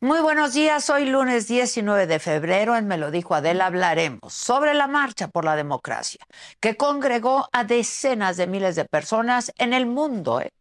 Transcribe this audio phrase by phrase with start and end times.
[0.00, 4.72] Muy buenos días, hoy lunes 19 de febrero en Me lo dijo Adela hablaremos sobre
[4.72, 6.20] la marcha por la democracia
[6.60, 10.40] que congregó a decenas de miles de personas en el mundo.
[10.40, 10.52] ¿eh?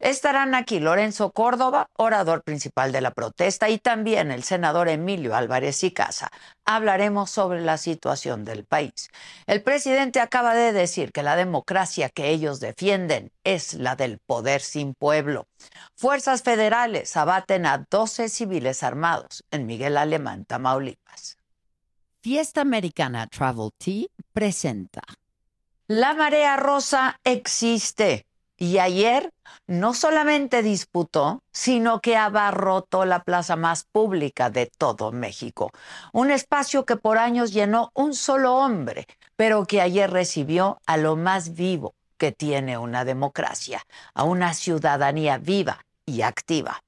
[0.00, 5.84] Estarán aquí Lorenzo Córdoba, orador principal de la protesta, y también el senador Emilio Álvarez
[5.84, 6.30] y Casa.
[6.64, 9.08] Hablaremos sobre la situación del país.
[9.46, 14.60] El presidente acaba de decir que la democracia que ellos defienden es la del poder
[14.60, 15.46] sin pueblo.
[15.94, 21.38] Fuerzas federales abaten a 12 civiles armados en Miguel Alemán, Tamaulipas.
[22.20, 25.02] Fiesta Americana Travel Tea presenta.
[25.86, 28.26] La marea rosa existe
[28.56, 29.32] y ayer
[29.66, 35.70] no solamente disputó, sino que abarrotó la plaza más pública de todo México.
[36.12, 41.16] Un espacio que por años llenó un solo hombre, pero que ayer recibió a lo
[41.16, 43.82] más vivo que tiene una democracia,
[44.14, 46.80] a una ciudadanía viva y activa.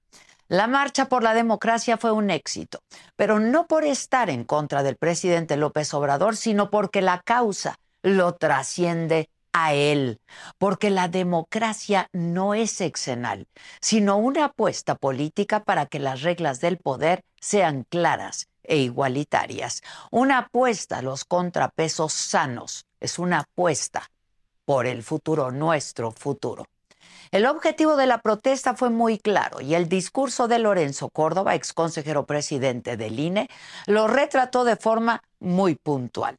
[0.49, 2.79] La marcha por la democracia fue un éxito,
[3.17, 8.35] pero no por estar en contra del presidente López Obrador, sino porque la causa lo
[8.35, 10.21] trasciende a él,
[10.59, 13.49] porque la democracia no es exenal,
[13.81, 19.81] sino una apuesta política para que las reglas del poder sean claras e igualitarias.
[20.11, 24.11] Una apuesta a los contrapesos sanos, es una apuesta
[24.67, 26.67] por el futuro, nuestro futuro.
[27.31, 31.73] El objetivo de la protesta fue muy claro y el discurso de Lorenzo Córdoba, ex
[31.73, 33.49] consejero presidente del INE,
[33.87, 36.37] lo retrató de forma muy puntual.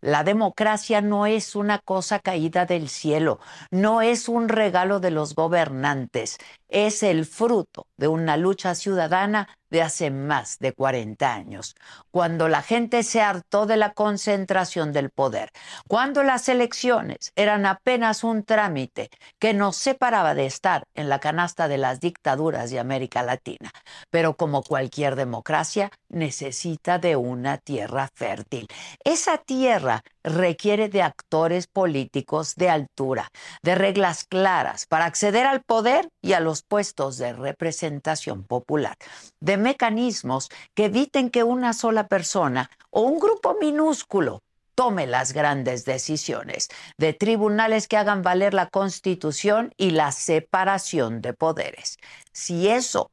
[0.00, 3.38] La democracia no es una cosa caída del cielo,
[3.70, 6.38] no es un regalo de los gobernantes,
[6.70, 11.74] es el fruto de una lucha ciudadana de hace más de 40 años,
[12.10, 15.50] cuando la gente se hartó de la concentración del poder,
[15.88, 21.68] cuando las elecciones eran apenas un trámite que nos separaba de estar en la canasta
[21.68, 23.70] de las dictaduras de América Latina.
[24.10, 28.66] Pero como cualquier democracia, necesita de una tierra fértil.
[29.04, 33.28] Esa tierra requiere de actores políticos de altura,
[33.62, 38.96] de reglas claras para acceder al poder y a los puestos de representación popular,
[39.40, 44.42] de mecanismos que eviten que una sola persona o un grupo minúsculo
[44.74, 51.34] tome las grandes decisiones, de tribunales que hagan valer la Constitución y la separación de
[51.34, 51.98] poderes.
[52.32, 53.10] Si eso,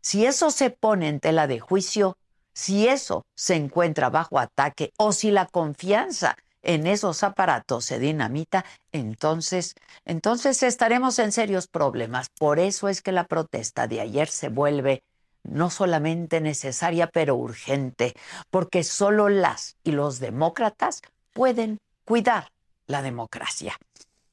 [0.00, 2.16] si eso se pone en tela de juicio,
[2.52, 8.64] si eso se encuentra bajo ataque o si la confianza en esos aparatos se dinamita,
[8.92, 12.28] entonces, entonces estaremos en serios problemas.
[12.38, 15.02] Por eso es que la protesta de ayer se vuelve
[15.44, 18.14] no solamente necesaria, pero urgente,
[18.50, 22.48] porque solo las y los demócratas pueden cuidar
[22.86, 23.76] la democracia.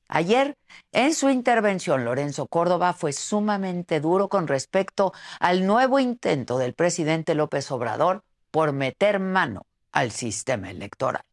[0.07, 0.55] Ayer,
[0.91, 7.33] en su intervención, Lorenzo Córdoba fue sumamente duro con respecto al nuevo intento del presidente
[7.33, 9.61] López Obrador por meter mano
[9.93, 11.23] al sistema electoral.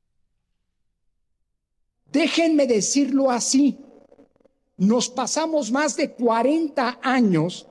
[2.10, 3.78] Déjenme decirlo así.
[4.76, 7.66] Nos pasamos más de 40 años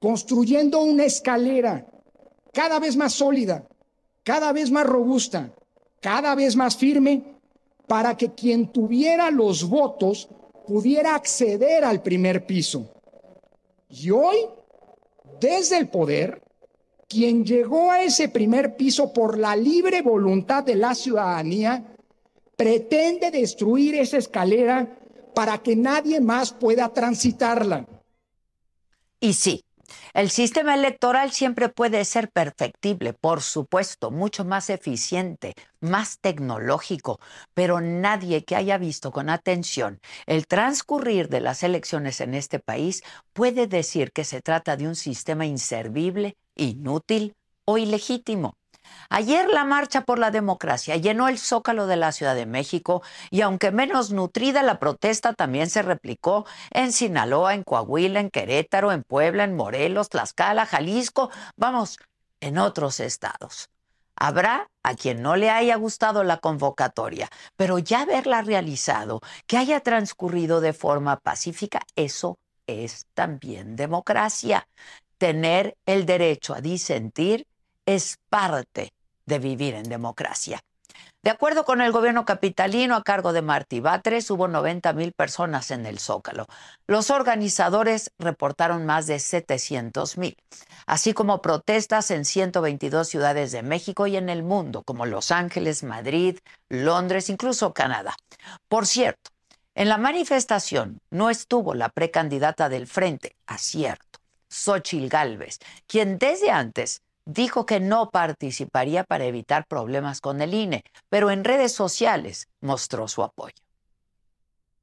[0.00, 1.86] construyendo una escalera
[2.52, 3.66] cada vez más sólida,
[4.22, 5.52] cada vez más robusta,
[6.00, 7.36] cada vez más firme,
[7.86, 10.28] para que quien tuviera los votos
[10.66, 12.90] pudiera acceder al primer piso.
[13.88, 14.36] Y hoy,
[15.40, 16.42] desde el poder,
[17.08, 21.95] quien llegó a ese primer piso por la libre voluntad de la ciudadanía,
[22.56, 24.98] pretende destruir esa escalera
[25.34, 27.86] para que nadie más pueda transitarla.
[29.20, 29.62] Y sí,
[30.14, 37.20] el sistema electoral siempre puede ser perfectible, por supuesto, mucho más eficiente, más tecnológico,
[37.54, 43.02] pero nadie que haya visto con atención el transcurrir de las elecciones en este país
[43.32, 47.34] puede decir que se trata de un sistema inservible, inútil
[47.64, 48.54] o ilegítimo.
[49.08, 53.42] Ayer la Marcha por la Democracia llenó el zócalo de la Ciudad de México y
[53.42, 59.02] aunque menos nutrida, la protesta también se replicó en Sinaloa, en Coahuila, en Querétaro, en
[59.02, 61.98] Puebla, en Morelos, Tlaxcala, Jalisco, vamos,
[62.40, 63.68] en otros estados.
[64.16, 69.80] Habrá a quien no le haya gustado la convocatoria, pero ya haberla realizado, que haya
[69.80, 74.66] transcurrido de forma pacífica, eso es también democracia.
[75.18, 77.46] Tener el derecho a disentir
[77.86, 78.92] es parte
[79.24, 80.60] de vivir en democracia.
[81.22, 85.72] De acuerdo con el gobierno capitalino a cargo de Martí Batres, hubo 90 mil personas
[85.72, 86.46] en el Zócalo.
[86.86, 90.36] Los organizadores reportaron más de 700 mil,
[90.86, 95.82] así como protestas en 122 ciudades de México y en el mundo, como Los Ángeles,
[95.82, 98.14] Madrid, Londres, incluso Canadá.
[98.68, 99.30] Por cierto,
[99.74, 107.02] en la manifestación no estuvo la precandidata del Frente, acierto Xochil Gálvez, quien desde antes
[107.26, 113.08] dijo que no participaría para evitar problemas con el INE, pero en redes sociales mostró
[113.08, 113.54] su apoyo.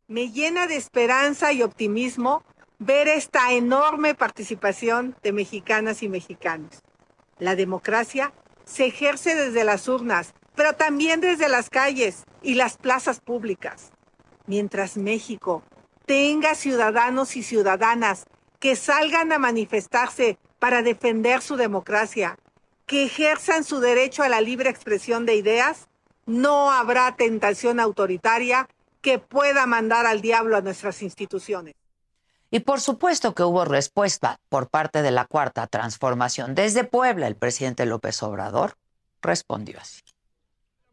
[0.07, 2.44] Me llena de esperanza y optimismo
[2.78, 6.81] ver esta enorme participación de mexicanas y mexicanos.
[7.40, 8.34] La democracia
[8.66, 13.92] se ejerce desde las urnas, pero también desde las calles y las plazas públicas.
[14.45, 15.63] Mientras México
[16.06, 18.25] tenga ciudadanos y ciudadanas
[18.60, 22.38] que salgan a manifestarse para defender su democracia,
[22.86, 25.89] que ejerzan su derecho a la libre expresión de ideas,
[26.25, 28.69] no habrá tentación autoritaria
[29.01, 31.75] que pueda mandar al diablo a nuestras instituciones.
[32.50, 36.56] Y por supuesto que hubo respuesta por parte de la Cuarta Transformación.
[36.56, 38.77] Desde Puebla, el presidente López Obrador
[39.21, 40.00] respondió así.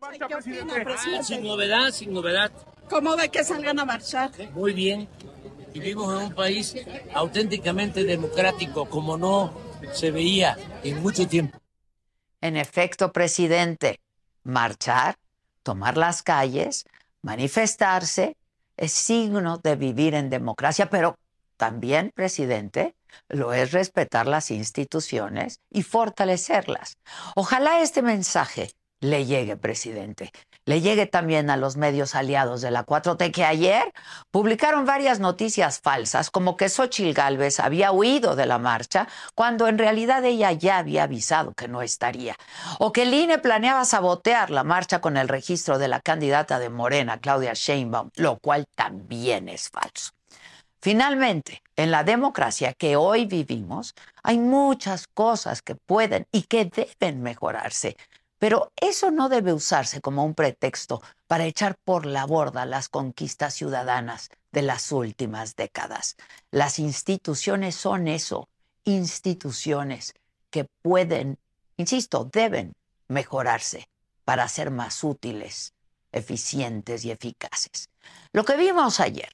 [0.00, 2.50] Ah, sin novedad, sin novedad.
[2.88, 4.32] ¿Cómo ve que salgan a marchar?
[4.52, 5.08] Muy bien.
[5.72, 6.74] Vivimos en un país
[7.14, 9.52] auténticamente democrático, como no
[9.92, 11.58] se veía en mucho tiempo.
[12.40, 14.00] En efecto, presidente,
[14.42, 15.16] marchar,
[15.62, 16.84] tomar las calles,
[17.22, 18.36] manifestarse,
[18.76, 21.16] es signo de vivir en democracia, pero
[21.56, 22.94] también, presidente,
[23.28, 26.96] lo es respetar las instituciones y fortalecerlas.
[27.36, 28.70] Ojalá este mensaje
[29.00, 30.32] le llegue, presidente.
[30.70, 33.92] Le llegue también a los medios aliados de la 4T que ayer
[34.30, 39.78] publicaron varias noticias falsas, como que Xochil Gálvez había huido de la marcha cuando en
[39.78, 42.36] realidad ella ya había avisado que no estaría,
[42.78, 46.70] o que el INE planeaba sabotear la marcha con el registro de la candidata de
[46.70, 50.12] Morena, Claudia Sheinbaum, lo cual también es falso.
[50.82, 57.22] Finalmente, en la democracia que hoy vivimos, hay muchas cosas que pueden y que deben
[57.22, 57.96] mejorarse,
[58.40, 63.54] pero eso no debe usarse como un pretexto para echar por la borda las conquistas
[63.54, 66.16] ciudadanas de las últimas décadas.
[66.50, 68.48] Las instituciones son eso,
[68.84, 70.14] instituciones
[70.48, 71.38] que pueden,
[71.76, 72.72] insisto, deben
[73.08, 73.90] mejorarse
[74.24, 75.74] para ser más útiles,
[76.10, 77.90] eficientes y eficaces.
[78.32, 79.28] Lo que vimos ayer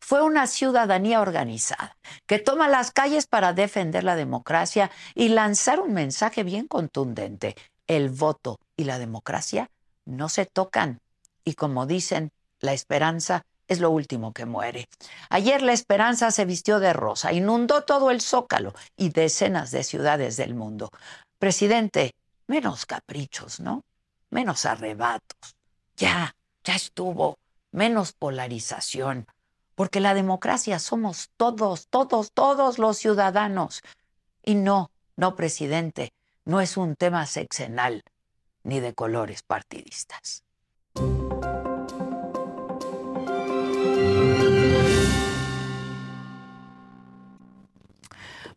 [0.00, 1.96] fue una ciudadanía organizada
[2.26, 7.54] que toma las calles para defender la democracia y lanzar un mensaje bien contundente
[7.88, 9.70] el voto y la democracia
[10.04, 11.00] no se tocan.
[11.44, 12.30] Y como dicen,
[12.60, 14.88] la esperanza es lo último que muere.
[15.28, 20.36] Ayer la esperanza se vistió de rosa, inundó todo el zócalo y decenas de ciudades
[20.36, 20.90] del mundo.
[21.38, 22.14] Presidente,
[22.46, 23.82] menos caprichos, ¿no?
[24.30, 25.56] Menos arrebatos.
[25.96, 26.34] Ya,
[26.64, 27.38] ya estuvo.
[27.70, 29.26] Menos polarización.
[29.74, 33.82] Porque la democracia somos todos, todos, todos los ciudadanos.
[34.42, 36.12] Y no, no, presidente,
[36.48, 38.02] no es un tema sexenal
[38.64, 40.44] ni de colores partidistas.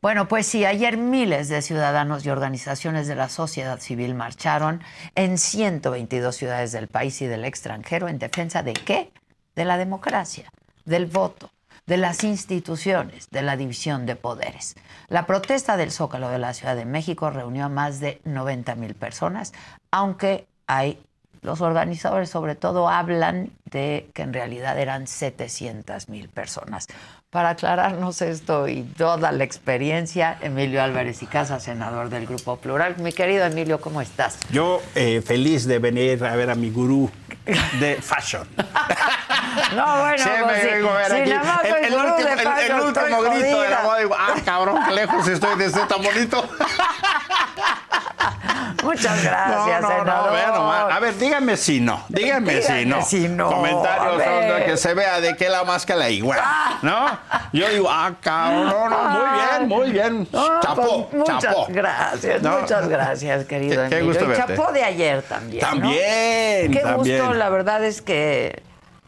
[0.01, 4.81] Bueno, pues sí, ayer miles de ciudadanos y organizaciones de la sociedad civil marcharon
[5.15, 9.11] en 122 ciudades del país y del extranjero en defensa de qué?
[9.53, 10.49] De la democracia,
[10.85, 11.51] del voto,
[11.91, 14.77] de las instituciones, de la división de poderes.
[15.09, 18.95] La protesta del Zócalo de la Ciudad de México reunió a más de 90 mil
[18.95, 19.51] personas,
[19.91, 21.01] aunque hay
[21.41, 26.87] los organizadores sobre todo hablan de que en realidad eran 700 mil personas.
[27.29, 32.95] Para aclararnos esto y toda la experiencia, Emilio Álvarez y Casa, senador del Grupo Plural.
[32.99, 34.37] Mi querido Emilio, ¿cómo estás?
[34.49, 37.11] Yo eh, feliz de venir a ver a mi gurú
[37.79, 38.47] de fashion.
[39.75, 43.61] No, bueno, pues Si nada más El, el último, de el- el fashion, último grito
[43.61, 43.81] de la jodida.
[43.83, 43.97] moda.
[43.99, 46.49] Digo, ah, cabrón, qué lejos estoy de ser tan bonito.
[48.83, 50.33] Muchas gracias, no, no, senador.
[50.47, 50.91] no, nomás.
[50.95, 52.03] A ver, dígame si no.
[52.09, 53.01] Dígame, Dígame si no.
[53.05, 54.21] si no, Comentarios
[54.65, 56.39] que se vea de qué la máscara igual.
[56.81, 57.19] ¿No?
[57.53, 60.27] Yo digo, ah, cabrón, no, no, muy bien, muy bien.
[60.31, 61.67] No, chapó, pues, muchas chapó.
[61.69, 62.59] gracias, No.
[62.61, 64.55] muchas gracias, querido Qué- qué gusto y verte.
[64.55, 65.59] chapó de ayer también.
[65.59, 67.19] También, Qué también.
[67.19, 68.63] gusto, la verdad es que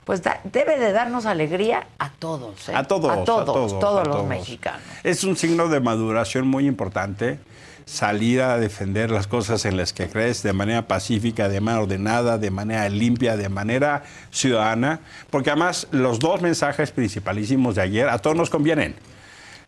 [0.05, 2.73] pues da- debe de darnos alegría a todos, ¿eh?
[2.75, 4.27] A todos, a todos, todos, a los todos.
[4.27, 4.81] mexicanos.
[5.03, 7.39] Es un signo de maduración muy importante
[7.85, 12.37] salir a defender las cosas en las que crees de manera pacífica, de manera ordenada,
[12.37, 14.99] de manera limpia, de manera ciudadana,
[15.29, 18.95] porque además los dos mensajes principalísimos de ayer a todos nos convienen.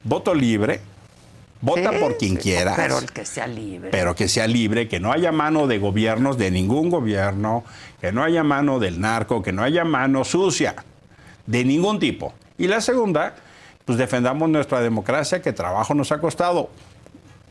[0.03, 0.81] Voto libre,
[1.61, 2.75] vota Sí, por quien sí, quieras.
[2.77, 3.89] Pero el que sea libre.
[3.91, 7.63] pero que sea libre, que no haya mano de gobiernos, de ningún gobierno,
[7.99, 10.75] que no haya mano del narco, que no haya mano sucia,
[11.47, 12.33] de ningún tipo.
[12.57, 13.35] Y la segunda,
[13.83, 16.69] pues defendamos nuestra democracia, que trabajo nos ha costado,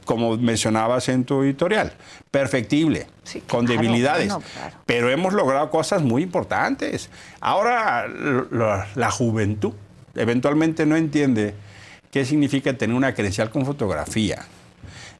[0.04, 1.92] como mencionabas en tu editorial,
[2.30, 4.28] perfectible, Sí, con claro, debilidades.
[4.28, 4.76] bueno, claro.
[4.86, 7.08] Pero hemos logrado cosas muy importantes.
[7.40, 9.72] Ahora lo- la juventud
[10.14, 11.54] eventualmente no entiende
[12.10, 14.44] ¿Qué significa tener una credencial con fotografía?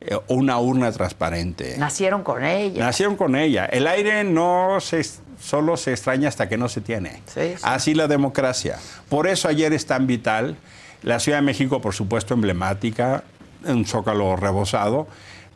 [0.01, 1.75] Eh, una urna transparente.
[1.77, 2.85] Nacieron con ella.
[2.85, 3.65] Nacieron con ella.
[3.65, 5.05] El aire no se,
[5.41, 7.21] solo se extraña hasta que no se tiene.
[7.27, 7.63] Sí, sí.
[7.65, 8.79] Así la democracia.
[9.09, 10.57] Por eso ayer es tan vital.
[11.03, 13.25] La Ciudad de México, por supuesto, emblemática,
[13.67, 15.07] un zócalo rebosado,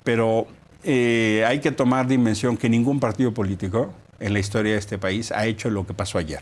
[0.04, 0.46] pero
[0.84, 5.32] eh, hay que tomar dimensión que ningún partido político en la historia de este país
[5.32, 6.40] ha hecho lo que pasó ayer.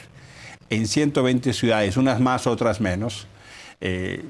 [0.70, 3.26] En 120 ciudades, unas más, otras menos,
[3.80, 4.24] eh,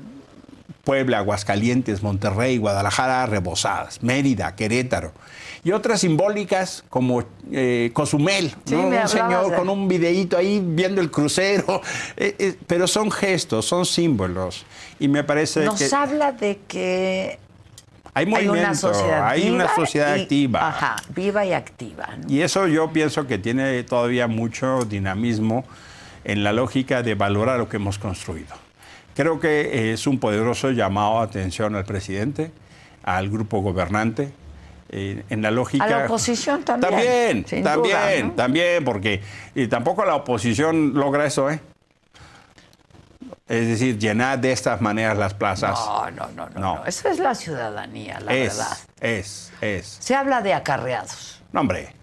[0.85, 5.13] Puebla, Aguascalientes, Monterrey, Guadalajara, rebosadas, Mérida, Querétaro.
[5.67, 11.01] Y otras simbólicas como eh, Cozumel, Sí, un señor de- con un videíto ahí viendo
[11.01, 11.81] el crucero.
[12.17, 14.65] Eh, eh, pero son gestos, son símbolos.
[15.01, 17.41] Y me parece Nos que habla de que
[18.15, 20.69] hay hay movimiento, una sociedad hay una viva sociedad y- activa.
[20.69, 22.09] Ajá, viva y activa.
[22.17, 22.33] ¿no?
[22.33, 25.65] Y eso yo pienso que tiene todavía mucho dinamismo
[26.23, 28.55] en la lógica de valorar lo que hemos construido.
[29.17, 32.53] Creo que es un poderoso llamado a atención al presidente,
[33.03, 34.31] al grupo gobernante,
[34.89, 35.85] eh, en la lógica...
[35.85, 38.33] A la oposición también, También, sin también, duda, ¿no?
[38.33, 39.23] también, porque
[39.55, 41.61] y tampoco la oposición logra eso, ¿eh?
[43.49, 45.79] Es decir, llenar de estas maneras las plazas.
[45.79, 46.75] No, no, no, no, No.
[46.79, 46.85] no.
[46.87, 48.79] Eso es la ciudadanía, la es, verdad.
[49.01, 49.97] es, es.
[50.01, 51.41] Se habla de acarreados.
[51.53, 51.95] No, hombre.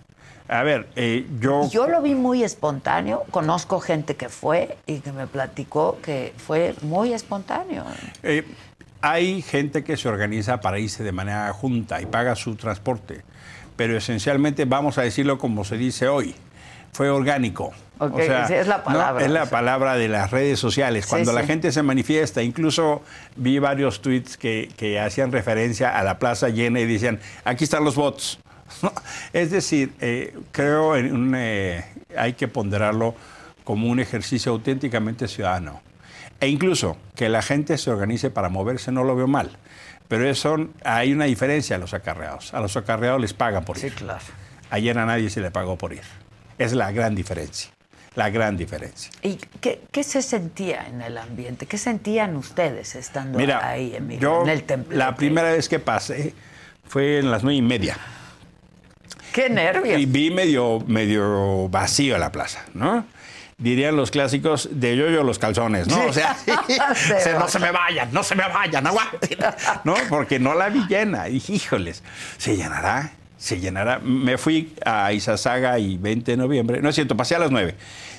[0.48, 1.68] A ver, eh, yo...
[1.70, 3.24] Yo lo vi muy espontáneo.
[3.32, 7.86] Conozco gente que fue y que me platicó que fue muy espontáneo.
[8.24, 8.46] Eh,
[9.04, 13.22] hay gente que se organiza para irse de manera junta y paga su transporte,
[13.76, 16.34] pero esencialmente, vamos a decirlo como se dice hoy,
[16.94, 17.74] fue orgánico.
[18.18, 18.84] Es la ¿no?
[18.86, 21.04] palabra, es la palabra de las redes sociales.
[21.04, 21.48] Sí, Cuando la sí.
[21.48, 23.02] gente se manifiesta, incluso
[23.36, 27.84] vi varios tweets que, que hacían referencia a la plaza llena y decían, aquí están
[27.84, 27.98] los.
[28.82, 28.94] ¿no?
[29.34, 31.84] Es decir, eh, creo en un, eh,
[32.18, 33.16] hay que ponderarlo
[33.66, 35.82] como un ejercicio auténticamente ciudadano.
[36.44, 39.58] E incluso que la gente se organice para moverse no lo veo mal.
[40.10, 42.54] Pero eso, hay una diferencia a los acarreados.
[42.54, 43.94] A los acarreados les pagan por Sí, ir.
[43.96, 44.20] claro.
[44.70, 46.02] Ayer a nadie se le pagó por ir.
[46.58, 47.72] Es la gran diferencia.
[48.16, 49.10] La gran diferencia.
[49.24, 51.66] ¿Y qué, qué se sentía en el ambiente?
[51.66, 54.96] ¿Qué sentían ustedes estando Mira, ahí, Emilio, yo en el templo?
[54.98, 56.34] la primera vez que pasé
[56.86, 57.98] fue en las nueve y media.
[59.32, 60.00] ¡Qué nervios!
[60.00, 63.06] Y vi medio, medio vacío la plaza, ¿no?
[63.58, 66.06] Dirían los clásicos de yo-yo los calzones, ¿no?
[66.08, 66.36] O sea,
[66.96, 67.40] Se se- va.
[67.40, 69.38] no se me vayan, no se me vayan, aguanten,
[69.84, 69.94] ¿no?
[70.10, 71.28] Porque no la vi llena.
[71.30, 72.04] Y dije, híjoles,
[72.38, 73.12] ¿se llenará?
[73.38, 74.00] Se llenará.
[74.00, 77.76] Me fui a Izazaga y 20 de noviembre, no es cierto, pasé a las 9.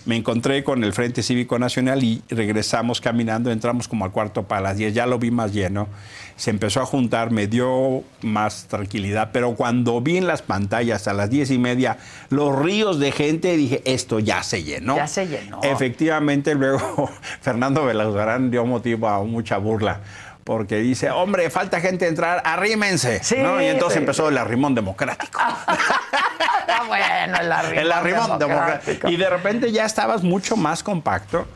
[0.06, 4.60] Me encontré con el Frente Cívico Nacional y regresamos caminando, entramos como al cuarto para
[4.60, 5.88] las 10, ya lo vi más lleno.
[6.36, 11.14] Se empezó a juntar, me dio más tranquilidad, pero cuando vi en las pantallas a
[11.14, 11.96] las 10 y media
[12.28, 14.96] los ríos de gente, dije, esto ya se llenó.
[14.96, 15.60] Ya se llenó.
[15.62, 20.00] Efectivamente, luego Fernando Belauzarán dio motivo a mucha burla.
[20.44, 23.22] Porque dice, hombre, falta gente entrar, arrímense.
[23.24, 23.60] Sí, ¿no?
[23.62, 24.00] Y entonces sí.
[24.00, 25.40] empezó el arrimón democrático.
[25.40, 28.46] Está bueno el arrimón, el arrimón democrático.
[28.46, 29.08] democrático.
[29.08, 31.46] Y de repente ya estabas mucho más compacto.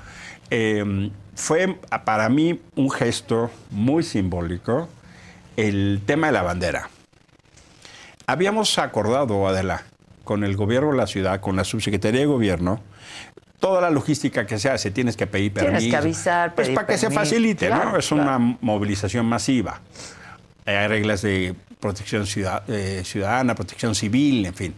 [0.51, 4.89] Eh, fue para mí un gesto muy simbólico
[5.57, 6.89] el tema de la bandera.
[8.27, 9.85] Habíamos acordado, Adela,
[10.25, 12.81] con el gobierno de la ciudad, con la subsecretaría de gobierno,
[13.61, 15.91] toda la logística que se hace, tienes que pedir Tienes permiso.
[15.91, 17.99] que avisar, Pues pedir para que se facilite, claro, ¿no?
[17.99, 18.23] Es claro.
[18.23, 19.81] una movilización masiva.
[20.65, 24.75] Hay reglas de protección ciudad- eh, ciudadana, protección civil, en fin.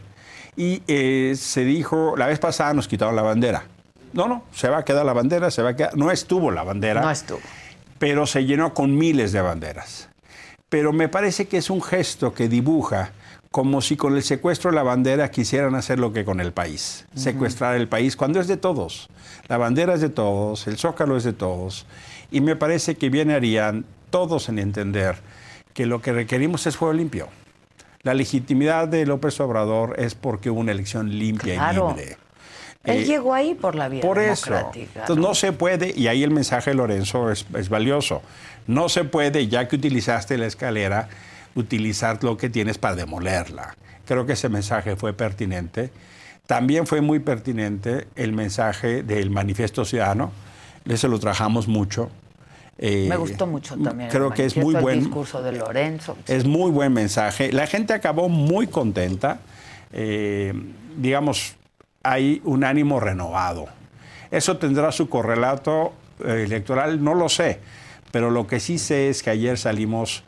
[0.57, 3.65] Y eh, se dijo, la vez pasada nos quitaron la bandera.
[4.13, 5.97] No, no, se va a quedar la bandera, se va a quedar.
[5.97, 7.41] No estuvo la bandera No estuvo.
[7.99, 10.09] pero se llenó con miles de banderas.
[10.69, 13.11] Pero me parece que es un gesto que dibuja
[13.53, 17.05] como si con el secuestro de la bandera quisieran hacer lo que con el país,
[17.17, 19.09] secuestrar el país, cuando es de todos.
[19.49, 21.85] La bandera es de todos, el zócalo es de todos,
[22.31, 25.17] y me parece que bien harían todos en entender
[25.75, 27.29] que lo que requerimos es fuego limpio.
[28.03, 31.95] La legitimidad de López Obrador es porque hubo una elección limpia Claro.
[31.97, 32.17] y libre.
[32.85, 34.51] Él Eh, llegó ahí por la vía por eso.
[34.55, 35.01] democrática.
[35.01, 38.23] Entonces no se puede, y ahí el mensaje de Lorenzo es, es valioso,
[38.69, 41.09] no se puede, ya que utilizaste la escalera,
[41.55, 43.77] utilizar lo que tienes para demolerla.
[44.07, 45.91] Creo que ese mensaje fue pertinente.
[46.47, 50.33] También fue muy pertinente el mensaje del manifiesto ciudadano,
[50.85, 52.11] ese lo trabajamos mucho.
[52.79, 54.09] Eh, Me gustó mucho también.
[54.09, 56.17] el Creo que es muy el buen, discurso de Lorenzo.
[56.27, 57.53] es muy buen mensaje.
[57.53, 59.41] La gente acabó muy contenta.
[59.93, 60.55] Eh,
[60.97, 61.57] digamos,
[62.03, 63.67] hay un ánimo renovado.
[64.31, 65.93] Eso tendrá su correlato
[66.25, 67.61] eh, electoral, no lo sé.
[68.13, 70.25] Pero lo que sí sé es que ayer salimos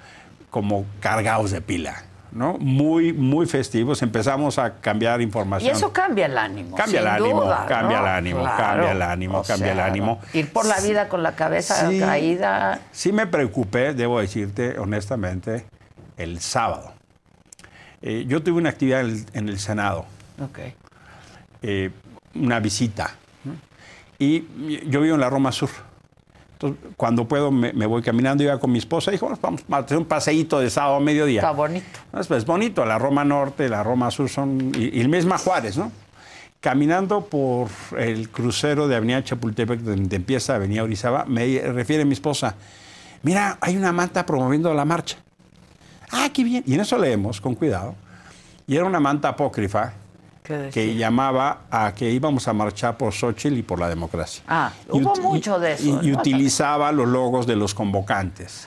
[0.52, 2.04] como cargados de pila.
[2.30, 2.56] ¿no?
[2.58, 4.00] Muy, muy festivos.
[4.02, 5.74] Empezamos a cambiar Y información.
[5.76, 6.76] eso cambia el ánimo.
[6.76, 8.04] Cambia sin el ánimo, duda, cambia ¿no?
[8.06, 8.56] el ánimo, Claro.
[8.58, 10.20] cambia el ánimo, O cambia el ánimo.
[10.32, 11.98] Ir por la vida con la cabeza Sí.
[12.00, 12.80] caída.
[12.90, 15.66] Sí me preocupé, debo decirte honestamente,
[16.16, 16.92] el sábado.
[18.00, 20.06] Eh, yo tuve una actividad en el, en el Senado,
[20.42, 20.58] Ok.
[21.62, 21.90] eh,
[22.34, 23.10] una visita,
[24.18, 24.46] y
[24.88, 25.68] yo vivo en la Roma Sur.
[26.62, 29.76] Entonces, cuando puedo, me, me voy caminando, iba con mi esposa y dijo, "Vamos, a
[29.78, 31.40] hacer un paseíto de sábado a mediodía.
[31.40, 31.86] Está bonito.
[32.18, 35.76] Es pues, bonito, la Roma Norte, la Roma Sur son, y, y el misma Juárez,
[35.76, 35.90] ¿no?
[36.60, 42.54] Caminando por el crucero de Avenida Chapultepec, donde empieza Avenida Orizaba, me refiere mi esposa,
[43.22, 45.16] mira, hay una manta promoviendo la marcha.
[46.12, 46.62] Ah, qué bien.
[46.66, 47.96] Y en eso leemos, con cuidado.
[48.66, 49.94] Y era una manta apócrifa.
[50.42, 54.42] Que llamaba a que íbamos a marchar por Xochitl y por la democracia.
[54.48, 56.18] Ah, hubo mucho de eso, Y, y ¿no?
[56.18, 58.66] utilizaba los logos de los convocantes.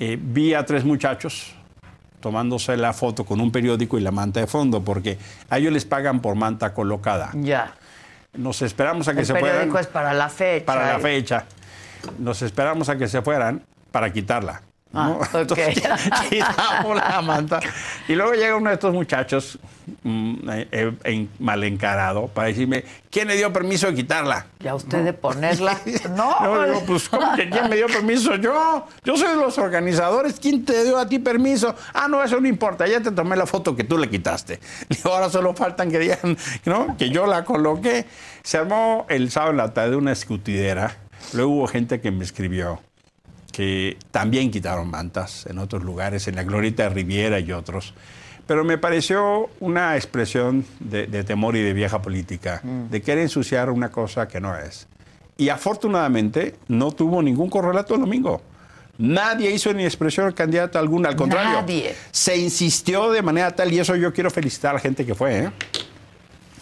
[0.00, 1.54] Eh, vi a tres muchachos
[2.20, 5.18] tomándose la foto con un periódico y la manta de fondo, porque
[5.50, 7.30] a ellos les pagan por manta colocada.
[7.34, 7.74] Ya.
[8.34, 10.66] Nos esperamos a que El se periódico fueran es para la fecha.
[10.66, 11.44] para la fecha.
[12.18, 13.62] Nos esperamos a que se fueran
[13.92, 14.62] para quitarla.
[14.92, 15.20] ¿No?
[15.20, 15.28] Ah.
[15.34, 15.82] Entonces,
[16.30, 17.60] quitamos la manta.
[18.06, 19.58] Y luego llega uno de estos muchachos
[20.02, 24.46] mm, eh, eh, mal encarado para decirme, ¿quién le dio permiso de quitarla?
[24.60, 25.78] Ya usted de ponerla.
[26.16, 28.34] No, No, digo, pues ¿cómo que quién me dio permiso?
[28.36, 30.38] Yo, yo soy de los organizadores.
[30.40, 31.74] ¿Quién te dio a ti permiso?
[31.92, 32.86] Ah, no, eso no importa.
[32.86, 34.60] Ya te tomé la foto que tú le quitaste.
[34.88, 36.96] Digo, ahora solo faltan que digan, ¿no?
[36.96, 38.06] Que yo la coloqué.
[38.42, 40.96] Se armó el sábado en la tarde una escutidera.
[41.34, 42.80] Luego hubo gente que me escribió
[43.58, 47.92] que también quitaron mantas en otros lugares, en la Glorieta de Riviera y otros.
[48.46, 53.68] Pero me pareció una expresión de, de temor y de vieja política, de querer ensuciar
[53.70, 54.86] una cosa que no es.
[55.36, 58.40] Y afortunadamente no tuvo ningún correlato el domingo.
[58.96, 61.54] Nadie hizo ni expresión al candidato alguna, al contrario.
[61.60, 61.96] Nadie.
[62.12, 65.36] Se insistió de manera tal, y eso yo quiero felicitar a la gente que fue.
[65.46, 65.50] ¿eh?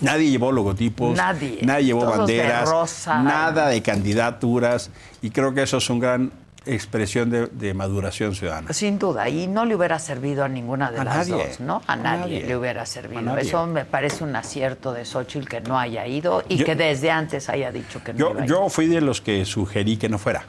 [0.00, 1.58] Nadie llevó logotipos, Nadie.
[1.62, 3.22] nadie llevó Todos de banderas, rosa.
[3.22, 6.32] nada de candidaturas, y creo que eso es una gran
[6.66, 8.72] expresión de, de maduración ciudadana.
[8.72, 11.46] Sin duda, y no le hubiera servido a ninguna de A las nadie.
[11.48, 11.82] dos, ¿no?
[11.86, 12.46] A, A nadie, nadie.
[12.46, 13.36] le hubiera servido.
[13.38, 17.10] Eso me parece un acierto de Xochitl que no haya ido y Yo- que desde
[17.10, 18.50] antes haya dicho que no Yo, iba a ir.
[18.50, 20.44] yo fui de los que sugerí que no fuera,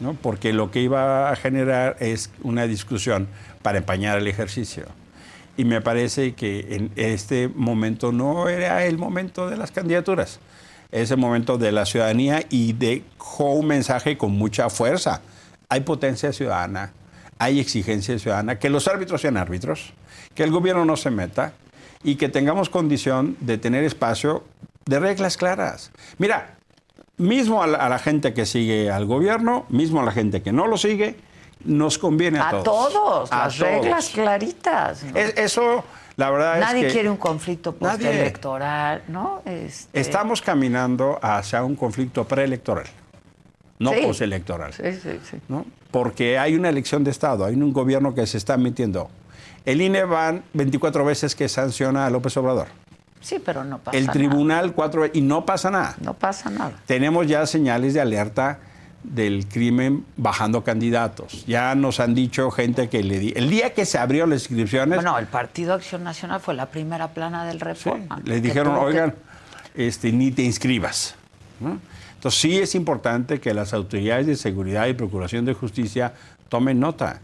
[0.00, 0.14] ¿no?
[0.14, 3.28] porque lo que iba a generar es una discusión
[3.62, 4.84] para empañar el ejercicio.
[5.56, 10.38] Y me parece que en este momento no era el momento de las candidaturas,
[10.90, 15.20] es el momento de la ciudadanía y dejó un mensaje con mucha fuerza.
[15.68, 16.92] Hay potencia ciudadana,
[17.38, 19.92] hay exigencia ciudadana, que los árbitros sean árbitros,
[20.34, 21.52] que el gobierno no se meta
[22.02, 24.44] y que tengamos condición de tener espacio
[24.86, 25.90] de reglas claras.
[26.16, 26.54] Mira,
[27.18, 30.52] mismo a la, a la gente que sigue al gobierno, mismo a la gente que
[30.52, 31.16] no lo sigue,
[31.64, 33.70] nos conviene a, a todos, A las todos.
[33.70, 35.02] reglas claritas.
[35.04, 35.16] ¿no?
[35.18, 35.84] Es- eso,
[36.18, 39.40] la verdad Nadie es que quiere un conflicto postelectoral, ¿no?
[39.46, 42.86] Este, estamos caminando hacia un conflicto preelectoral,
[43.78, 44.00] no Sí.
[44.02, 44.72] postelectoral.
[44.74, 45.38] Sí, sí, sí.
[45.48, 45.64] ¿no?
[45.90, 49.08] Porque hay una elección de Estado, hay un gobierno que se está metiendo.
[49.64, 52.66] El INE van 24 veces que sanciona a López Obrador.
[53.20, 54.12] Sí, pero no pasa El nada.
[54.12, 55.96] tribunal cuatro veces y no pasa nada.
[56.00, 56.72] No pasa nada.
[56.86, 58.58] Tenemos ya señales de alerta
[59.14, 61.44] del crimen bajando candidatos.
[61.46, 64.96] Ya nos han dicho gente que le di el día que se abrieron las inscripciones
[64.96, 68.20] Bueno, el Partido Acción Nacional fue la primera plana del sí, Reforma.
[68.24, 69.14] les que dijeron, que- oigan,
[69.74, 71.14] este, ni te inscribas.
[71.60, 71.78] ¿no?
[72.14, 76.12] Entonces sí es importante que las autoridades de seguridad y procuración de justicia
[76.48, 77.20] tomen nota.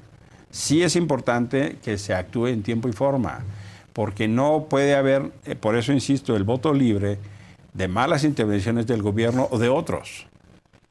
[0.51, 3.41] Sí es importante que se actúe en tiempo y forma,
[3.93, 7.19] porque no puede haber, eh, por eso insisto, el voto libre
[7.73, 10.27] de malas intervenciones del gobierno o de otros,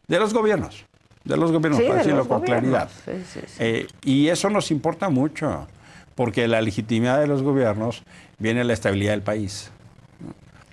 [0.07, 0.85] de los gobiernos,
[1.23, 2.71] de los gobiernos, Sí, para de decirlo con gobiernos.
[2.71, 2.89] claridad.
[3.05, 3.55] Sí, sí, sí.
[3.59, 5.67] Eh, y eso nos importa mucho,
[6.15, 8.03] porque la legitimidad de los gobiernos
[8.39, 9.71] viene de la estabilidad del país.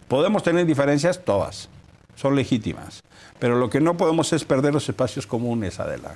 [0.09, 1.69] Podemos tener diferencias, todas,
[2.17, 3.03] son legítimas,
[3.39, 6.15] pero lo que no podemos es perder los espacios comunes, Adela.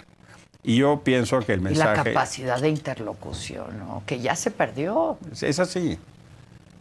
[0.64, 4.02] Y yo pienso que el Y la mensaje capacidad de interlocución, ¿no?
[4.06, 5.98] que ya se perdió, es así.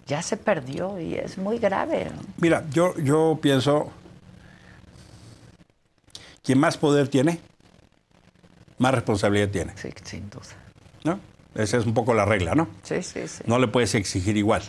[0.08, 2.06] ya se perdió y es muy grave.
[2.16, 2.22] ¿no?
[2.38, 3.92] Mira, yo, yo pienso,
[6.44, 7.40] quien más poder tiene,
[8.78, 9.74] más responsabilidad tiene.
[9.76, 10.44] Sí, sin duda.
[11.04, 11.20] ¿no?
[11.56, 12.68] Esa es un poco la regla, ¿no?
[12.84, 13.44] Sí, sí, sí.
[13.46, 14.62] No le puedes exigir igual.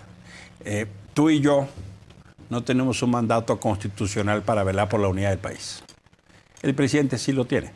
[0.64, 1.66] Eh, tú y yo
[2.50, 5.82] no tenemos un mandato constitucional para velar por la unidad del país.
[6.62, 7.72] El presidente sí lo tiene.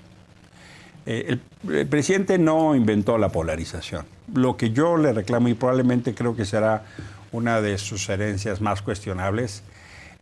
[1.06, 1.26] Eh,
[1.66, 4.06] el, el presidente no inventó la polarización.
[4.32, 6.84] Lo que yo le reclamo y probablemente creo que será
[7.32, 9.62] una de sus herencias más cuestionables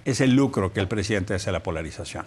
[0.05, 2.27] es el lucro que el presidente hace a la polarización.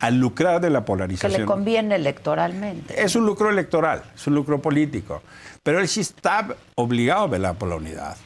[0.00, 1.40] Al lucrar de la Que polarización.
[1.40, 3.02] le conviene electoralmente.
[3.02, 5.22] Es un lucro electoral, es un lucro político.
[5.62, 8.16] Pero él sí está obligado a velar por la unidad.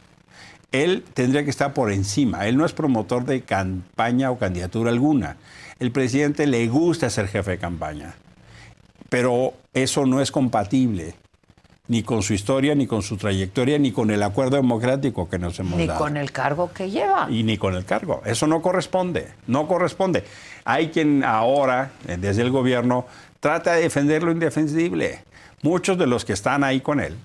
[0.73, 2.47] Él tendría que estar por encima.
[2.47, 5.37] Él no es promotor de campaña o candidatura alguna.
[5.79, 8.15] El presidente le gusta ser jefe de campaña.
[9.09, 11.15] Pero eso no es compatible
[11.89, 15.59] ni con su historia, ni con su trayectoria, ni con el acuerdo democrático que nos
[15.59, 17.27] hemos Ni dado con el cargo que lleva.
[17.31, 18.23] y ni con el cargo.
[18.27, 20.25] Eso no corresponde, no corresponde.
[20.65, 23.07] Hay quien ahora, eh, desde el gobierno,
[23.41, 25.25] trata de defender lo indefendible.
[25.63, 27.17] Muchos de los que están ahí con él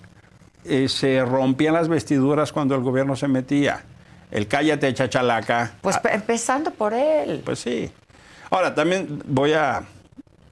[0.65, 3.83] eh, se rompían las vestiduras cuando el gobierno se metía.
[4.31, 5.73] El cállate, chachalaca.
[5.81, 7.41] Pues pe- empezando por él.
[7.45, 7.91] Pues sí.
[8.49, 9.83] Ahora, también voy a,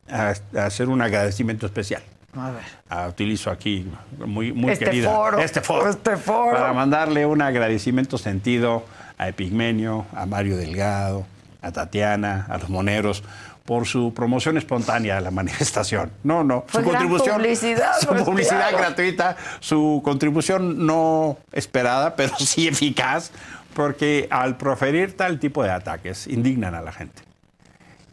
[0.09, 2.03] a- a hacer un agradecimiento especial.
[2.35, 2.63] A ver.
[2.89, 3.91] Ah, utilizo aquí
[4.25, 6.57] muy, muy Este querida foro, este foro, este foro.
[6.57, 8.85] para mandarle un agradecimiento sentido
[9.17, 11.25] a Epigmenio, a Mario Delgado,
[11.61, 13.23] a Tatiana, a los moneros
[13.65, 16.11] por su promoción espontánea de la manifestación.
[16.23, 22.15] No, no, Fue su gran contribución, publicidad, su no publicidad gratuita, su contribución no esperada,
[22.17, 23.31] pero sí eficaz,
[23.73, 27.21] porque al proferir tal tipo de ataques indignan a la gente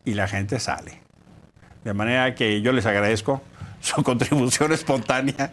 [0.04, 1.00] y la gente sale.
[1.85, 3.42] De manera que yo les agradezco
[3.94, 5.53] su contribución espontánea.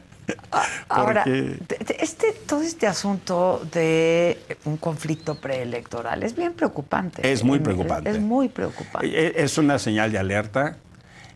[0.90, 1.58] Ahora, porque-
[2.00, 7.32] este, todo este asunto de un conflicto preelectoral es bien preocupante.
[7.32, 8.10] Es muy Es- preocupante.
[8.10, 9.08] Es, muy preocupante.
[9.08, 10.78] E- Es una señal de alerta.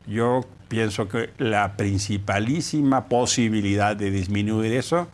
[0.07, 5.07] Yo pienso que la principalísima posibilidad de disminuir eso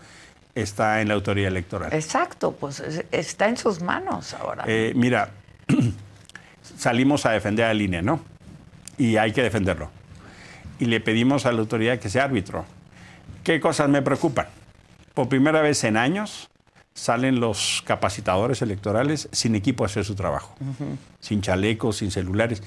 [0.54, 1.94] está en la autoridad electoral.
[1.94, 4.64] Exacto, pues es- está en sus manos ahora.
[4.68, 5.32] Eh, mira,
[6.78, 8.22] salimos a defender al INE, ¿no?
[8.98, 9.90] Y hay que defenderlo.
[10.80, 12.66] Y le pedimos a la autoridad que sea árbitro.
[13.44, 14.48] ¿Qué cosas me preocupan?
[15.14, 16.50] Por primera vez en años
[16.94, 20.56] salen los capacitadores electorales sin equipo a hacer su trabajo,
[21.20, 22.64] sin chalecos, sin celulares.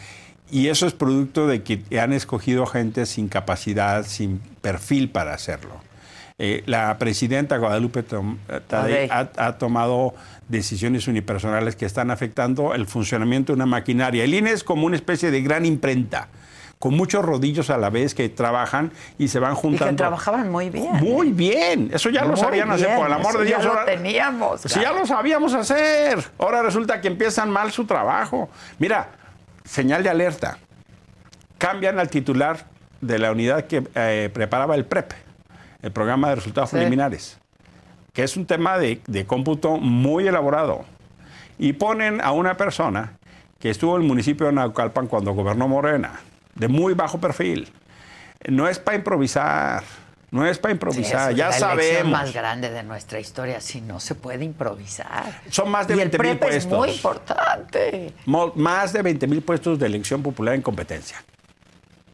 [0.51, 5.81] Y eso es producto de que han escogido gente sin capacidad, sin perfil para hacerlo.
[6.39, 8.37] Eh, la presidenta Guadalupe Tadei
[8.69, 9.09] Tadei.
[9.11, 10.15] ha, ha tomado
[10.49, 14.23] decisiones unipersonales que están afectando el funcionamiento de una maquinaria.
[14.23, 16.29] El INE es como una especie de gran imprenta,
[16.79, 19.91] con muchos rodillos a la vez que trabajan y se van y juntando.
[19.91, 20.93] que trabajaban muy bien.
[20.95, 23.63] Muy bien, eso ya lo sabían hacer, por el amor eso de Dios.
[23.65, 24.61] Ya lo teníamos.
[24.61, 24.99] Sí, ya cara.
[25.01, 26.23] lo sabíamos hacer.
[26.39, 28.49] Ahora resulta que empiezan mal su trabajo.
[28.79, 29.09] Mira,
[29.65, 30.59] señal de alerta.
[31.59, 32.67] Cambian al titular
[33.01, 35.13] de la unidad que eh, preparaba el PREP,
[35.83, 36.77] el programa de resultados Sí.
[36.77, 37.39] preliminares,
[38.13, 40.85] que es un tema de, de cómputo muy elaborado.
[41.59, 43.15] Y ponen a una persona
[43.59, 46.21] que estuvo en el municipio de Naucalpan cuando gobernó Morena,
[46.59, 47.73] de muy bajo perfil.
[48.49, 49.83] No es para improvisar,
[50.31, 52.13] no es para Sí, improvisar, es ya la elección sabemos.
[52.13, 55.41] más grande de nuestra historia, si no se puede improvisar.
[55.51, 56.97] Son más de y el 20 mil PREP es muy puestos.
[56.97, 58.13] importante.
[58.27, 61.23] Más de 20 mil puestos de elección popular en competencia.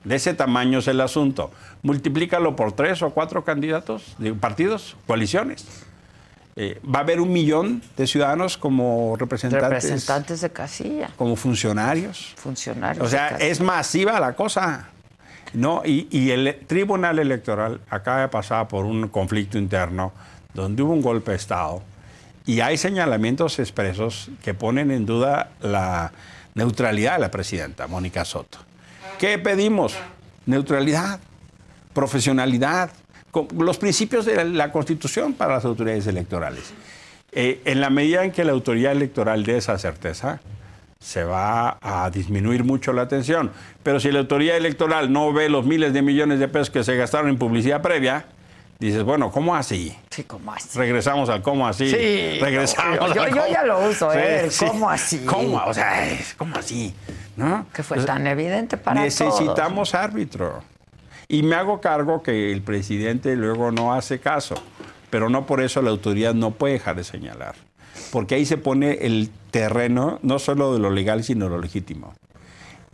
[0.04, 1.50] De ese tamaño es el asunto.
[1.82, 5.66] Multiplícalo por tres o cuatro candidatos, partidos, coaliciones.
[6.56, 12.32] Eh, va a haber un millón de ciudadanos como representantes, Representantes de casilla, como funcionarios.
[12.36, 13.04] funcionarios.
[13.04, 14.88] O sea, es masiva la cosa.
[15.52, 15.82] ¿no?
[15.84, 20.12] Y, y el Tribunal Electoral acaba de pasar por un conflicto interno
[20.52, 21.82] donde hubo un golpe de Estado
[22.46, 26.12] y hay señalamientos expresos que ponen en duda la
[26.54, 28.58] neutralidad de la presidenta, Mónica Soto.
[29.18, 29.94] ¿Qué pedimos?
[30.46, 31.20] Neutralidad,
[31.92, 32.90] profesionalidad,
[33.58, 36.72] los principios de la Constitución para las autoridades electorales.
[37.32, 40.40] Eh, en la medida en que la autoridad electoral dé esa certeza,
[41.00, 43.50] se va a disminuir mucho la atención.
[43.82, 46.96] Pero si la autoridad electoral no ve los miles de millones de pesos que se
[46.96, 48.24] gastaron en publicidad previa,
[48.78, 49.94] dices, bueno, ¿cómo así?
[50.10, 50.78] Sí, como así.
[50.78, 51.90] Regresamos al cómo así.
[51.90, 53.52] Sí, Regresamos yo- al yo cómo.
[53.52, 54.44] ya lo uso, ¿eh?
[54.46, 55.24] El cómo así.
[55.26, 55.62] ¿Cómo?
[55.66, 56.94] O sea, es ¿cómo así?
[57.36, 57.66] ¿No?
[57.74, 60.62] Que fue O sea, tan evidente para Necesitamos árbitro.
[61.28, 64.54] Y me hago cargo que el presidente luego no hace caso,
[65.10, 67.54] pero no por eso la autoridad no puede dejar de señalar.
[68.12, 72.14] Porque ahí se pone el terreno no solo de lo legal, sino de lo legítimo.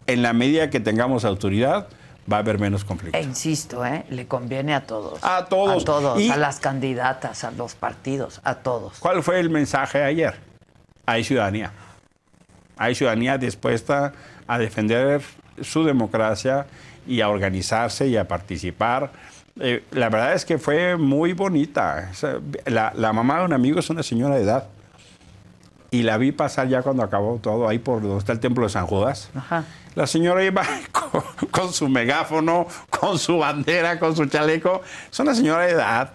[0.07, 1.88] En la medida que tengamos autoridad,
[2.31, 3.16] va a haber menos conflicto.
[3.19, 4.05] E insisto, ¿eh?
[4.11, 5.19] le conviene a todos.
[5.23, 5.83] A todos.
[5.83, 8.99] A todos, Y- a las candidatas, a los partidos, a todos.
[8.99, 10.35] ¿Cuál fue el mensaje ayer?
[11.07, 11.73] Hay ciudadanía.
[12.77, 14.12] Hay ciudadanía dispuesta
[14.47, 15.23] a defender
[15.61, 16.66] su democracia
[17.07, 19.11] y a organizarse y a participar.
[19.59, 22.11] Eh, la verdad es que fue muy bonita.
[22.67, 24.69] La, la mamá de un amigo es una señora de edad.
[25.93, 28.71] Y la vi pasar ya cuando acabó todo, ahí por donde está el templo de
[28.71, 29.29] San Judas.
[29.35, 29.65] Ajá.
[29.97, 34.83] La señora iba con, con su megáfono, con su bandera, con su chaleco.
[35.11, 36.13] Es una señora de edad,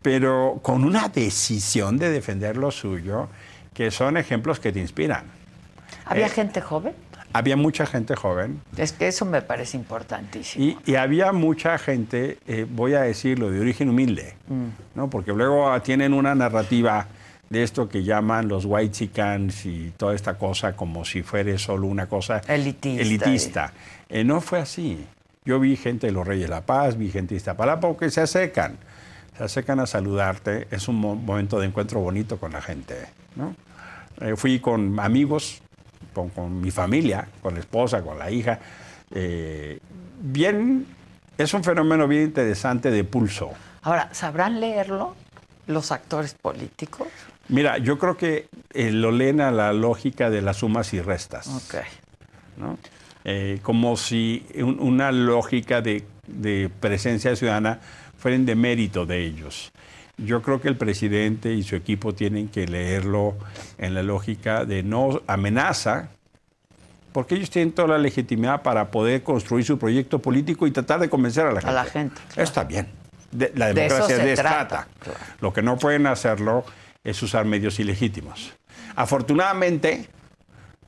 [0.00, 3.28] pero con una decisión de defender lo suyo,
[3.74, 5.24] que son ejemplos que te inspiran.
[6.06, 6.94] ¿Había Eh, gente joven?
[7.32, 8.60] Había mucha gente joven.
[8.76, 10.64] Es que eso me parece importantísimo.
[10.64, 14.34] Y, y había mucha gente, eh, voy a decirlo, de origen humilde,
[14.94, 15.10] ¿no?
[15.10, 17.06] Porque luego tienen una narrativa
[17.50, 21.86] de esto que llaman los white chickens y toda esta cosa como si fuera solo
[21.86, 23.02] una cosa Elitista.
[23.02, 23.72] elitista.
[24.08, 25.06] Eh, no fue así.
[25.44, 28.20] Yo vi gente de los Reyes de la Paz, vi gente de Iztapalapa que se
[28.20, 28.76] acercan,
[29.36, 30.68] se acercan a saludarte.
[30.70, 32.96] Es un mo- momento de encuentro bonito con la gente.
[33.34, 33.54] ¿no?
[34.20, 35.62] Eh, fui con amigos,
[36.18, 38.58] con, con mi familia, con la esposa, con la hija.
[39.14, 39.78] Eh,
[40.20, 40.84] bien,
[41.36, 43.50] es un fenómeno bien interesante de pulso.
[43.82, 45.14] Ahora, ¿sabrán leerlo
[45.68, 47.06] los actores políticos?
[47.48, 51.46] Mira, yo creo que eh, lo leen a la lógica de las sumas y restas.
[51.46, 51.76] Ok.
[52.56, 52.76] ¿no?
[53.24, 57.78] Eh, como si un- una lógica de, de presencia ciudadana
[58.18, 59.70] fuera de mérito de ellos.
[60.18, 63.36] Yo creo que el presidente y su equipo tienen que leerlo
[63.78, 66.08] en la lógica de no amenaza,
[67.12, 71.08] porque ellos tienen toda la legitimidad para poder construir su proyecto político y tratar de
[71.08, 71.68] convencer a la gente.
[71.70, 72.42] A la gente, claro.
[72.42, 72.88] Está bien.
[73.30, 74.88] De- la democracia de eso trata, trata.
[75.00, 75.18] claro.
[75.40, 76.64] Lo que no pueden hacerlo
[77.04, 78.52] es usar medios ilegítimos.
[78.96, 80.08] Afortunadamente,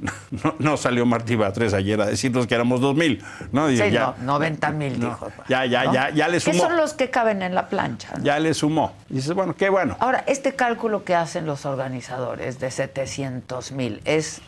[0.44, 3.22] no, no salió Martí Batres ayer a decirnos que éramos 2.000.
[3.52, 3.66] ¿no?
[3.66, 5.28] Digo, Sí, ya, no, 90 mil no, dijo.
[5.48, 5.92] ya, ya, ¿no?
[5.94, 6.58] ya, ya le sumó.
[6.58, 8.14] son los que caben en la plancha.
[8.22, 8.92] ya le sumó.
[9.10, 9.96] Y dices, bueno, qué bueno.
[10.00, 14.40] Ahora, este cálculo que hacen los organizadores de 700 mil, es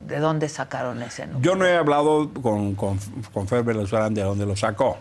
[0.00, 1.42] ¿de dónde sacaron ese número?
[1.42, 2.98] Yo no he hablado con, con,
[3.32, 4.98] con Fer Venezuela de dónde lo sacó.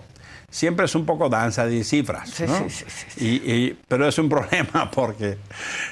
[0.50, 2.30] Siempre es un poco danza de cifras.
[2.30, 2.70] Sí, ¿no?
[2.70, 3.26] sí, sí.
[3.46, 5.38] Y- y- pero es un problema porque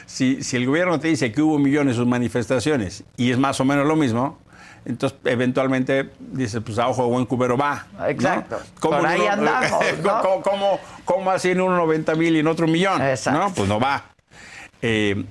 [0.05, 3.59] si, si el gobierno te dice que hubo millones de sus manifestaciones y es más
[3.59, 4.39] o menos lo mismo,
[4.85, 7.85] entonces eventualmente dices, pues a ojo de buen cubero va.
[7.97, 8.05] ¿no?
[8.07, 8.59] Exacto.
[8.79, 10.21] ¿Cómo Por ahí uno- andamos, ¿no?
[10.21, 13.01] ¿Cómo, cómo- cómo así en uno 90 mil y en otro un millón?
[13.01, 13.39] Exacto.
[13.39, 13.53] ¿no?
[13.53, 14.05] Pues no va.
[14.81, 15.23] Eh,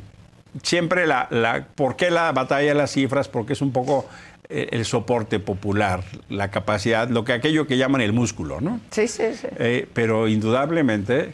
[0.62, 3.28] siempre la, la- ¿por qué la batalla de las cifras?
[3.28, 4.06] Porque es un poco
[4.48, 8.80] el soporte popular, la capacidad, lo que aquello que llaman el músculo, ¿no?
[8.90, 9.48] Sí, sí, sí.
[9.58, 11.32] Eh, pero indudablemente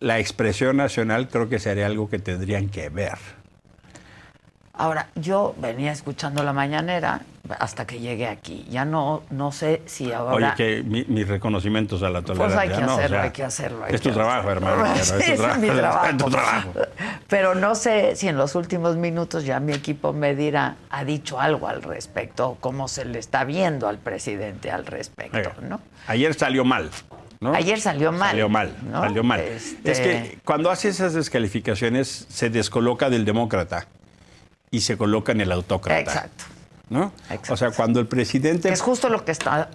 [0.00, 3.18] la expresión nacional creo que sería algo que tendrían que ver.
[4.78, 7.22] Ahora, yo venía escuchando la mañanera
[7.60, 8.66] hasta que llegué aquí.
[8.68, 10.34] Ya no, no sé si ahora...
[10.34, 12.60] Oye, que mi- mis reconocimientos a la Pues tolerancia.
[12.60, 12.94] hay que ¿no?
[12.94, 13.84] O hacerlo, sea, hay que hacerlo.
[13.84, 14.68] hay es tu que trabajo, hacerlo.
[14.70, 14.94] hermano.
[15.02, 16.06] Sí, es tu mi trabajo.
[16.10, 16.72] Es tu trabajo.
[17.28, 21.40] Pero no sé si en los últimos minutos ya mi equipo me dirá, ha dicho
[21.40, 25.80] algo al respecto, cómo se le está viendo al presidente al respecto, Oiga, ¿no?
[26.08, 26.90] Ayer salió mal.
[27.40, 27.54] ¿no?
[27.54, 29.00] Ayer salió mal, Salió mal, ¿no?
[29.00, 29.40] salió mal.
[29.40, 33.86] Este- Es que cuando hace esas descalificaciones se descoloca del demócrata
[34.70, 36.00] y se coloca en el autócrata.
[36.00, 36.44] Exacto.
[36.88, 37.12] ¿no?
[37.30, 37.54] Exacto.
[37.54, 39.68] O sea, cuando el presidente es justo lo que está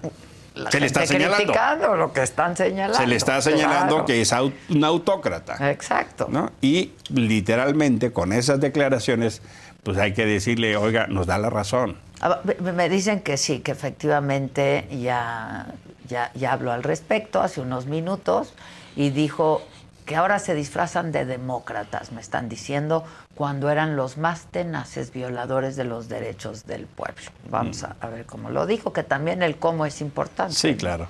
[0.53, 1.95] la Se le está señalando.
[1.95, 2.97] lo que están señalando.
[2.97, 4.05] se le está señalando Claro.
[4.05, 4.31] que es
[4.69, 5.71] un autócrata.
[5.71, 6.27] Exacto.
[6.29, 6.51] ¿no?
[6.61, 9.41] Y literalmente con esas declaraciones,
[9.83, 11.97] pues hay que decirle, oiga, nos da la razón.
[12.21, 15.67] Ah, Me me dicen que sí, que efectivamente ya,
[16.07, 18.53] ya, ya habló al respecto hace unos minutos
[18.95, 19.61] y dijo
[20.05, 23.05] que ahora se disfrazan de demócratas, me están diciendo,
[23.41, 27.23] cuando eran los más tenaces violadores de los derechos del pueblo.
[27.49, 30.53] Vamos a, a ver cómo lo dijo, que también el cómo es importante.
[30.53, 31.09] Sí, claro.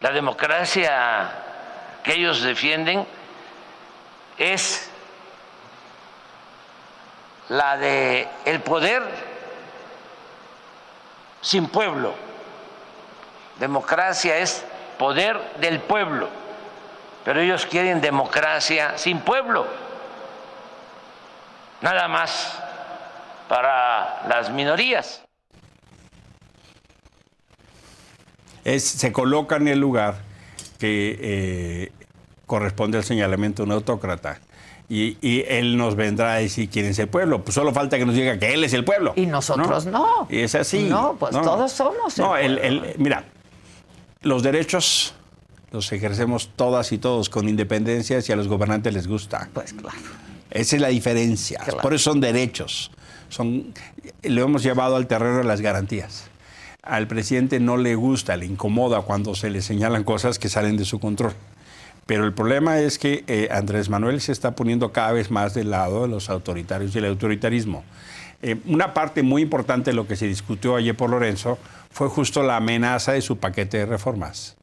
[0.00, 1.30] La democracia
[2.02, 3.06] que ellos defienden
[4.36, 4.90] es
[7.48, 9.04] la de el poder
[11.40, 12.14] sin pueblo.
[13.60, 14.64] Democracia es
[14.98, 16.28] poder del pueblo,
[17.24, 19.66] pero ellos quieren democracia sin pueblo.
[21.80, 22.58] Nada más
[23.48, 25.22] para las minorías.
[28.64, 30.16] Es, se coloca en el lugar
[30.78, 31.92] que eh,
[32.46, 34.40] corresponde al señalamiento de un autócrata.
[34.90, 37.44] Y, y él nos vendrá a decir quién es el pueblo.
[37.44, 39.12] Pues solo falta que nos diga que él es el pueblo.
[39.16, 40.26] Y nosotros no.
[40.30, 40.84] Y es así.
[40.88, 42.84] No, pues todos somos el No, el- pueblo.
[42.86, 43.24] el- mira,
[44.22, 45.14] los derechos
[45.70, 49.48] los ejercemos todas y todos con independencia si a los gobernantes les gusta.
[49.52, 49.98] Pues claro.
[50.50, 51.60] Esa es la diferencia.
[51.64, 51.80] Claro.
[51.80, 52.90] Por eso son derechos.
[53.28, 53.74] Son,
[54.22, 56.24] lo hemos llevado al terreno de las garantías.
[56.82, 60.86] Al presidente no le gusta, le incomoda cuando se le señalan cosas que salen de
[60.86, 61.34] su control.
[62.06, 65.70] Pero el problema es que eh, Andrés Manuel se está poniendo cada vez más del
[65.70, 67.84] lado de los autoritarios y el autoritarismo.
[68.40, 71.58] Eh, una parte muy importante de lo que se discutió ayer por Lorenzo
[71.90, 74.56] fue justo la amenaza de su paquete de reformas.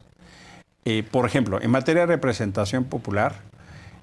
[0.88, 3.38] Eh, por ejemplo, en materia de representación popular,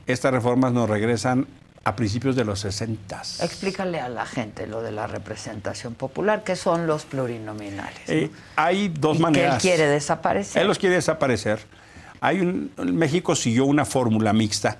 [0.08, 1.46] estas reformas nos regresan
[1.84, 3.22] a principios de los 60.
[3.40, 8.00] Explícale a la gente lo de la representación popular, que son los plurinominales.
[8.08, 8.14] ¿no?
[8.14, 9.54] Eh, hay dos y que maneras.
[9.54, 10.60] él quiere desaparecer.
[10.62, 11.60] Él los quiere desaparecer.
[12.20, 14.78] Hay un, México siguió una fórmula mixta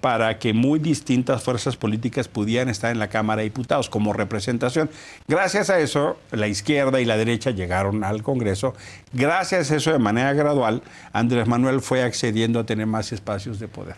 [0.00, 4.90] para que muy distintas fuerzas políticas pudieran estar en la Cámara de Diputados como representación.
[5.26, 8.74] Gracias a eso, la izquierda y la derecha llegaron al Congreso.
[9.12, 10.82] Gracias a eso, de manera gradual,
[11.12, 13.96] Andrés Manuel fue accediendo a tener más espacios de poder.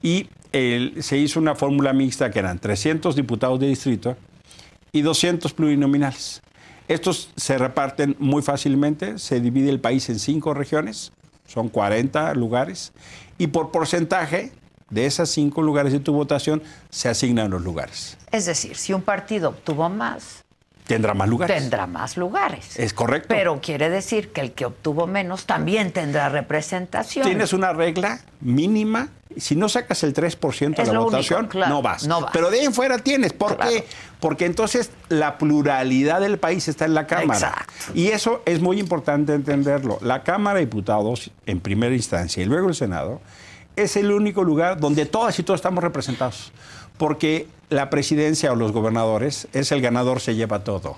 [0.00, 0.28] Y
[1.00, 4.16] se hizo una fórmula mixta que eran 300 diputados de distrito
[4.92, 6.40] y 200 plurinominales.
[6.88, 11.12] Estos se reparten muy fácilmente, se divide el país en cinco regiones,
[11.46, 12.92] son 40 lugares,
[13.36, 14.52] y por porcentaje
[14.90, 18.16] de esas cinco lugares de tu votación se asignan los lugares.
[18.32, 20.44] Es decir, si un partido obtuvo más,
[20.86, 21.54] Tendrá más lugares.
[21.60, 22.78] tendrá más lugares.
[22.78, 23.28] Es correcto.
[23.28, 27.26] Pero quiere decir que el que obtuvo menos también tendrá representación.
[27.26, 29.08] Tienes una regla mínima.
[29.36, 32.06] Si no sacas el 3% de la único, votación, claro, no, vas.
[32.06, 32.30] no vas.
[32.32, 33.34] Pero de ahí en fuera tienes.
[33.34, 33.70] ¿Por Claro.
[33.70, 33.84] qué?
[34.18, 37.48] Porque entonces la pluralidad del país está en la Cámara.
[37.50, 37.72] Exacto.
[37.94, 39.98] Y eso es muy importante entenderlo.
[40.00, 43.20] La Cámara de Diputados, en primera instancia, y luego el Senado,
[43.82, 46.52] es el único lugar donde todas y todos estamos representados.
[46.96, 50.96] Porque la presidencia o los gobernadores es el ganador, se lleva todo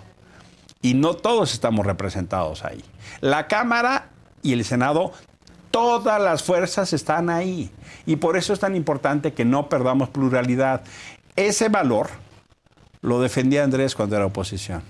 [0.82, 2.82] y no todos estamos representados ahí.
[3.20, 4.08] La Cámara
[4.42, 5.12] y el Senado,
[5.70, 7.70] todas las fuerzas están ahí.
[8.06, 10.82] Y por eso es tan importante que no perdamos pluralidad.
[11.36, 12.08] Ese valor
[13.02, 14.82] lo defendía Andrés cuando era oposición.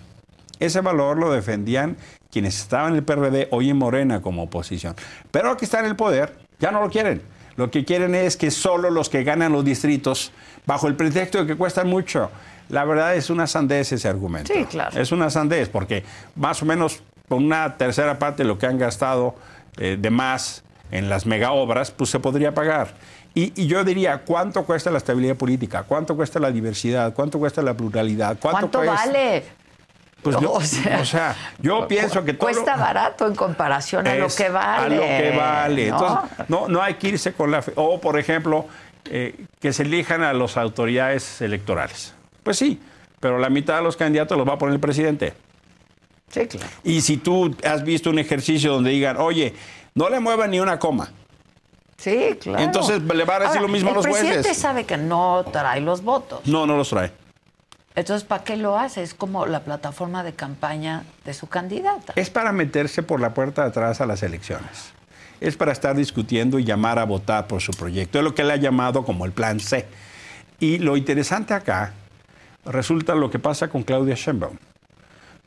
[0.61, 1.97] Ese valor lo defendían
[2.31, 4.95] quienes estaban en el PRD, hoy en Morena como oposición.
[5.31, 7.23] Pero que está en el poder, ya no lo quieren.
[7.61, 10.33] Lo que quieren es que solo los que ganan los distritos,
[10.65, 12.31] bajo el pretexto de que cuestan mucho.
[12.71, 14.51] La verdad es una sandez ese argumento.
[14.51, 14.99] Sí, claro.
[14.99, 16.03] Es una sandez, porque
[16.37, 19.35] más o menos con una tercera parte de lo que han gastado
[19.77, 22.95] eh, de más en las mega obras, pues se podría pagar.
[23.35, 25.83] Y, y yo diría, ¿cuánto cuesta la estabilidad política?
[25.83, 27.13] ¿Cuánto cuesta la diversidad?
[27.13, 28.39] ¿Cuánto cuesta la pluralidad?
[28.41, 28.95] ¿Cuánto, cuesta?
[29.05, 29.45] vale?
[30.23, 34.15] Pues yo, O sea, o sea, yo pienso que todo Cuesta barato en comparación a
[34.15, 34.97] lo que vale.
[34.97, 35.91] A lo que vale.
[35.91, 35.97] ¿no?
[35.97, 37.73] Entonces, no, no hay que irse con la fe.
[37.77, 38.67] O, por ejemplo,
[39.07, 42.15] eh, que se elijan a las autoridades electorales.
[42.43, 42.81] Pues sí,
[43.19, 45.35] pero la mitad de los candidatos los va a poner el presidente.
[46.31, 46.69] Sí, claro.
[46.85, 49.55] Y si tú has visto un ejercicio donde digan, oye,
[49.95, 51.11] no le muevan ni una coma.
[51.97, 52.63] Sí, claro.
[52.63, 54.57] Entonces, le va a decir lo mismo a los El presidente jueces.
[54.59, 56.41] sabe que no trae los votos.
[56.47, 57.13] No, no los trae.
[57.95, 59.03] Entonces, ¿para qué lo hace?
[59.03, 62.13] Es como la plataforma de campaña de su candidata.
[62.17, 64.93] Es para meterse por la puerta de atrás a las elecciones.
[65.41, 68.19] Es para estar discutiendo y llamar a votar por su proyecto.
[68.19, 69.87] Es lo que él ha llamado como el plan C.
[70.61, 71.95] Y lo interesante acá
[72.65, 74.57] resulta lo que pasa con Claudia Sheinbaum.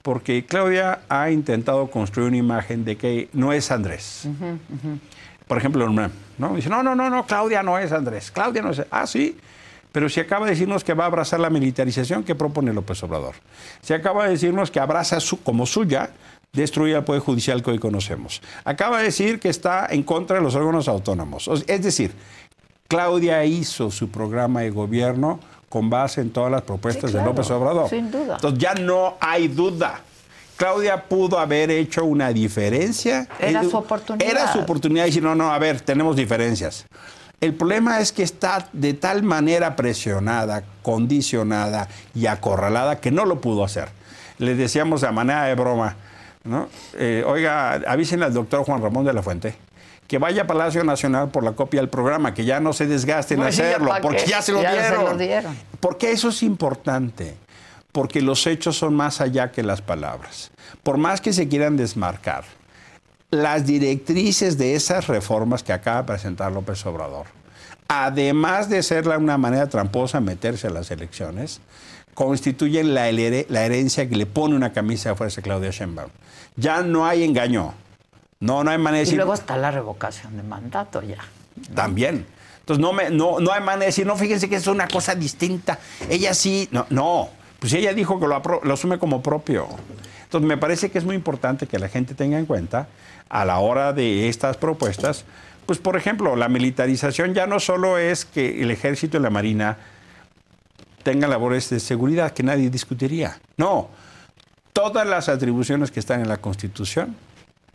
[0.02, 4.28] Porque Claudia ha intentado construir una imagen de que no es Andrés.
[5.48, 5.88] Por ejemplo,
[6.38, 6.56] ¿no?
[6.56, 8.32] Dice, no, no, no, no, Claudia no es Andrés.
[8.32, 8.84] Claudia no es...
[8.92, 9.38] Ah, sí.
[9.94, 13.36] Pero si acaba de decirnos que va a abrazar la militarización que propone López Obrador.
[13.82, 16.10] Se acaba de decirnos que abraza su, como suya
[16.52, 18.42] destruir al Poder Judicial que hoy conocemos.
[18.66, 21.48] Acaba de decir que está en contra de los órganos autónomos.
[21.68, 22.12] Es decir,
[22.88, 27.36] Claudia hizo su programa de gobierno con base en todas las propuestas Sí, claro, de
[27.36, 27.90] López Obrador.
[27.90, 28.36] sin duda.
[28.36, 30.02] Entonces ya no hay duda.
[30.58, 33.28] Claudia pudo haber hecho una diferencia.
[33.40, 34.30] Era su oportunidad.
[34.30, 36.86] Era su oportunidad de decir, no, no, a ver, tenemos diferencias.
[37.42, 43.42] El problema es que está de tal manera presionada, condicionada y acorralada que no lo
[43.42, 43.90] pudo hacer.
[44.38, 45.98] Le decíamos de manera de broma,
[46.44, 46.70] ¿no?
[46.94, 49.58] Eh, oiga, avísenle al doctor Juan Ramón de la Fuente
[50.08, 53.34] que vaya a Palacio Nacional por la copia del programa, que ya no se desgaste
[53.34, 55.06] en hacerlo, porque ya se lo ya se dieron.
[55.06, 55.58] lo dieron.
[55.80, 57.36] Porque eso es importante,
[57.92, 60.52] porque los hechos son más allá que las palabras.
[60.84, 62.44] Por más que se quieran desmarcar,
[63.34, 67.26] las directrices de esas reformas que acaba de presentar López Obrador,
[67.88, 71.60] además de ser una manera tramposa meterse a las elecciones,
[72.14, 76.10] constituyen la, here- la herencia que le pone una camisa de fuerza a Claudia Sheinbaum.
[76.56, 77.74] Ya no hay engaño.
[78.40, 79.18] No, no hay manera de Y decir...
[79.18, 81.18] luego está la revocación de mandato ya.
[81.74, 82.26] También.
[82.60, 85.16] Entonces no, me, no, no hay manera de decir, no, fíjense que es una cosa
[85.16, 85.80] distinta.
[86.10, 87.30] Ella sí, no, no.
[87.60, 89.68] Pues ella dijo que lo, lo asume como propio.
[90.24, 92.88] Entonces me parece que es muy importante que la gente tenga en cuenta
[93.34, 95.26] a la hora de estas propuestas,
[95.66, 99.78] pues por ejemplo, la militarización ya no solo es que el ejército y la marina
[101.02, 103.40] tengan labores de seguridad que nadie discutiría.
[103.58, 103.90] No,
[104.72, 107.16] todas las atribuciones que están en la Constitución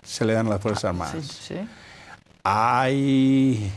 [0.05, 1.27] se le dan a las Fuerzas Armadas.
[1.27, 1.68] Sí, sí.
[2.44, 3.73] Ay,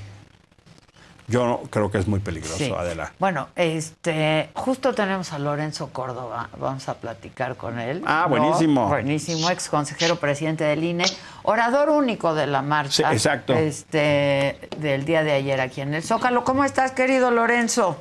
[1.31, 2.71] yo no- creo que es muy peligroso, Sí.
[2.77, 3.13] Adela.
[3.17, 8.03] Bueno, este, justo tenemos a Lorenzo Córdoba, vamos a platicar con él.
[8.05, 8.37] Ah, ¿no?
[8.37, 8.87] buenísimo.
[8.87, 11.05] Buenísimo, ex consejero presidente del INE,
[11.43, 13.07] orador único de la marcha.
[13.09, 13.53] Sí, exacto.
[13.53, 16.43] Este, del día de ayer aquí en el Zócalo.
[16.43, 17.97] ¿Cómo estás, querido Lorenzo?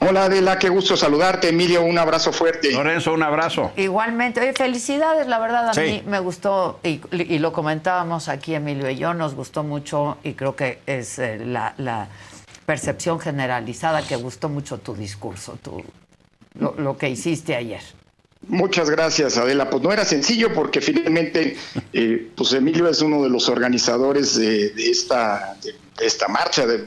[0.00, 1.50] Hola Adela, qué gusto saludarte.
[1.50, 2.72] Emilio, un abrazo fuerte.
[2.72, 3.70] Lorenzo, un abrazo.
[3.76, 5.80] Igualmente, oye, felicidades, la verdad a Sí.
[5.80, 10.32] mí me gustó y, y lo comentábamos aquí Emilio y yo, nos gustó mucho y
[10.32, 12.08] creo que es eh, la, la
[12.66, 15.82] percepción generalizada que gustó mucho tu discurso, tu,
[16.58, 17.80] lo, que hiciste ayer.
[18.48, 19.70] Muchas gracias, Adela.
[19.70, 21.56] Pues no era sencillo porque finalmente,
[21.92, 26.86] eh, pues Emilio es uno de los organizadores de, de esta, de, esta marcha, de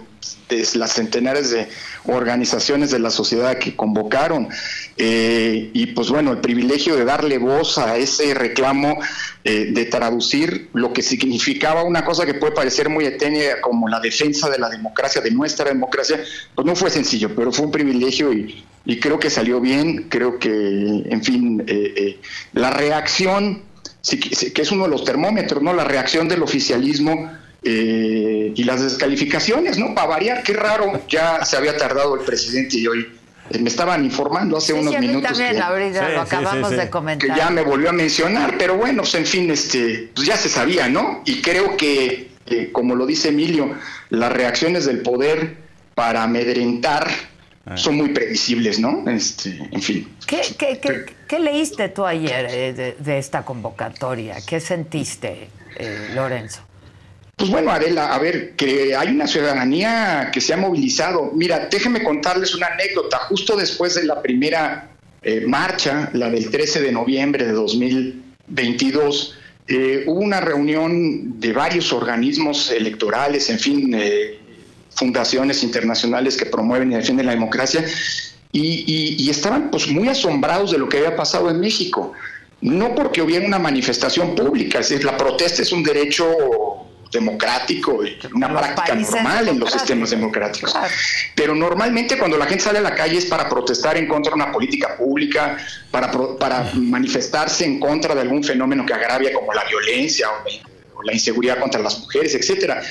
[0.76, 1.70] las centenares de
[2.08, 4.48] organizaciones de la sociedad que convocaron.
[4.98, 8.98] Eh, y pues bueno, el privilegio de darle voz a ese reclamo,
[9.44, 14.00] eh, de traducir lo que significaba una cosa que puede parecer muy etérea como la
[14.00, 18.34] defensa de la democracia, de nuestra democracia, pues no fue sencillo, pero fue un privilegio
[18.34, 18.64] y,
[19.02, 22.20] creo que salió bien, creo que, en fin, eh,
[22.54, 23.64] la reacción,
[24.04, 25.74] que es uno de los termómetros, ¿no?
[25.74, 27.32] La reacción del oficialismo
[27.66, 29.96] eh, y las descalificaciones, ¿no?
[29.96, 33.08] Para variar, qué raro, ya se había tardado el presidente y hoy
[33.50, 36.14] eh, me estaban informando hace Sí, unos sí, a mí minutos también, que, ahorita Sí,
[36.14, 36.76] lo sí, sí, acabamos sí.
[36.76, 37.38] de que comentar.
[37.38, 40.88] ya me volvió a mencionar, pero bueno, pues en fin, este, pues ya se sabía,
[40.90, 41.22] ¿no?
[41.26, 43.74] Y creo que, eh, como lo dice Emilio,
[44.10, 45.58] las reacciones del poder
[45.96, 47.08] para amedrentar
[47.74, 49.04] son muy previsibles, ¿no?
[49.10, 50.16] Este, en fin.
[50.28, 54.36] ¿Qué, qué, qué, qué leíste tú ayer eh, de, de esta convocatoria?
[54.46, 55.48] ¿Qué sentiste,
[55.78, 56.62] eh, Lorenzo?
[57.38, 61.32] Pues bueno, Adela, a ver, que hay una ciudadanía que se ha movilizado.
[61.36, 63.18] Mira, déjenme contarles una anécdota.
[63.30, 69.36] Justo después de la primera eh, marcha, la del 13 de noviembre de 2022,
[69.68, 74.40] eh, hubo una reunión de varios organismos electorales, en fin, eh,
[74.92, 77.84] fundaciones internacionales que promueven y defienden la democracia,
[78.54, 82.14] y, y- y estaban pues muy asombrados de lo que había pasado en México.
[82.62, 86.26] No porque hubiera una manifestación pública, es decir, la protesta es un derecho
[87.12, 90.72] democrático, y una práctica normal en los sistemas democráticos.
[90.72, 90.94] Claro.
[91.36, 94.36] Pero normalmente cuando la gente sale a la calle es para protestar en contra de
[94.36, 95.58] una política pública,
[95.92, 100.70] para, para manifestarse en contra de algún fenómeno que agravia como la violencia o la,
[100.96, 102.82] o la inseguridad contra las mujeres, etcétera.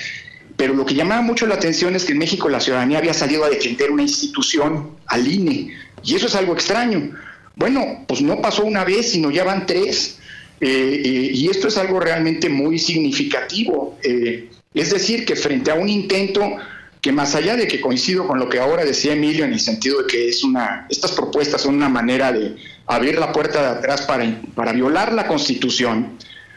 [0.57, 3.45] Pero lo que llamaba mucho la atención es que en México la ciudadanía había salido
[3.45, 7.11] a defender una institución, al INE, y eso es algo extraño.
[7.57, 10.19] Bueno, pues no pasó una vez, sino ya van tres.
[10.61, 13.99] Eh, eh, y esto es algo realmente muy significativo.
[14.03, 16.57] Eh, es decir, que frente a un intento
[17.01, 20.01] que más allá de que coincido con lo que ahora decía Emilio en el sentido
[20.03, 24.03] de que es una, estas propuestas son una manera de abrir la puerta de atrás
[24.03, 26.17] para, para violar la Constitución.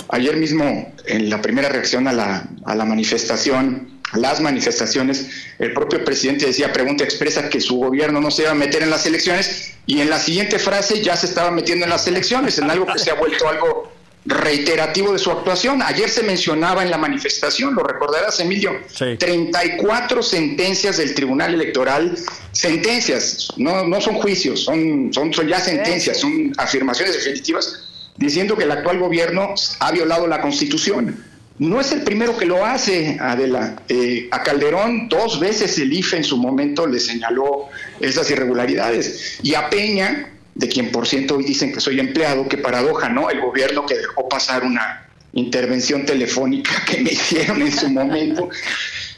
[0.10, 5.30] Ayer mismo, en la primera reacción a la, a la manifestación, las manifestaciones,
[5.60, 8.90] el propio presidente decía, pregunta expresa, que su gobierno no se iba a meter en
[8.90, 12.70] las elecciones, y en la siguiente frase ya se estaba metiendo en las elecciones, en
[12.70, 13.92] algo que se ha vuelto algo
[14.28, 15.82] reiterativo de su actuación.
[15.82, 19.16] Ayer se mencionaba en la manifestación, lo recordarás, Emilio, Sí.
[19.18, 22.18] 34 sentencias del Tribunal Electoral,
[22.52, 27.84] sentencias, no, no son juicios, son, son, son ya sentencias, son afirmaciones definitivas,
[28.18, 31.24] diciendo que el actual gobierno ha violado la Constitución.
[31.60, 33.82] No es el primero que lo hace, Adela.
[33.90, 37.68] Eh, a Calderón dos veces el IFE en su momento le señaló
[38.00, 39.40] esas irregularidades.
[39.42, 43.30] Y a Peña, de quien por ciento hoy dicen que soy empleado, qué paradoja, ¿no?
[43.32, 48.50] El gobierno que dejó pasar una intervención telefónica que me hicieron en su momento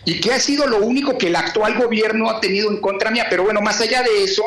[0.06, 3.28] y que ha sido lo único que el actual gobierno ha tenido en contra mía.
[3.30, 4.44] Pero bueno, más allá de eso,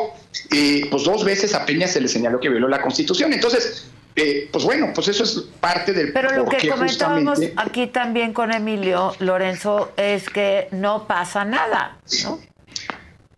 [0.51, 3.33] eh, pues dos veces a Peña se le señaló que violó la Constitución.
[3.33, 3.85] Entonces,
[4.15, 7.53] eh, pues bueno, pues eso es parte del Pero lo por que qué comentábamos justamente-
[7.61, 12.39] aquí también con Emilio Lorenzo es que no pasa nada, ¿no?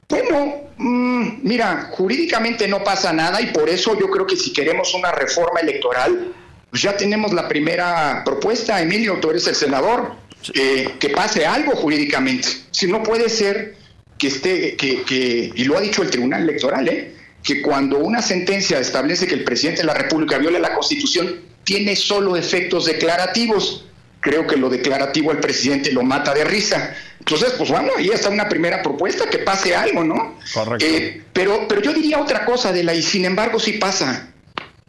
[0.07, 4.93] Bueno, mm, mira, jurídicamente no pasa nada y por eso yo creo que si queremos
[4.93, 6.31] una reforma electoral,
[6.69, 10.13] pues ya tenemos la primera propuesta, Emilio, tú eres el senador,
[10.53, 12.47] eh, que pase algo jurídicamente.
[12.69, 13.75] Si no puede ser
[14.19, 17.14] que esté, que, que, y lo ha dicho el Tribunal Electoral, ¿eh?
[17.45, 21.95] Que cuando una sentencia establece que el presidente de la República viola la Constitución, tiene
[21.95, 23.85] solo efectos declarativos.
[24.19, 26.95] Creo que lo declarativo al presidente lo mata de risa.
[27.19, 30.39] Entonces, pues bueno, ahí está una primera propuesta, que pase algo, ¿no?
[30.53, 30.83] Correcto.
[30.85, 34.29] Eh, pero, pero yo diría otra cosa de la, y sin embargo sí pasa,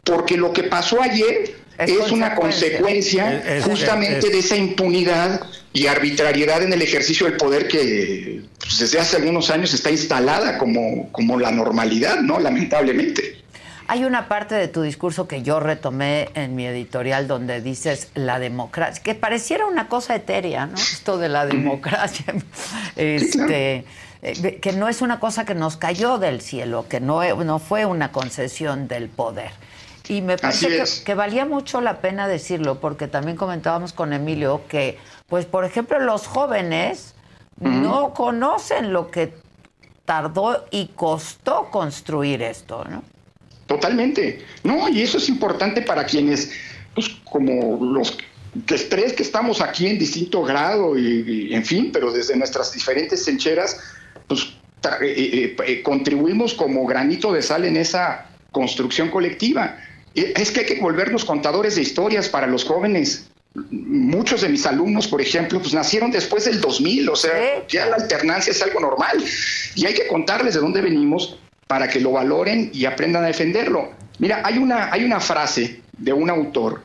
[0.02, 3.24] porque lo que pasó ayer Es es, una consecuencia.
[3.24, 5.42] consecuencia Es- es- justamente es- de esa impunidad
[5.76, 10.56] y arbitrariedad en el ejercicio del poder que pues, desde hace algunos años está instalada
[10.56, 12.40] como, como la normalidad, ¿no?
[12.40, 13.42] Lamentablemente.
[13.86, 18.38] Hay una parte de tu discurso que yo retomé en mi editorial donde dices la
[18.38, 20.76] democracia, que pareciera una cosa etérea, ¿no?
[20.76, 22.24] Esto de la democracia,
[22.96, 23.84] este,
[24.22, 27.84] eh, que no es una cosa que nos cayó del cielo, que no, no fue
[27.84, 29.50] una concesión del poder.
[30.08, 34.98] Y me parece que valía mucho la pena decirlo, porque también comentábamos con Emilio que,
[35.28, 37.14] pues, por ejemplo, los jóvenes
[37.58, 39.34] no conocen lo que
[40.04, 43.02] tardó y costó construir esto, ¿no?
[43.66, 44.44] Totalmente.
[44.62, 46.52] No, y eso es importante para quienes,
[46.94, 48.22] pues como los que
[48.78, 53.78] tres que estamos aquí en distinto grado y, en fin, pero desde nuestras diferentes trincheras,
[54.28, 54.54] pues
[55.02, 59.76] eh, eh, eh, contribuimos como granito de sal en esa construcción colectiva.
[60.14, 63.28] Es que hay que volvernos contadores de historias para los jóvenes.
[63.54, 67.96] Muchos de mis alumnos, por ejemplo, pues nacieron después del 2000, o sea, ya la
[67.96, 69.16] alternancia es algo normal.
[69.74, 73.92] Y hay que contarles de dónde venimos para que lo valoren y aprendan a defenderlo.
[74.18, 76.82] Mira, hay una, hay una frase de un autor,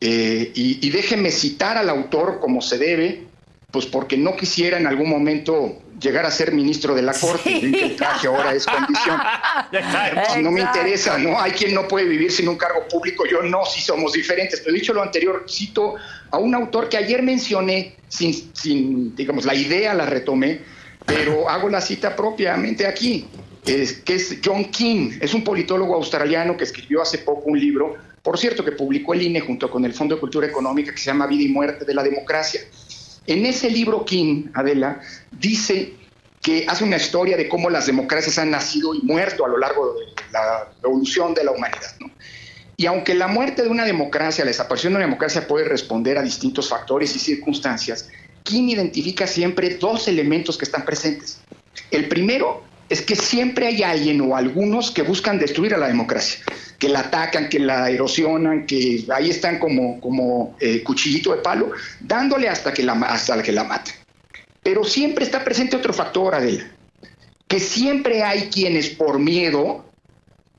[0.00, 3.27] y, y déjenme citar al autor como se debe,
[3.70, 7.96] pues porque no quisiera en algún momento llegar a ser ministro de la Corte, el
[7.96, 9.20] traje ahora es condición.
[9.70, 11.38] Pues, no me interesa, ¿no?
[11.38, 14.60] Hay quien no puede vivir sin un cargo público, yo no, si somos diferentes.
[14.60, 15.96] Pero dicho lo anterior, cito
[16.30, 20.60] a un autor que ayer mencioné, sin, sin digamos, la idea la retomé,
[21.04, 23.26] pero hago la cita propiamente aquí,
[23.64, 28.38] que es John King, es un politólogo australiano que escribió hace poco un libro, por
[28.38, 31.26] cierto, que publicó el INE junto con el Fondo de Cultura Económica, que se llama
[31.26, 32.60] Vida y Muerte de la Democracia.
[33.28, 35.92] En ese libro, King, Adela, dice
[36.40, 39.92] que hace una historia de cómo las democracias han nacido y muerto a lo largo
[39.92, 41.94] de la evolución de la humanidad.
[42.78, 46.22] Y aunque la muerte de una democracia, la desaparición de una democracia puede responder a
[46.22, 48.08] distintos factores y circunstancias,
[48.44, 51.42] King identifica siempre dos elementos que están presentes.
[51.90, 56.40] El primero es que siempre hay alguien o algunos que buscan destruir a la democracia,
[56.78, 61.70] que la atacan, que la erosionan, que ahí están como, como eh, cuchillito de palo,
[62.00, 63.94] dándole hasta que, la, hasta que la maten.
[64.62, 66.70] Pero siempre está presente otro factor, Adela,
[67.46, 69.84] que siempre hay quienes por miedo,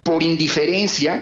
[0.04, 1.22] por indiferencia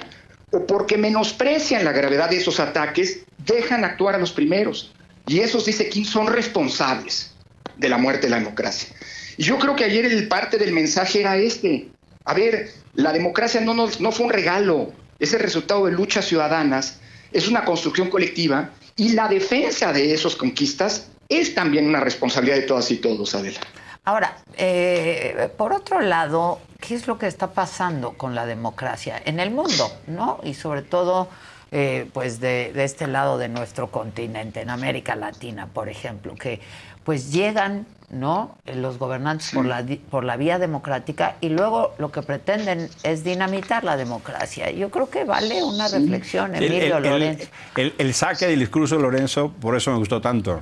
[0.51, 4.93] o porque menosprecian la gravedad de esos ataques, dejan actuar a los primeros.
[5.25, 7.33] Y esos, dice King, son responsables
[7.75, 8.95] de la muerte de la democracia.
[9.37, 11.89] Y yo creo que ayer el parte del mensaje era este.
[12.25, 16.99] A ver, la democracia no, no, fue un regalo, es el resultado de luchas ciudadanas,
[17.31, 22.63] es una construcción colectiva y la defensa de esas conquistas es también una responsabilidad de
[22.63, 23.59] todas y todos, Adela.
[24.03, 29.39] Ahora, eh, por otro lado, ¿qué es lo que está pasando con la democracia en
[29.39, 30.39] el mundo, no?
[30.43, 31.29] Y sobre todo,
[31.71, 36.61] eh, pues de, de, este lado de nuestro continente, en América Latina, por ejemplo, que
[37.03, 38.57] pues llegan ¿no?
[38.73, 43.83] Los gobernantes por, la, por la vía democrática y luego lo que pretenden es dinamitar
[43.83, 44.71] la democracia.
[44.71, 47.47] Yo creo que vale una reflexión, Emilio Lorenzo.
[47.75, 50.61] El, saque del discurso de Lorenzo, por eso me gustó tanto,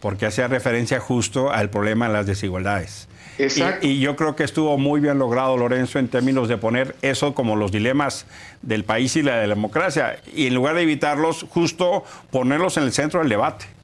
[0.00, 3.08] porque hacía referencia justo al problema de las desigualdades.
[3.38, 7.34] Y, y, yo creo que estuvo muy bien logrado Lorenzo en términos de poner eso
[7.34, 8.24] como los dilemas
[8.62, 10.18] del país y la de la democracia.
[10.34, 13.75] Y en lugar de evitarlos, justo ponerlos en el centro del debate.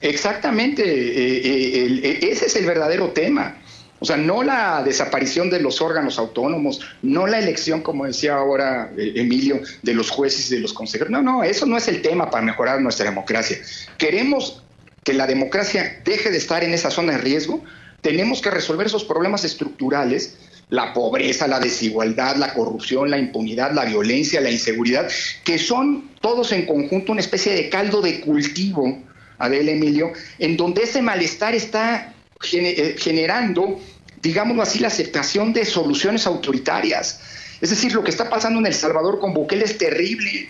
[0.00, 3.58] Exactamente, eh, eh, eh, ese es el verdadero tema.
[4.00, 8.92] O sea, no la desaparición de los órganos autónomos, no la elección, como decía ahora
[8.96, 11.10] Emilio, de los jueces y de los consejeros.
[11.10, 13.56] No, no, eso no es el tema para mejorar nuestra democracia.
[13.96, 14.62] Queremos
[15.04, 17.62] que la democracia deje de estar en esa zona de riesgo.
[18.02, 20.36] Tenemos que resolver esos problemas estructurales,
[20.68, 25.08] la pobreza, la desigualdad, la corrupción, la impunidad, la violencia, la inseguridad,
[25.44, 29.02] que son todos en conjunto una especie de caldo de cultivo
[29.44, 32.14] Adela Emilio, en donde ese malestar está
[32.52, 33.80] eh, generando,
[34.20, 37.20] digámoslo así, la aceptación de soluciones autoritarias.
[37.60, 40.48] Es decir, lo que está pasando en El Salvador con Bukele es terrible.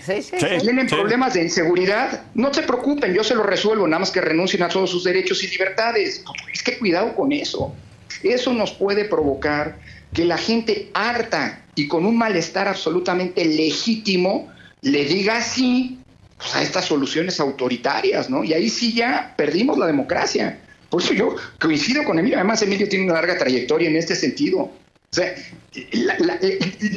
[0.60, 2.24] Tienen problemas de inseguridad.
[2.34, 5.44] No se preocupen, yo se lo resuelvo, nada más que renuncien a todos sus derechos
[5.44, 6.24] y libertades.
[6.52, 7.74] Es que cuidado con eso.
[8.22, 9.78] Eso nos puede provocar
[10.12, 14.48] que la gente harta y con un malestar absolutamente legítimo
[14.80, 15.98] le diga sí
[16.38, 18.44] pues, a estas soluciones autoritarias, ¿no?
[18.44, 20.58] Y ahí sí ya perdimos la democracia.
[20.90, 22.38] Por eso yo coincido con Emilio.
[22.38, 24.58] Además, Emilio tiene una larga trayectoria en este sentido.
[24.58, 24.72] O
[25.10, 25.34] sea,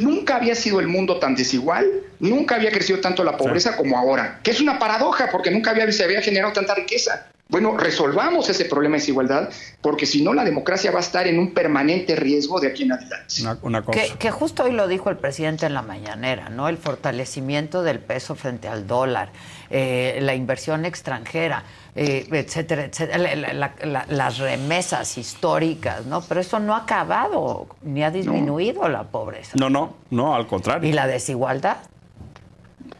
[0.02, 1.86] nunca había sido el mundo tan desigual,
[2.20, 5.92] nunca había crecido tanto la pobreza como ahora, que es una paradoja porque nunca había,
[5.92, 7.28] se había generado tanta riqueza.
[7.50, 9.50] Bueno, resolvamos ese problema de desigualdad,
[9.82, 12.92] porque si no, la democracia va a estar en un permanente riesgo de aquí en
[12.92, 13.42] adelante.
[13.62, 14.18] Una, cosa.
[14.20, 16.68] Que, justo hoy lo dijo el presidente en la mañanera, ¿no?
[16.68, 19.30] El fortalecimiento del peso frente al dólar,
[19.70, 21.64] eh, la inversión extranjera,
[21.96, 23.74] eh, etcétera, etcétera,
[24.10, 26.22] las remesas históricas, ¿no?
[26.22, 29.54] Pero eso no ha acabado ni ha disminuido la pobreza.
[29.60, 30.90] No, no, no, al contrario.
[30.90, 31.78] Y la desigualdad.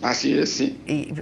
[0.02, 0.82] Así es, sí.
[0.86, 1.14] Y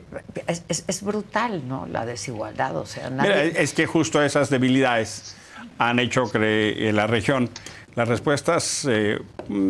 [0.47, 1.85] es, brutal, ¿no?
[1.87, 5.35] La desigualdad, o sea, es que justo esas debilidades
[5.77, 7.49] han hecho que en la región
[7.95, 9.19] las respuestas eh,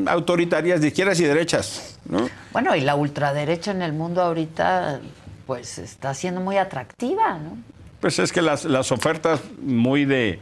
[0.07, 2.27] autoritarias de izquierdas y derechas, ¿no?
[2.51, 4.99] Bueno, y la ultraderecha en el mundo ahorita,
[5.45, 7.57] pues, está siendo muy atractiva, ¿no?
[8.01, 10.39] Pues es que las, ofertas muy de,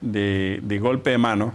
[0.00, 1.54] de golpe de mano,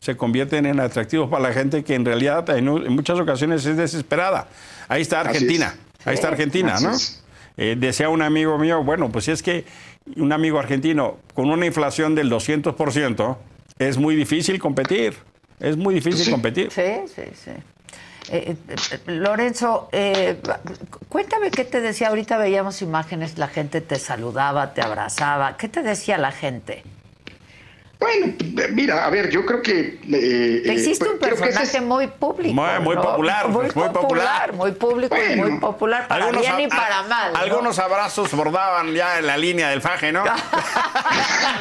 [0.00, 3.76] se convierten en atractivos para la gente que en realidad en, en muchas ocasiones es
[3.76, 4.48] desesperada.
[4.88, 6.92] Ahí está Argentina, ahí está Argentina, ¿no?
[7.56, 9.66] Eh, decía un amigo mío, bueno, pues si es que
[10.16, 13.36] un amigo argentino con una inflación del 200%,
[13.78, 15.14] es muy difícil competir,
[15.58, 16.70] es muy difícil competir.
[16.72, 17.50] Sí, sí, sí.
[18.32, 19.90] Eh, eh, Lorenzo,
[21.08, 22.08] cuéntame qué te decía.
[22.08, 25.56] Ahorita veíamos imágenes, la gente te saludaba, te abrazaba.
[25.58, 26.82] ¿Qué te decía la gente?
[28.00, 28.32] Bueno,
[28.70, 29.98] mira, a ver, yo creo que...
[30.10, 32.54] Eh, Existe un personaje muy público.
[32.54, 34.54] Muy, popular, muy, popular.
[34.54, 37.36] Muy público y muy popular, para bien y para mal.
[37.36, 40.24] Algunos abrazos bordaban ya en la línea del faje, ¿no?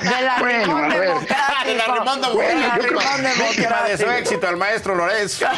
[0.02, 1.10] de la bueno, a ver.
[1.66, 3.00] De la Rimón bueno, yo creo
[3.90, 5.46] de su éxito al maestro Lorenzo.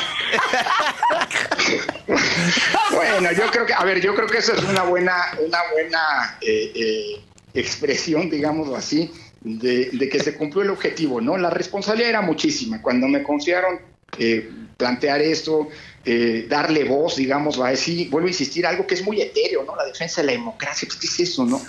[2.91, 5.13] bueno, yo creo que, a ver, yo creo que esa es una buena,
[5.45, 7.21] una buena eh, eh,
[7.53, 11.37] expresión, digámoslo así, de, que se cumplió el objetivo, ¿no?
[11.37, 12.81] La responsabilidad era muchísima.
[12.81, 13.79] Cuando me confiaron
[14.17, 15.69] eh, plantear esto,
[16.05, 19.75] eh, darle voz, digamos, a decir, vuelvo a insistir, algo que es muy etéreo, ¿no?
[19.75, 21.61] La defensa de la democracia, pues, ¿qué es eso, no?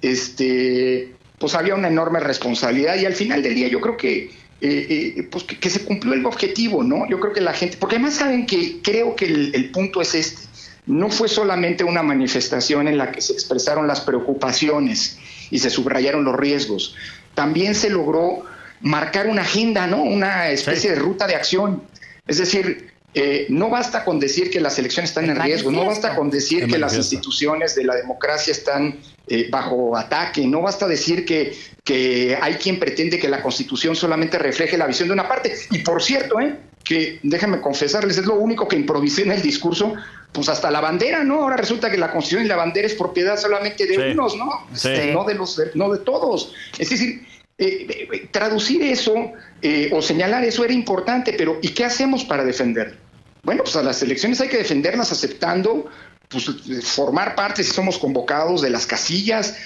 [0.00, 5.28] Este, pues había una enorme responsabilidad y al final del día yo creo que, eh,
[5.30, 7.08] pues que, se cumplió el objetivo, ¿no?
[7.08, 10.48] Yo creo que la gente, porque además saben que creo que el punto es este,
[10.88, 15.18] no fue solamente una manifestación en la que se expresaron las preocupaciones
[15.50, 16.94] y se subrayaron los riesgos,
[17.38, 18.42] también se logró
[18.80, 20.02] marcar una agenda, ¿no?
[20.02, 21.84] Una especie de ruta de acción.
[22.26, 26.16] Es decir, eh, no basta con decir que las elecciones están en riesgo, no basta
[26.16, 31.24] con decir que las instituciones de la democracia están eh, bajo ataque, no basta decir
[31.24, 35.54] que, que hay quien pretende que la constitución solamente refleje la visión de una parte.
[35.70, 36.56] Y por cierto, ¿eh?
[36.82, 39.94] que déjenme confesarles, es lo único que improvisé en el discurso,
[40.32, 41.42] pues hasta la bandera, ¿no?
[41.42, 44.66] Ahora resulta que la constitución y la bandera es propiedad solamente de unos, ¿no?
[44.72, 46.54] Este, no de los, no de todos.
[46.78, 47.27] Es decir,
[47.60, 49.32] eh, eh, traducir eso
[49.62, 52.96] eh, o señalar eso era importante, pero ¿y qué hacemos para defender?
[53.42, 55.86] Bueno, pues a las elecciones hay que defenderlas aceptando
[56.28, 56.48] pues,
[56.84, 59.56] formar parte, si somos convocados, de las casillas,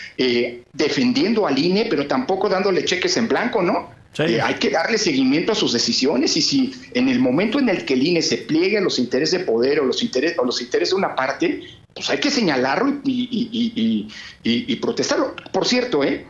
[0.72, 3.90] defendiendo al INE, pero tampoco dándole cheques en blanco, ¿no?
[4.18, 7.94] hay que darle seguimiento a sus decisiones y si en el momento en el que
[7.94, 10.90] el INE se pliegue a los intereses de poder o los intereses, o los intereses
[10.90, 11.60] de una parte,
[11.94, 14.08] pues hay que señalarlo y,
[14.42, 15.34] y protestarlo.
[15.50, 16.26] Por cierto, ¿eh?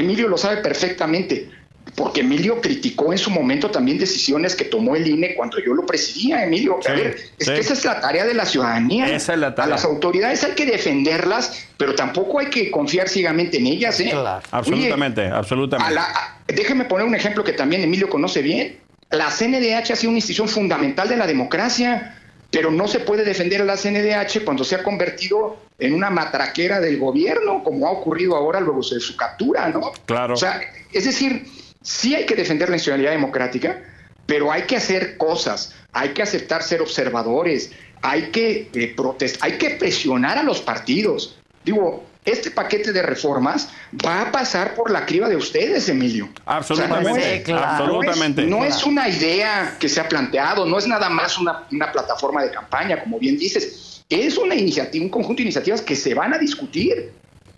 [0.00, 1.50] Emilio lo sabe perfectamente,
[1.94, 5.86] porque Emilio criticó en su momento también decisiones que tomó el INE cuando yo lo
[5.86, 6.78] presidía, Emilio.
[6.86, 9.06] a ver, es que esa es la tarea de la ciudadanía.
[9.14, 9.74] Esa es la tarea.
[9.74, 13.98] A las autoridades hay que defenderlas, pero tampoco hay que confiar ciegamente en ellas.
[14.00, 14.12] ¿eh?
[14.50, 16.00] Absolutamente, absolutamente.
[16.48, 18.78] déjeme poner un ejemplo que también Emilio conoce bien.
[19.10, 22.16] La CNDH ha sido una institución fundamental de la democracia
[22.56, 26.80] pero no se puede defender a la CNDH cuando se ha convertido en una matraquera
[26.80, 29.92] del gobierno, como ha ocurrido ahora luego de su captura, ¿no?
[30.06, 30.32] Claro.
[30.32, 31.44] O sea, es decir,
[31.82, 33.82] sí hay que defender la institucionalidad democrática,
[34.24, 39.58] pero hay que hacer cosas, hay que aceptar ser observadores, hay que eh, protestar, hay
[39.58, 41.36] que presionar a los partidos.
[41.62, 43.68] Digo, este paquete de reformas
[44.04, 46.28] va a pasar por la criba de ustedes, Emilio.
[46.44, 48.42] Absolutamente, absolutamente.
[48.44, 52.50] No, es, una idea que se ha planteado, no es nada más una, plataforma de
[52.50, 54.04] campaña, como bien dices.
[54.08, 57.12] Es una iniciativa, un conjunto de iniciativas que se van a discutir.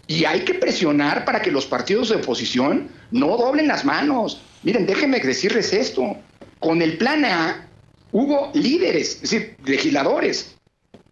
[0.07, 4.41] Y hay que presionar para que los partidos de oposición no doblen las manos.
[4.63, 6.17] Miren, déjenme decirles esto.
[6.61, 7.69] Con el plan A
[8.13, 10.57] hubo líderes, es decir, legisladores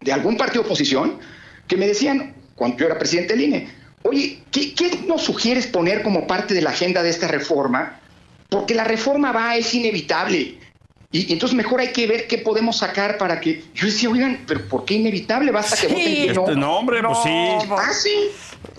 [0.01, 1.19] de algún partido de oposición
[1.67, 3.69] que me decían, cuando yo era presidente del INE.
[4.03, 4.73] Oye, ¿qué,
[5.05, 7.99] nos sugieres poner como parte de la agenda de esta reforma?
[8.49, 10.57] Porque la reforma va, es inevitable.
[11.11, 13.63] Y, entonces mejor hay que ver qué podemos sacar para que...
[13.73, 15.51] Yo decía, oigan, pero ¿por qué inevitable?
[15.51, 16.43] Basta que voten que no.
[16.43, 17.47] Este, no, hombre, pues sí.
[17.69, 18.29] Ah, sí.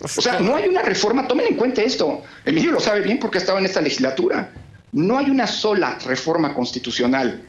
[0.02, 2.22] O sea, no hay una reforma, tomen en cuenta esto.
[2.44, 4.50] Emilio lo sabe bien porque ha estado en esta legislatura.
[4.92, 7.42] No hay una sola reforma constitucional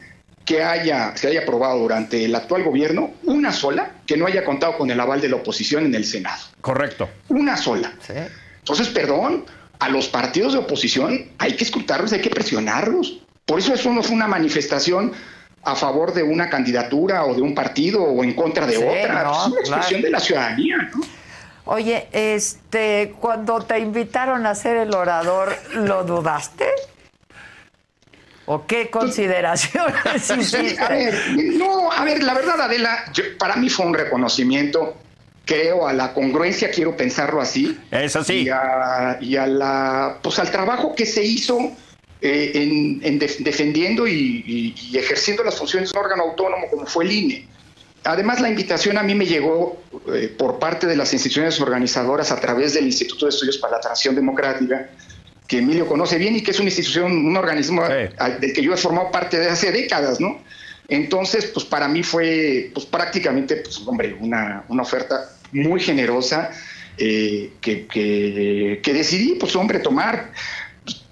[0.50, 4.76] que haya, se haya aprobado durante el actual gobierno, una sola, que no haya contado
[4.76, 6.42] con el aval de la oposición en el Senado.
[6.60, 7.08] Correcto.
[7.28, 7.92] Una sola.
[8.58, 9.44] Entonces, perdón,
[9.78, 13.20] a los partidos de oposición hay que escucharlos, hay que presionarlos.
[13.46, 15.12] Por eso eso no fue una manifestación
[15.62, 19.30] a favor de una candidatura o de un partido o en contra de otra.
[19.30, 21.00] es una expresión de la ciudadanía, ¿no?
[21.66, 26.66] Oye, este, cuando te invitaron a ser el orador, ¿lo dudaste?
[28.52, 30.30] ¿O qué consideraciones
[30.80, 31.14] A ver,
[31.54, 33.04] no, a ver, la verdad, Adela,
[33.38, 34.96] para mí fue un reconocimiento,
[35.44, 37.78] creo, a la congruencia, quiero pensarlo así.
[37.92, 38.48] Es así.
[39.20, 41.70] Y, a, la, pues al trabajo que se hizo
[42.20, 47.48] eh, en, defendiendo y, ejerciendo las funciones de un órgano autónomo como fue el INE.
[48.02, 49.80] Además, la invitación a mí me llegó
[50.12, 53.80] eh, por parte de las instituciones organizadoras a través del Instituto de Estudios para la
[53.80, 54.90] Transición Democrática,
[55.50, 58.76] que Emilio conoce bien y que es una institución, un organismo del que yo he
[58.76, 60.40] formado parte de hace décadas, ¿no?
[60.86, 66.52] Entonces, pues para mí fue pues, prácticamente, pues, hombre, una, una oferta muy generosa
[66.96, 70.30] eh, que, que, decidí, pues hombre, tomar.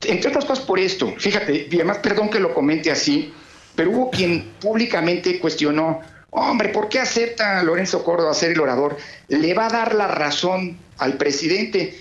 [0.07, 3.33] Entre otras cosas por esto, fíjate, y además perdón que lo comente así,
[3.75, 8.99] pero hubo quien públicamente cuestionó, hombre, ¿por qué acepta Lorenzo Córdoba ser el orador?
[9.27, 11.99] Le va a dar la razón al presidente.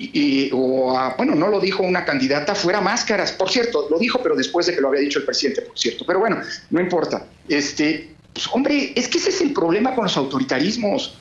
[0.00, 4.36] Y, o bueno, no lo dijo una candidata fuera máscaras, por cierto, lo dijo, pero
[4.36, 6.04] después de que lo había dicho el presidente, por cierto.
[6.06, 6.40] Pero bueno,
[6.70, 7.26] no importa.
[7.48, 11.18] Este, pues, hombre, es que ese es el problema con los autoritarismos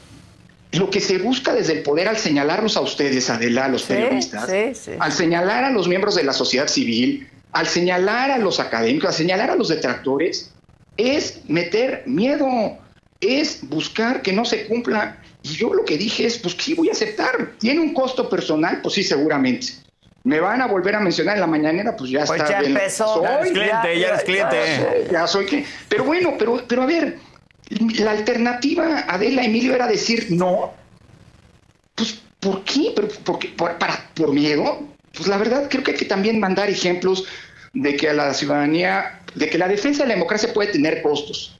[0.74, 4.50] lo que se busca desde el poder al señalarlos a ustedes, Adela, a los periodistas,
[5.00, 9.16] al señalar a los miembros de la sociedad civil, al señalar a los académicos, al
[9.16, 10.52] señalar a los detractores,
[10.98, 12.78] es meter miedo,
[13.22, 15.18] es buscar que no se cumpla.
[15.50, 17.54] Y yo lo que dije es, pues sí, voy a aceptar.
[17.60, 18.82] ¿Tiene un costo personal?
[18.82, 19.68] Pues sí, seguramente.
[20.24, 21.96] ¿Me van a volver a mencionar en la mañanera?
[21.96, 22.62] Pues ya pues está.
[22.62, 23.24] Ya empezó.
[23.24, 25.06] ya eres cliente, ya, eres cliente.
[25.06, 25.66] Ya, ya soy que.
[25.88, 27.18] Pero bueno, pero, pero a ver,
[28.00, 30.74] la alternativa, Adela Emilio, era decir no.
[31.96, 32.92] Pues, ¿por qué?
[32.94, 33.48] ¿Pero, por, qué?
[33.50, 34.86] ¿Por, para, ¿Por miedo?
[35.14, 37.26] Pues la verdad creo que hay que también mandar ejemplos
[37.74, 41.58] de que a la ciudadanía, de que la defensa de la democracia puede tener costos,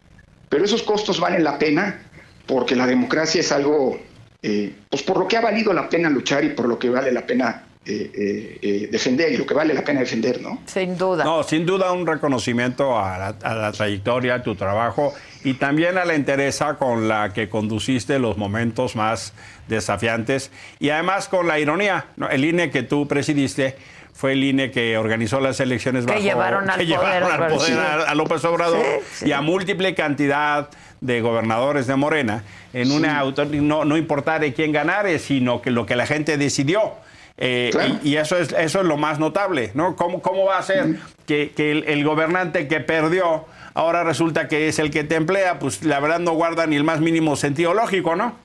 [0.50, 2.07] pero esos costos valen la pena
[2.48, 4.00] porque la democracia es algo,
[4.42, 7.12] eh, pues por lo que ha valido la pena luchar y por lo que vale
[7.12, 10.62] la pena eh, eh, eh, defender y lo que vale la pena defender, ¿no?
[10.66, 11.24] Sin duda.
[11.24, 15.14] No, sin duda un reconocimiento a la, trayectoria, a tu trabajo
[15.46, 19.32] y también a la entereza con la que conduciste los momentos más
[19.70, 23.78] desafiantes y además con la ironía, el INE que tú presidiste
[24.18, 26.80] fue el INE que organizó las elecciones que llevaron al
[27.50, 28.84] poder, a, López Obrador
[29.24, 30.70] y a múltiple cantidad
[31.02, 32.44] de gobernadores de Morena
[32.74, 36.36] en una auto, no, no importar de quién ganare, sino que lo que la gente
[36.38, 36.94] decidió.
[37.38, 37.70] Eh,
[38.04, 39.96] y, eso es eso es lo más notable, ¿no?
[39.96, 40.98] ¿Cómo, cómo va a ser
[41.28, 41.54] que,
[41.86, 43.46] el, gobernante que perdió
[43.76, 45.60] ahora resulta que es el que te emplea?
[45.60, 48.36] Pues la verdad no guarda ni el más mínimo sentido lógico, ¿no?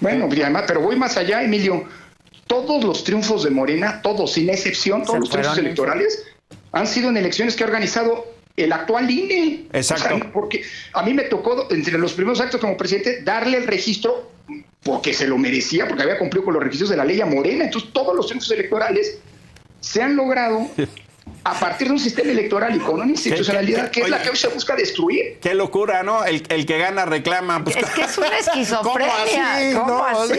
[0.00, 0.30] Bueno,
[0.66, 1.84] pero voy más allá, Emilio.
[2.50, 6.24] Todos los triunfos de Morena, todos, sin excepción, todos los triunfos electorales,
[6.72, 8.26] han sido en elecciones que ha organizado
[8.56, 9.66] el actual INE.
[9.72, 10.18] Exacto.
[10.32, 14.32] porque a mí me tocó, entre los primeros actos como presidente, darle el registro
[14.82, 17.66] porque se lo merecía, porque había cumplido con los requisitos de la ley a Morena.
[17.66, 19.18] Entonces, todos los triunfos electorales
[19.78, 20.66] se han logrado
[21.44, 24.36] a partir de un sistema electoral y con una institucionalidad que es la que hoy
[24.36, 25.38] se busca destruir.
[25.40, 26.24] Qué locura, ¿no?
[26.24, 27.64] El, que gana reclama.
[27.64, 29.74] Pues, es que es una esquizofrenia.
[29.74, 30.34] ¿Cómo así?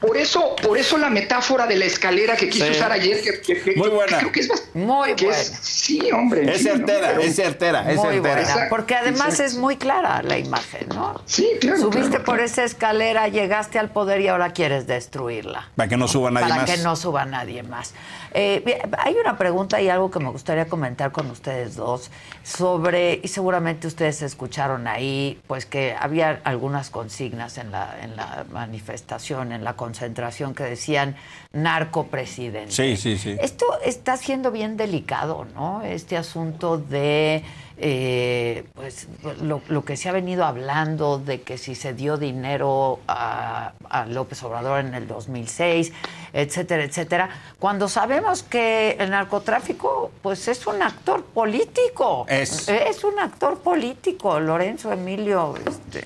[0.00, 3.88] por eso, por eso la metáfora de la escalera que quiso usar ayer, que, muy
[3.88, 4.18] buena.
[4.18, 5.34] creo que es muy buena.
[5.62, 6.52] sí, hombre.
[6.52, 11.20] Es certera, es certera, es muy Buena, porque además es muy clara la imagen, ¿no?
[11.26, 11.78] Sí, claro.
[11.78, 15.68] Subiste por esa escalera, llegaste al poder y ahora quieres destruirla.
[15.76, 16.58] Para que no suba nadie más.
[16.58, 17.92] Para que no suba nadie más.
[18.32, 22.10] Eh, hay una pregunta y algo que me gustaría comentar con ustedes dos
[22.42, 28.44] sobre, y seguramente ustedes escucharon ahí, pues que había algunas consignas en la, en la
[28.50, 31.14] manifestación, en la concentración que decían
[31.52, 32.72] narcopresidente.
[32.72, 33.36] Sí, sí, sí.
[33.40, 35.82] Esto está siendo bien delicado, ¿no?
[35.82, 37.44] Este asunto de
[37.76, 39.08] eh, pues
[39.42, 43.72] lo, que se ha venido hablando de que si se dio dinero a,
[44.08, 45.92] López Obrador en el 2006,
[46.34, 47.30] etcétera, etcétera,
[47.60, 52.26] cuando sabemos que el narcotráfico pues es un actor político.
[52.28, 55.54] Es, es un actor político, Lorenzo Emilio.
[55.64, 56.04] Este.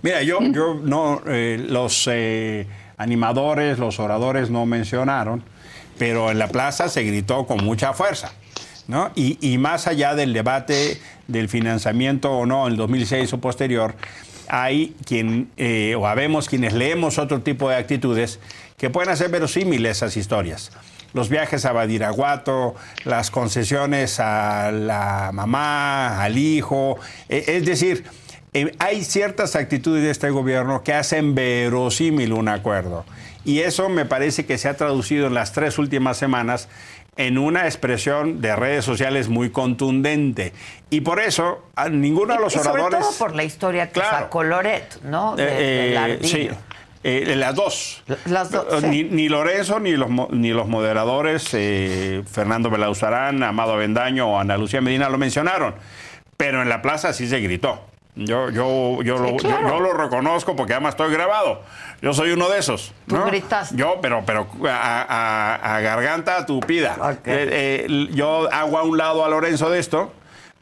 [0.00, 5.42] Mira, yo, yo no, eh, los eh, animadores, los oradores no mencionaron,
[5.98, 8.32] pero en la plaza se gritó con mucha fuerza.
[8.86, 9.10] ¿no?
[9.14, 13.94] Y, más allá del debate del financiamiento o no en el 2006 o posterior,
[14.48, 18.40] hay quien, eh, o habemos quienes leemos otro tipo de actitudes
[18.78, 20.70] que pueden hacer verosímiles esas historias.
[21.12, 22.74] Los viajes a Badiraguato,
[23.04, 26.98] las concesiones a la mamá, al hijo,
[27.28, 28.04] e, es decir,
[28.52, 33.04] eh, hay ciertas actitudes de este gobierno que hacen verosímil un acuerdo.
[33.44, 36.68] Y eso me parece que se ha traducido en las tres últimas semanas
[37.16, 40.52] en una expresión de redes sociales muy contundente.
[40.88, 44.44] Y por eso, a ninguno de los y sobre todo por la historia que sacó
[44.44, 45.34] Loret, ¿no?
[45.34, 46.48] De, eh, sí.
[47.08, 48.02] Eh, las dos.
[48.26, 54.38] Las dos ni, Lorenzo ni los, ni los moderadores, eh, Fernando Belauzarán, Amado Avendaño o
[54.38, 55.74] Ana Lucía Medina lo mencionaron.
[56.36, 57.80] Pero en la plaza sí se gritó.
[58.14, 61.62] Yo, yo, yo, lo, yo, lo reconozco porque además estoy grabado.
[62.02, 62.92] Yo soy uno de esos.
[63.06, 63.22] ¿no?
[63.22, 63.70] Tú gritas.
[63.74, 66.96] Yo, pero, pero a, garganta tupida.
[67.24, 70.12] Eh, eh, yo hago a un lado a Lorenzo de esto,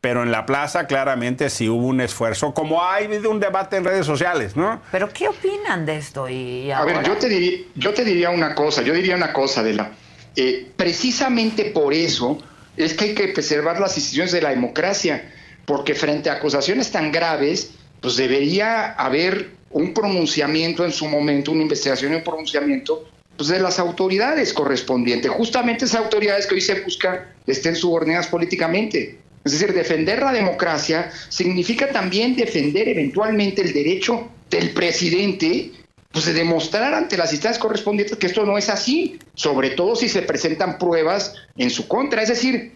[0.07, 3.83] pero en la plaza claramente sí hubo un esfuerzo, como hay habido un debate en
[3.83, 4.81] redes sociales, ¿no?
[4.93, 6.29] Pero ¿qué opinan de esto?
[6.29, 9.65] Y A ver, yo te, diría, yo te diría una cosa, yo diría una cosa
[9.65, 9.91] de la...
[10.37, 12.39] Eh, precisamente por eso
[12.77, 15.29] es que hay que preservar las instituciones de la democracia,
[15.65, 21.63] porque frente a acusaciones tan graves, pues debería haber un pronunciamiento en su momento, una
[21.63, 26.81] investigación y un pronunciamiento pues de las autoridades correspondientes, justamente esas autoridades que hoy se
[26.83, 29.26] busca estén subordinadas políticamente.
[29.47, 35.71] Es decir, defender la democracia significa también defender eventualmente el derecho del presidente
[36.11, 40.09] pues de demostrar ante las instancias correspondientes que esto no es así, sobre todo si
[40.09, 42.23] se presentan pruebas en su contra.
[42.23, 42.73] Es decir,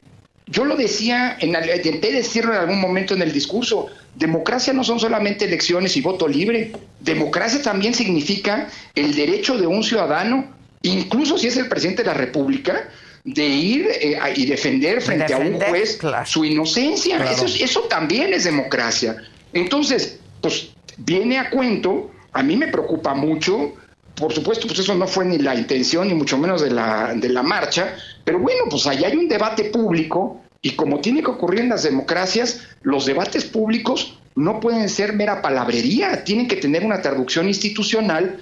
[0.47, 5.01] yo lo decía, en, intenté decirlo en algún momento en el discurso, democracia no son
[5.01, 11.49] solamente elecciones y voto libre, democracia también significa el derecho de un ciudadano, incluso si
[11.49, 12.89] es el presidente de la República,
[13.25, 17.19] de ir eh, y defender frente a un juez su inocencia.
[17.31, 19.17] Eso, eso también es democracia.
[19.53, 23.75] Entonces, pues viene a cuento, a mí me preocupa mucho,
[24.15, 27.29] por supuesto, pues eso no fue ni la intención, ni mucho menos de la, de
[27.29, 31.61] la marcha, pero bueno, pues allá hay un debate público y como tiene que ocurrir
[31.61, 37.03] en las democracias, los debates públicos no pueden ser mera palabrería, tienen que tener una
[37.03, 38.41] traducción institucional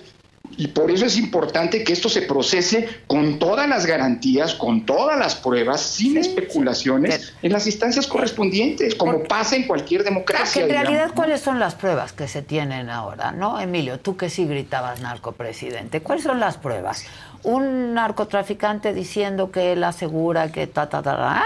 [0.56, 5.18] y por eso es importante que esto se procese con todas las garantías, con todas
[5.18, 10.62] las pruebas, sin especulaciones, en las instancias correspondientes, como pasa en cualquier democracia.
[10.62, 13.32] en realidad, ¿cuáles son las pruebas que se tienen ahora?
[13.32, 14.00] ¿No, Emilio?
[14.00, 17.04] Tú que sí gritabas narcopresidente, ¿cuáles son las pruebas?
[17.44, 21.44] Un narcotraficante diciendo que él asegura que ta, ta, ta, ta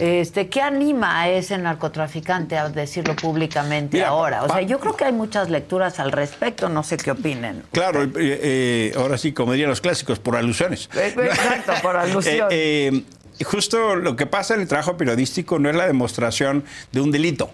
[0.00, 4.44] este, ¿Qué anima a ese narcotraficante a decirlo públicamente ahora?
[4.44, 7.62] O sea, yo creo que hay muchas lecturas al respecto, no sé qué opinen.
[7.72, 10.88] Claro, eh, eh, ahora sí, como dirían los clásicos, por alusiones.
[10.94, 13.02] Eh, exacto, por alusiones.
[13.44, 17.50] justo lo que pasa en el trabajo periodístico no es la demostración de un delito.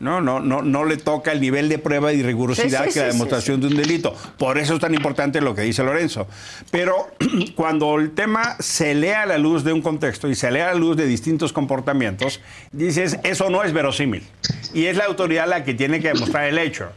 [0.00, 3.60] No, no, no, no le toca el nivel de prueba y rigurosidad que la demostración
[3.60, 4.16] de un delito.
[4.38, 6.26] Por eso es tan importante lo que dice Lorenzo.
[6.70, 7.08] Pero
[7.54, 10.68] cuando el tema se lee a la luz de un contexto y se lee a
[10.68, 12.40] la luz de distintos comportamientos,
[12.72, 14.26] dices, eso no es verosímil.
[14.72, 16.90] Y es la autoridad la que tiene que demostrar el hecho.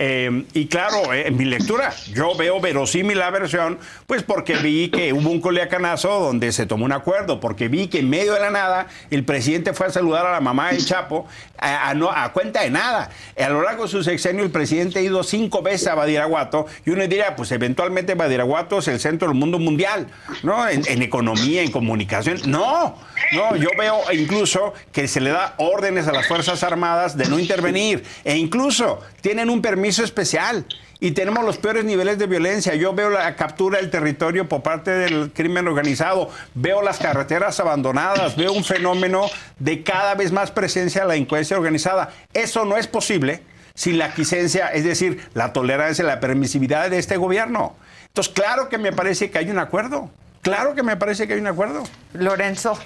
[0.00, 4.90] Eh, y claro, eh, en mi lectura, yo veo verosímil la versión, pues porque vi
[4.90, 8.40] que hubo un coleacanazo donde se tomó un acuerdo, porque vi que en medio de
[8.40, 11.26] la nada el presidente fue a saludar a la mamá del Chapo
[11.58, 13.10] a, cuenta de nada.
[13.38, 16.90] A lo largo de su sexenio el presidente ha ido cinco veces a Badiraguato y
[16.90, 20.08] uno diría, pues eventualmente Badiraguato es el centro del mundo mundial,
[20.42, 20.68] ¿no?
[20.68, 22.40] En, en economía, en comunicación.
[22.46, 22.96] No,
[23.32, 27.38] no, yo veo incluso que se le da órdenes a las Fuerzas Armadas de no
[27.38, 30.64] intervenir e incluso tienen un permiso especial
[31.00, 32.74] y tenemos los peores niveles de violencia.
[32.74, 38.36] Yo veo la captura del territorio por parte del crimen organizado, veo las carreteras abandonadas,
[38.36, 39.26] veo un fenómeno
[39.58, 42.12] de cada vez más presencia de la delincuencia organizada.
[42.34, 43.42] Eso no es posible
[43.74, 47.76] sin la quiescencia, es decir, la tolerancia, la permisividad de este gobierno.
[48.08, 50.10] Entonces, claro que me parece que hay un acuerdo.
[50.42, 51.84] Claro que me parece que hay un acuerdo.
[52.14, 52.76] Lorenzo.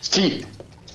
[0.00, 0.44] Sí.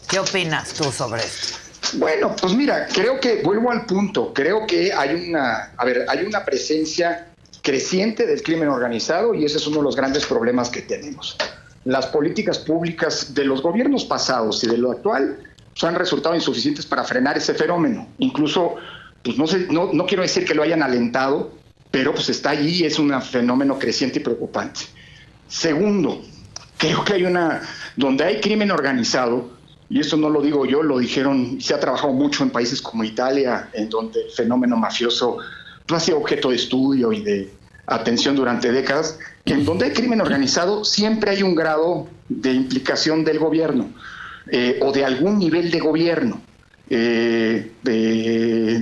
[0.07, 1.57] ¿Qué opinas tú sobre esto?
[1.93, 4.33] Bueno, pues mira, creo que vuelvo al punto.
[4.33, 7.27] Creo que hay una, a ver, hay una presencia
[7.61, 11.37] creciente del crimen organizado y ese es uno de los grandes problemas que tenemos.
[11.83, 15.39] Las políticas públicas de los gobiernos pasados y de lo actual
[15.79, 18.07] pues, han resultado insuficientes para frenar ese fenómeno.
[18.17, 18.75] Incluso,
[19.23, 21.51] pues no, sé, no, no quiero decir que lo hayan alentado,
[21.91, 24.81] pero pues está allí es un fenómeno creciente y preocupante.
[25.47, 26.23] Segundo,
[26.77, 27.61] creo que hay una,
[27.95, 29.51] donde hay crimen organizado,
[29.89, 33.03] y esto no lo digo yo, lo dijeron, se ha trabajado mucho en países como
[33.03, 35.37] Italia, en donde el fenómeno mafioso
[35.89, 37.53] ha sido objeto de estudio y de
[37.85, 43.39] atención durante décadas, en donde hay crimen organizado siempre hay un grado de implicación del
[43.39, 43.89] gobierno
[44.51, 46.41] eh, o de algún nivel de gobierno.
[46.89, 47.71] Eh,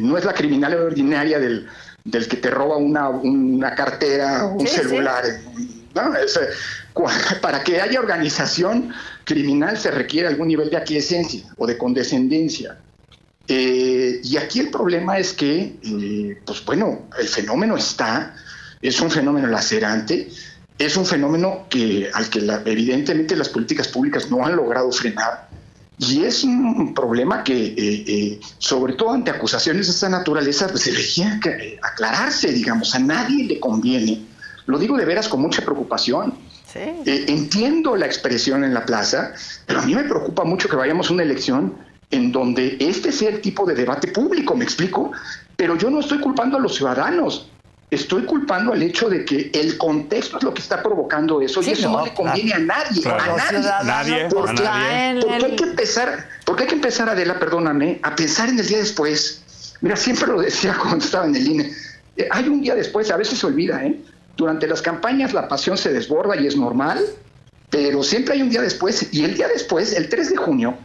[0.02, 1.68] no es la criminalidad ordinaria del,
[2.04, 5.24] del que te roba una, una cartera, un celular.
[7.42, 8.94] para que haya organización
[9.24, 12.78] criminal se requiere algún nivel de aquiescencia o de condescendencia.
[13.48, 18.36] Eh, y aquí el problema es que, eh, pues bueno, el fenómeno está,
[18.82, 20.30] es un fenómeno lacerante,
[20.78, 25.50] es un fenómeno que, al que evidentemente las políticas públicas no han logrado frenar.
[25.98, 31.40] Y es un problema que, eh, sobre todo ante acusaciones de esta naturaleza, pues debería
[31.82, 34.22] aclararse, digamos, a nadie le conviene.
[34.66, 36.34] Lo digo de veras con mucha preocupación.
[36.74, 39.32] Eh, entiendo la expresión en la plaza,
[39.66, 41.74] pero a mí me preocupa mucho que vayamos a una elección
[42.12, 45.12] en donde este sea el tipo de debate público, me explico,
[45.56, 47.50] pero yo no estoy culpando a los ciudadanos,
[47.90, 51.70] estoy culpando al hecho de que el contexto es lo que está provocando eso y
[51.70, 54.28] eso no, le conviene a nadie, a nadie.
[54.30, 58.80] porque, hay que empezar, porque hay que empezar, Adela, perdóname, a pensar en el día
[58.80, 59.42] después.
[59.82, 61.72] Mira, siempre lo decía cuando estaba en el INE.
[62.18, 64.00] Eh, hay un día después, a veces se olvida, ¿eh?
[64.38, 67.00] Durante las campañas la pasión se desborda y es normal,
[67.70, 70.78] pero siempre hay un día después y el día después, el 3 de junio,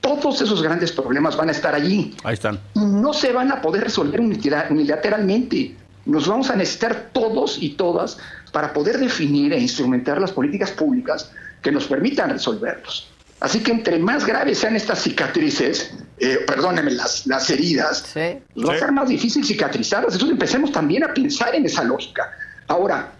[0.00, 2.14] todos esos grandes problemas van a estar allí.
[2.22, 2.60] Ahí están.
[2.74, 5.76] No se van a poder resolver unilateralmente.
[6.04, 8.18] Nos vamos a necesitar todos y todas
[8.52, 11.30] para poder definir e instrumentar las políticas públicas
[11.62, 13.08] que nos permitan resolverlos.
[13.40, 18.20] Así que entre más graves sean estas cicatrices, eh, perdónenme, las, las heridas, Sí.
[18.60, 18.80] va a Sí.
[18.80, 20.14] ser más difícil cicatrizarlas.
[20.14, 22.30] Entonces empecemos también a pensar en esa lógica.
[22.68, 23.10] Ahora,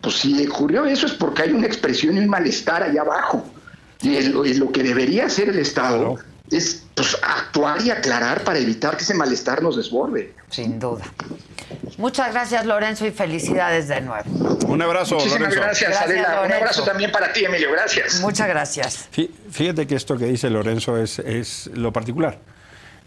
[0.00, 3.44] pues si ocurrió eso es porque hay una expresión y un malestar allá abajo.
[4.00, 6.28] Y, el- y lo que debería hacer el Estado Claro.
[6.50, 10.32] Es pues, actuar y aclarar para evitar que ese malestar nos desborde.
[10.50, 11.04] Sin duda.
[11.98, 14.24] Muchas gracias, Lorenzo, y felicidades de nuevo.
[14.66, 15.60] Un abrazo, Muchísimas Lorenzo.
[15.60, 16.42] gracias, Gracias, Adela.
[16.46, 17.70] Un abrazo también para ti, Emilio.
[17.72, 18.20] Gracias.
[18.20, 19.08] Muchas gracias.
[19.14, 22.38] Fí- Fíjate que esto que dice Lorenzo es, es lo particular.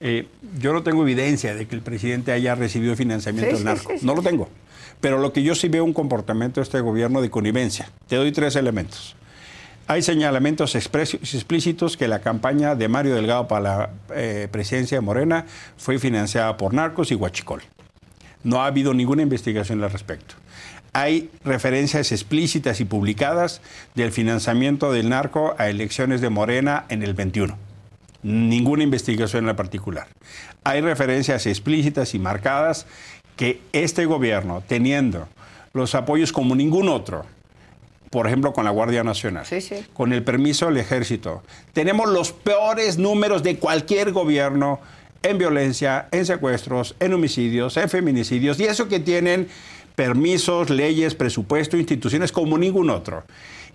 [0.02, 0.28] Eh,
[0.60, 3.92] yo no tengo evidencia de que el presidente haya recibido financiamiento Sí, del sí, narco.
[3.94, 4.06] sí, sí.
[4.06, 4.50] No lo tengo.
[5.00, 7.90] Pero lo que yo sí veo un comportamiento de este gobierno de connivencia.
[8.08, 9.16] Te doy tres elementos.
[9.92, 15.46] Hay señalamientos explícitos que la campaña de Mario Delgado para la eh, presidencia de Morena
[15.76, 17.62] fue financiada por narcos y huachicol.
[18.42, 20.36] No ha habido ninguna investigación al respecto.
[20.94, 23.60] Hay referencias explícitas y publicadas
[23.94, 27.58] del financiamiento del narco a elecciones de Morena en el 21.
[28.24, 30.08] Ninguna investigación en la particular.
[30.64, 32.88] Hay referencias explícitas y marcadas
[33.36, 35.28] que este gobierno, teniendo
[35.74, 37.26] los apoyos como ningún otro,
[38.12, 39.84] por ejemplo, con la Guardia Nacional, Sí, sí.
[39.94, 41.42] con el permiso del ejército.
[41.74, 44.80] Tenemos los peores números de cualquier gobierno
[45.24, 49.48] en violencia, en secuestros, en homicidios, en feminicidios, y eso que tienen
[49.96, 53.24] permisos, leyes, presupuesto, instituciones como ningún otro.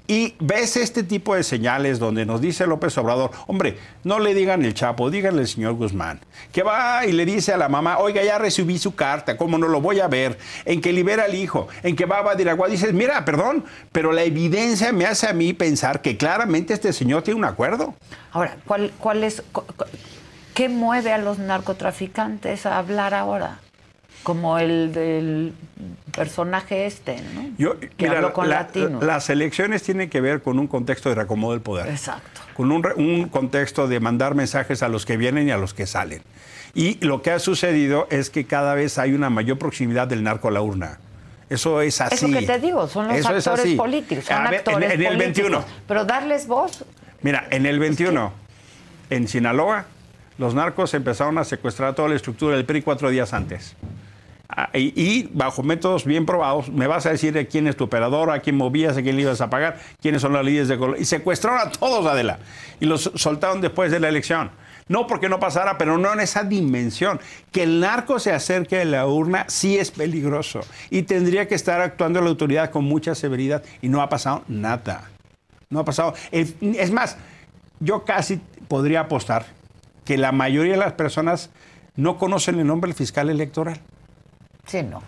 [0.06, 4.64] Y ves este tipo de señales donde nos dice López Obrador, hombre, no le digan
[4.64, 6.20] el Chapo, díganle al señor Guzmán,
[6.52, 9.66] que va y le dice a la mamá, oiga, ya recibí su carta, ¿cómo no
[9.66, 10.38] lo voy a ver?
[10.64, 14.22] En que libera al hijo, en que va a Badiraguá, dices, mira, perdón, pero la
[14.22, 17.94] evidencia me hace a mí pensar que claramente este señor tiene un acuerdo.
[18.32, 19.42] Ahora, ¿cuál, cuál es,
[20.54, 23.58] ¿qué mueve a los narcotraficantes a hablar ahora?
[24.26, 25.52] Como el del
[26.10, 27.48] personaje este, ¿no?
[27.58, 29.04] Yo, que mira, habló con la- latinos.
[29.04, 31.86] las elecciones tienen que ver con un contexto de reacomodo del poder.
[31.86, 32.40] Exacto.
[32.54, 35.86] Con un, un contexto de mandar mensajes a los que vienen y a los que
[35.86, 36.22] salen.
[36.74, 40.48] Y lo que ha sucedido es que cada vez hay una mayor proximidad del narco
[40.48, 40.98] a la urna.
[41.48, 42.16] Eso es así.
[42.26, 45.00] Eso que te digo, son los Eso actores políticos, son A ver, en- actores en,
[45.02, 45.50] el políticos.
[45.52, 45.64] 21.
[45.86, 46.84] Pero darles voz,
[47.22, 48.32] Mira, en el 21,
[49.10, 49.86] en Sinaloa,
[50.38, 53.76] los narcos empezaron a secuestrar toda la estructura del PRI cuatro días antes.
[54.58, 58.30] Ah, Y, bajo métodos bien probados, me vas a decir de quién es tu operador,
[58.30, 60.96] a quién movías, a quién le ibas a pagar, quiénes son las líderes de color.
[60.98, 62.38] Y secuestraron a todos, Adela.
[62.80, 64.50] Y los soltaron después de la elección.
[64.88, 67.20] No porque no pasara, pero no en esa dimensión.
[67.52, 70.60] Que el narco se acerque a la urna sí es peligroso.
[70.88, 73.62] Y tendría que estar actuando la autoridad con mucha severidad.
[73.82, 75.10] Y no ha pasado nada.
[75.68, 76.14] No ha pasado.
[76.30, 77.18] Es más,
[77.80, 79.44] yo casi podría apostar
[80.06, 81.50] que la mayoría de las personas
[81.96, 83.80] no conocen el nombre del fiscal electoral.
[84.66, 85.02] Sí, no.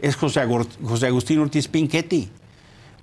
[0.00, 2.30] Es José, Agustín Ortiz Pinchetti,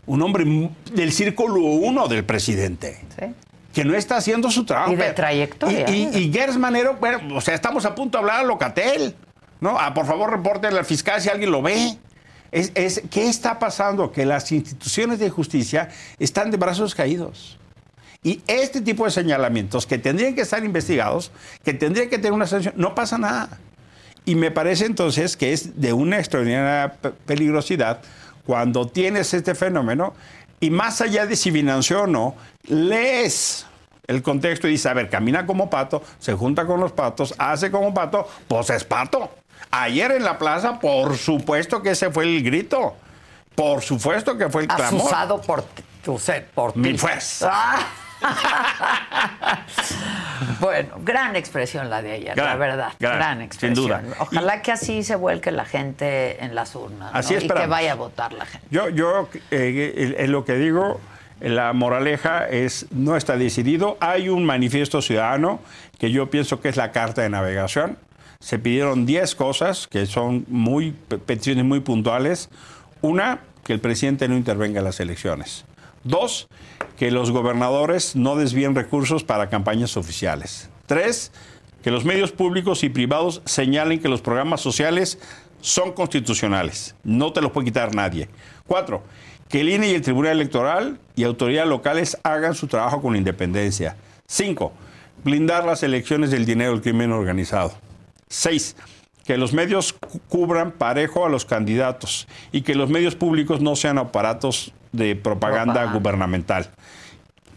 [0.06, 0.46] un hombre
[0.94, 3.00] del círculo uno del presidente.
[3.20, 3.26] Sí.
[3.74, 4.92] Que no está haciendo su trabajo.
[4.92, 5.89] Y de trayectoria.
[5.89, 9.16] Y, y, y Gers Manero, bueno, o sea, estamos a punto de hablar a Locatel.
[9.62, 9.80] ¿no?
[9.80, 11.98] Ah, por favor, reporten al fiscal si alguien lo ve.
[12.52, 14.12] Es, es- ¿Qué está pasando?
[14.12, 15.88] Que las instituciones de justicia
[16.20, 17.58] están de brazos caídos.
[18.24, 21.32] Y este tipo de señalamientos que tendrían que estar investigados,
[21.64, 23.58] que tendrían que tener una sanción, no pasa nada.
[24.26, 28.02] Y me parece entonces que es de una extraordinaria pe- peligrosidad
[28.46, 30.14] cuando tienes este fenómeno
[30.60, 32.36] y más allá de si financió o no,
[32.68, 33.66] lees
[34.08, 37.72] el contexto y dices, a ver, camina como pato, se junta con los patos, hace
[37.72, 39.30] como pato, pues es pato.
[39.72, 42.96] Ayer en la plaza, por supuesto que ese fue el grito.
[43.56, 45.02] Por supuesto que fue el clamor.
[45.02, 46.76] Asusado por ti, usted, por.
[46.76, 47.50] Mi fuerza.
[47.52, 47.80] Ah.
[50.60, 52.94] bueno, gran expresión la de ayer, la verdad.
[53.00, 53.86] Gran, gran, sin expresión.
[53.86, 54.04] duda.
[54.20, 57.12] Ojalá que así se vuelque la gente en las urnas.
[57.12, 57.18] ¿no?
[57.18, 58.68] Así y que vaya a votar la gente.
[58.72, 61.00] Yo, yo eh, en lo que digo,
[61.40, 63.98] la moraleja es, no está decidido.
[64.00, 65.60] Hay un manifiesto ciudadano
[65.98, 67.98] que yo pienso que es la carta de navegación.
[68.40, 72.50] Se pidieron 10 cosas que son muy pe- peticiones muy puntuales.
[73.02, 75.66] Una, que el presidente no intervenga en las elecciones.
[76.04, 76.48] Dos,
[77.02, 80.70] que los gobernadores no desvíen recursos para campañas oficiales.
[80.86, 81.32] Tres,
[81.82, 85.18] que los medios públicos y privados señalen que los programas sociales
[85.62, 86.93] son constitucionales.
[87.04, 88.30] No te los puede quitar nadie.
[88.68, 89.02] Cuatro,
[89.49, 93.95] que el INE y el Tribunal Electoral y autoridades locales hagan su trabajo con independencia.
[94.28, 94.72] Cinco,
[95.24, 97.74] blindar las elecciones del dinero del crimen organizado.
[98.30, 98.76] Seis,
[99.26, 103.76] que los medios cu- cubran parejo a los candidatos y que los medios públicos no
[103.76, 106.70] sean aparatos de propaganda gubernamental.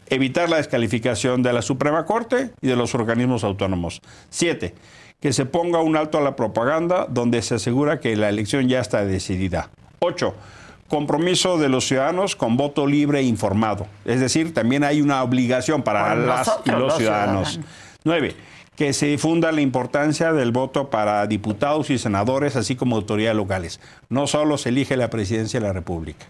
[0.08, 4.00] evitar la descalificación de la Suprema Corte y de los organismos autónomos.
[4.30, 4.74] Siete,
[5.20, 8.80] que se ponga un alto a la propaganda donde se asegura que la elección ya
[8.80, 9.70] está decidida.
[10.00, 10.34] Ocho,
[10.88, 13.86] compromiso de los ciudadanos con voto libre e informado.
[14.04, 17.48] Es decir, también hay una obligación para las y los los ciudadanos.
[17.48, 17.60] ciudadanos.
[18.04, 18.36] Nueve,
[18.76, 23.80] que se difunda la importancia del voto para diputados y senadores, así como autoridades locales.
[24.10, 26.26] No solo se elige la presidencia de la República.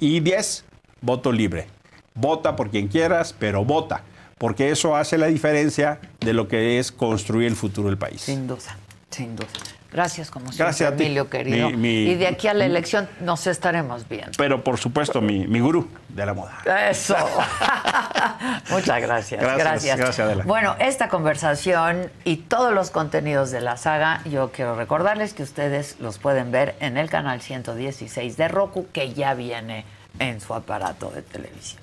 [0.00, 0.64] Y diez,
[1.02, 1.66] voto libre.
[2.14, 4.02] Vota por quien quieras, pero vota,
[4.38, 8.22] porque eso hace la diferencia de lo que es construir el futuro del país.
[8.22, 8.78] Sin duda,
[9.10, 9.48] sin duda.
[9.92, 11.04] Gracias, como Gracias siempre, a ti.
[11.06, 11.70] Emilio, querido.
[11.70, 14.30] Mi- mi- y de aquí a la elección nos estaremos viendo.
[14.38, 16.58] Pero por supuesto, mi, mi gurú de la moda.
[16.88, 17.16] Eso.
[18.70, 19.40] Muchas gracias.
[19.40, 19.96] Gracias, Gracias.
[19.98, 20.44] gracias, Adela.
[20.44, 25.96] Bueno, esta conversación y todos los contenidos de la saga, yo quiero recordarles que ustedes
[26.00, 29.84] los pueden ver en el canal 116 de Roku, que ya viene
[30.18, 31.82] en su aparato de televisión.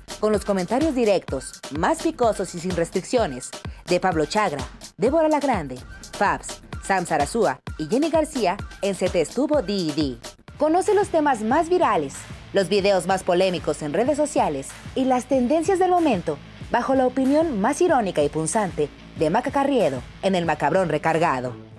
[0.21, 3.49] con los comentarios directos, más picosos y sin restricciones,
[3.87, 4.63] de Pablo Chagra,
[4.95, 5.79] Débora La Grande,
[6.13, 10.17] Fabs, Sam Sarasúa y Jenny García en Se Te Estuvo D&D.
[10.59, 12.13] Conoce los temas más virales,
[12.53, 16.37] los videos más polémicos en redes sociales y las tendencias del momento
[16.69, 21.70] bajo la opinión más irónica y punzante de Maca Carriedo en El Macabrón Recargado.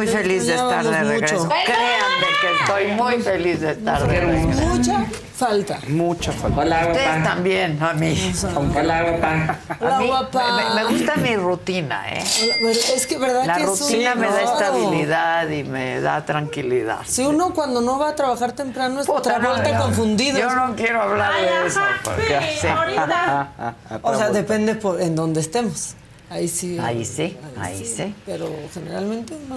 [0.00, 1.44] Muy feliz de estar de regreso.
[1.44, 1.48] mucho.
[1.66, 4.60] Créanme que estoy muy feliz de estar de regreso.
[4.62, 5.04] Mucha
[5.36, 5.78] falta.
[5.88, 6.86] Mucha falta.
[6.88, 8.32] Ustedes también, a mí.
[8.76, 9.58] Hola, guapa.
[9.78, 10.74] Hola, A mí guapa.
[10.74, 12.24] Me, me gusta mi rutina, ¿eh?
[12.62, 17.00] Hola, Es que verdad La que rutina me da estabilidad y me da tranquilidad.
[17.06, 19.82] Si uno cuando no va a trabajar temprano es Travolta no.
[19.84, 20.38] confundido.
[20.38, 21.80] Yo no quiero hablar de eso.
[22.04, 22.68] porque sí.
[24.02, 25.94] O sea, depende por en dónde estemos.
[26.30, 26.78] Ahí sí.
[26.78, 28.14] Ahí sí, ahí sí.
[28.24, 29.56] Pero generalmente no.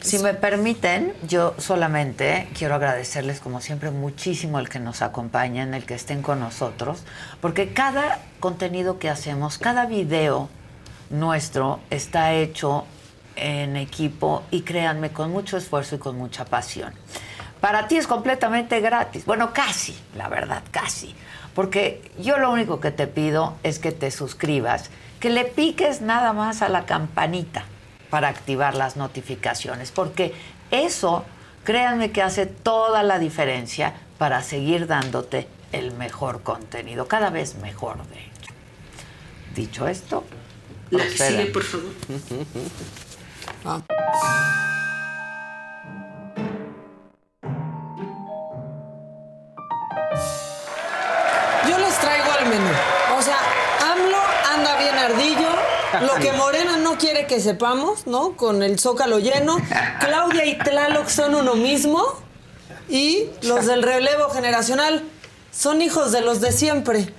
[0.00, 5.84] Si me permiten, yo solamente quiero agradecerles como siempre muchísimo el que nos acompañen, el
[5.84, 7.04] que estén con nosotros,
[7.42, 10.48] porque cada contenido que hacemos, cada video
[11.10, 12.86] nuestro está hecho
[13.36, 16.94] en equipo y créanme, con mucho esfuerzo y con mucha pasión.
[17.60, 21.14] Para ti es completamente gratis, bueno, casi, la verdad, casi,
[21.54, 24.90] porque yo lo único que te pido es que te suscribas,
[25.20, 27.66] que le piques nada más a la campanita
[28.14, 30.32] para activar las notificaciones, porque
[30.70, 31.24] eso,
[31.64, 38.06] créanme que hace toda la diferencia para seguir dándote el mejor contenido, cada vez mejor
[38.06, 38.52] de hecho.
[39.56, 40.22] Dicho esto,
[40.90, 41.90] La que sigue, por favor.
[43.64, 43.82] Yo
[56.06, 58.36] Lo que Morena no quiere que sepamos, ¿no?
[58.36, 59.56] Con el zócalo lleno.
[60.00, 62.02] Claudia y Tlaloc son uno mismo.
[62.88, 65.02] Y los del relevo generacional
[65.56, 67.12] son hijos de los de siempre.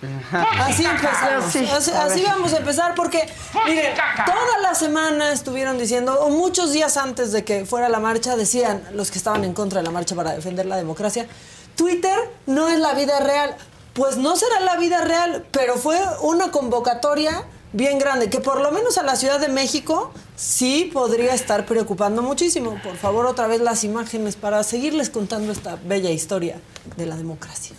[0.60, 1.52] Así empezamos.
[1.52, 3.28] Sí, así, así vamos a empezar porque,
[3.66, 3.96] miren,
[4.26, 8.84] toda la semana estuvieron diciendo, o muchos días antes de que fuera la marcha, decían
[8.94, 11.28] los que estaban en contra de la marcha para defender la democracia,
[11.76, 13.56] Twitter no es la vida real.
[13.94, 17.46] Pues no será la vida real, pero fue una convocatoria
[17.76, 22.22] bien grande, que por lo menos a la Ciudad de México sí podría estar preocupando
[22.22, 22.80] muchísimo.
[22.82, 26.62] Por favor, otra vez las imágenes para seguirles contando esta bella historia
[26.96, 27.76] de la democracia.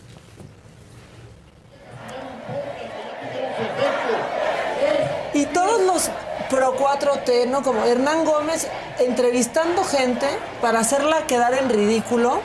[5.32, 6.10] Y todos los
[6.50, 7.62] pro 4T, ¿no?
[7.62, 8.68] Como Hernán Gómez
[8.98, 10.26] entrevistando gente
[10.60, 12.40] para hacerla quedar en ridículo,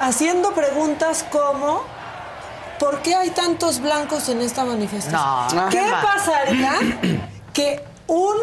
[0.00, 1.82] haciendo preguntas como
[2.78, 5.20] ¿por qué hay tantos blancos en esta manifestación?
[5.56, 6.74] No, ¿Qué pasaría
[7.52, 8.34] que un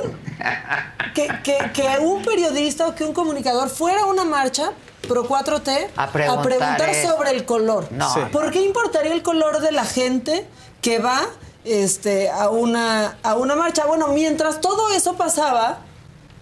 [1.14, 4.72] que, que- que un periodista o que un comunicador fuera a una marcha
[5.08, 7.88] pro 4T A preguntar sobre el color?
[7.92, 8.14] No.
[8.14, 8.20] Sí.
[8.32, 10.48] ¿Por qué importaría el color de la gente
[10.82, 11.22] que va
[11.64, 13.86] este, a, una, a una marcha?
[13.86, 15.80] Bueno, mientras todo eso pasaba,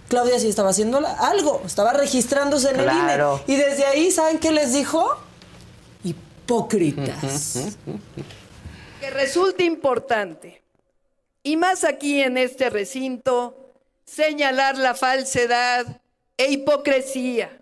[0.09, 3.41] Claudia sí estaba haciendo algo, estaba registrándose en Claro.
[3.47, 3.61] el INE.
[3.61, 5.05] Y desde ahí, ¿saben qué les dijo?
[6.43, 7.77] Hipócritas.
[8.99, 10.61] que resulta importante,
[11.41, 13.71] y más aquí en este recinto,
[14.03, 16.01] señalar la falsedad
[16.35, 17.57] e hipocresía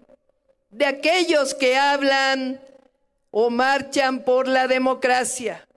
[0.71, 2.59] de aquellos que hablan
[3.29, 5.67] o marchan por la democracia,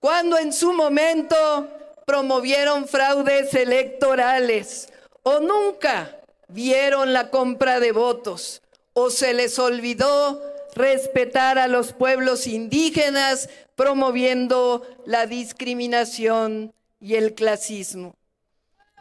[0.00, 1.68] cuando en su momento
[2.06, 4.88] promovieron fraudes electorales
[5.22, 8.62] o nunca vieron la compra de votos
[8.94, 18.14] o se les olvidó respetar a los pueblos indígenas promoviendo la discriminación y el clasismo.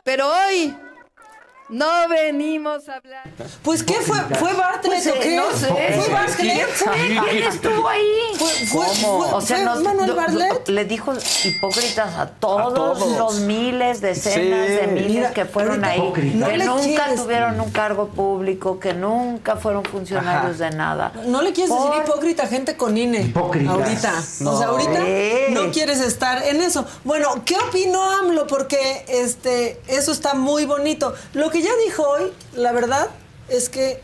[0.04, 0.76] Pero hoy
[1.70, 3.24] no venimos a hablar.
[3.64, 4.18] Pues ¿qué fue?
[4.38, 5.36] ¿Fue Bartlett Pues, o qué?
[5.36, 5.68] no sé.
[5.68, 6.38] ¿Fue Bartlett?
[6.38, 6.94] ¿Quién fue?
[7.32, 8.04] ¿Quién estuvo ahí?
[8.38, 9.24] Fue, fue, ¿Cómo?
[9.24, 10.68] fue- o sea, fue nos- Manuel Bartlett.
[10.70, 11.14] le dijo
[11.44, 13.18] hipócritas a todos, todos.
[13.18, 14.74] los miles, decenas Sí.
[14.76, 18.94] de miles Mira, que fueron ahí, No que nunca quieres- tuvieron un cargo público, que
[18.94, 21.12] nunca fueron funcionarios de nada.
[21.26, 23.22] No le quieres Por- decir hipócrita a gente con INE.
[23.22, 23.74] Hipócritas.
[23.74, 24.14] Ahorita.
[24.52, 24.74] O sea, No.
[24.74, 25.54] ahorita Sí.
[25.54, 26.86] no quieres estar en eso.
[27.04, 28.46] Bueno, ¿qué opinó AMLO?
[28.48, 31.14] Porque este, eso está muy bonito.
[31.34, 33.08] Lo que ya dijo hoy, la verdad,
[33.48, 34.02] es que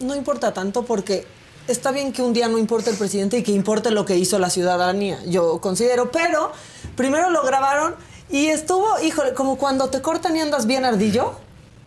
[0.00, 1.26] no importa tanto porque
[1.68, 4.38] está bien que un día no importe el presidente y que importe lo que hizo
[4.38, 6.10] la ciudadanía, yo considero.
[6.10, 6.52] Pero
[6.96, 7.96] primero lo grabaron
[8.30, 11.34] y estuvo, híjole, como cuando te cortan y andas bien ardillo.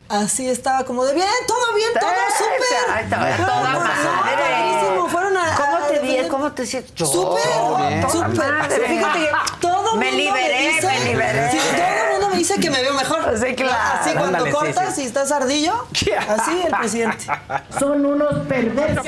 [0.10, 2.96] Así estaba como de bien, todo bien, todo súper.
[2.96, 4.36] ahí estaba, Fueron toda por- madre.
[4.42, 6.28] padrísimo, Fueron a, ¿Cómo a te vi?
[6.28, 6.94] ¿Cómo te sientes?
[6.96, 8.82] Yo, Súper, súper.
[8.88, 9.30] Fíjate que
[9.62, 11.52] todo Me mundo liberé, dice, me liberé.
[11.52, 13.38] Sí, todo el mundo me dice que me veo mejor.
[13.38, 13.78] Sí, claro.
[14.02, 15.04] Así cuando Ándale, cortas sí.
[15.04, 15.86] y estás ardillo,
[16.28, 17.26] así el presidente.
[17.78, 19.06] Son unos perversos.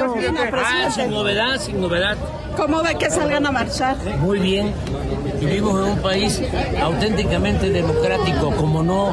[0.63, 2.15] Ah, sin novedad, sin novedad.
[2.55, 3.95] ¿Cómo ve que salgan a marchar?
[4.19, 4.75] Muy bien.
[5.41, 6.39] Vivimos en un país
[6.79, 9.09] auténticamente democrático, como no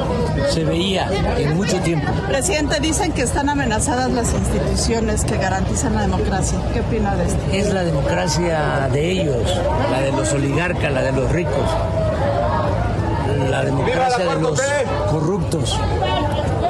[0.51, 2.07] se veía en mucho tiempo.
[2.27, 6.59] Presidente, dicen que están amenazadas las instituciones que garantizan la democracia.
[6.71, 7.39] ¿Qué opina de esto?
[7.51, 9.59] Es la democracia de ellos,
[9.91, 11.67] la de los oligarcas, la de los ricos,
[13.49, 14.61] la democracia de los
[15.09, 15.79] corruptos.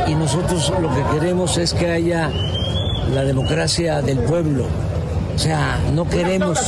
[0.07, 2.31] Y nosotros lo que queremos es que haya
[3.13, 4.63] la democracia del pueblo.
[5.39, 6.59] O sea, no queremos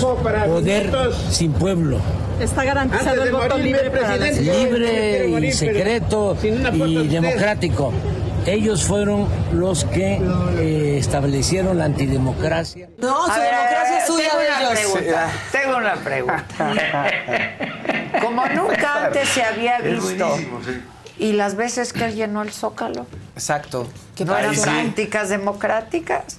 [0.46, 0.90] poder
[1.30, 1.98] sin pueblo.
[2.40, 7.92] Está garantizado el voto libre las libre y secreto y democrático.
[8.46, 10.22] Ellos fueron los que
[10.58, 12.88] eh, establecieron la antidemocracia.
[12.98, 14.92] No, su ver, democracia es suya tengo de una ellos.
[14.94, 15.30] pregunta.
[15.52, 17.12] Tengo una pregunta.
[18.22, 20.38] Como nunca antes se había visto.
[21.22, 23.06] Y las veces que él llenó el Zócalo.
[23.36, 23.86] Exacto.
[24.26, 24.62] ¿No eran sí.
[24.62, 26.38] prácticas democráticas?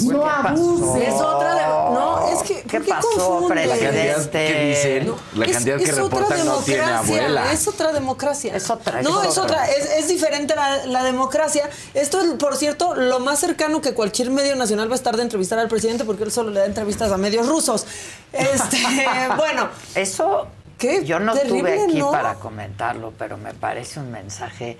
[0.00, 0.96] No ¿Qué pasó?
[0.96, 1.62] Es otra de-
[1.94, 4.46] no, es que- ¿Qué ¿por qué pasó, presidente?
[4.46, 7.52] que dicen, la Es- cantidad es que otra reportan no tiene democracia, abuela.
[7.52, 8.56] Es otra democracia.
[8.56, 9.62] Es otra, No, es es otra.
[9.62, 9.70] otra.
[9.70, 11.70] Es, es diferente la, la democracia.
[11.94, 15.22] Esto es, por cierto, lo más cercano que cualquier medio nacional va a estar de
[15.22, 17.86] entrevistar al presidente porque él solo le da entrevistas a medios rusos.
[18.32, 18.78] Este,
[19.36, 19.68] bueno.
[19.94, 20.48] Eso
[20.84, 21.04] ¿Qué?
[21.04, 22.10] yo no Terrible, estuve aquí ¿no?
[22.10, 24.78] para comentarlo, pero me parece un mensaje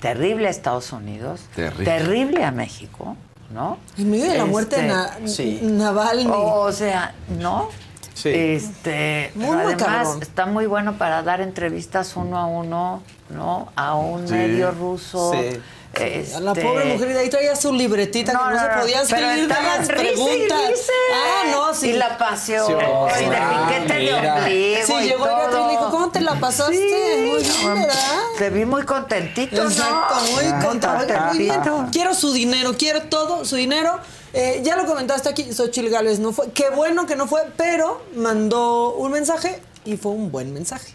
[0.00, 2.44] terrible a Estados Unidos, Terrible.
[2.44, 3.16] a México,
[3.52, 3.78] ¿no?
[3.98, 5.60] En medio de la muerte de Este, Na- sí.
[5.62, 6.26] Navalny.
[6.30, 7.68] O sea, ¿no?
[8.14, 8.28] Sí.
[8.30, 10.22] Este, Muy pero además macabrón.
[10.22, 13.72] está muy bueno para dar entrevistas uno a uno, ¿no?
[13.76, 14.34] A un Sí.
[14.34, 15.32] medio ruso.
[15.32, 15.60] Sí.
[15.94, 18.60] A la Este, pobre mujer y de ahí traía su libretita No, que no, no,
[18.74, 20.68] se podía salir de las y preguntas.
[20.70, 20.92] risa.
[21.14, 21.90] Ah, no, sí.
[21.90, 24.34] Y la pasión, Sí, y de ah, piquete de mira.
[24.36, 25.90] ombligo Sí, y llegó y le dijo.
[25.90, 26.76] ¿cómo te la pasaste?
[26.76, 27.94] Sí, muy bien, ¿verdad?
[28.38, 30.30] Te vi muy contentito, Exacto, ¿no?
[30.32, 30.88] muy Ah, contento.
[31.32, 31.54] Muy bien.
[31.56, 31.86] contentito.
[31.92, 33.98] Quiero su dinero, quiero todo su dinero.
[34.32, 36.50] Eh, ya lo comentaste aquí, Xochitl Gálvez no fue.
[36.52, 40.94] Qué bueno que no fue, pero mandó un mensaje y fue un buen mensaje.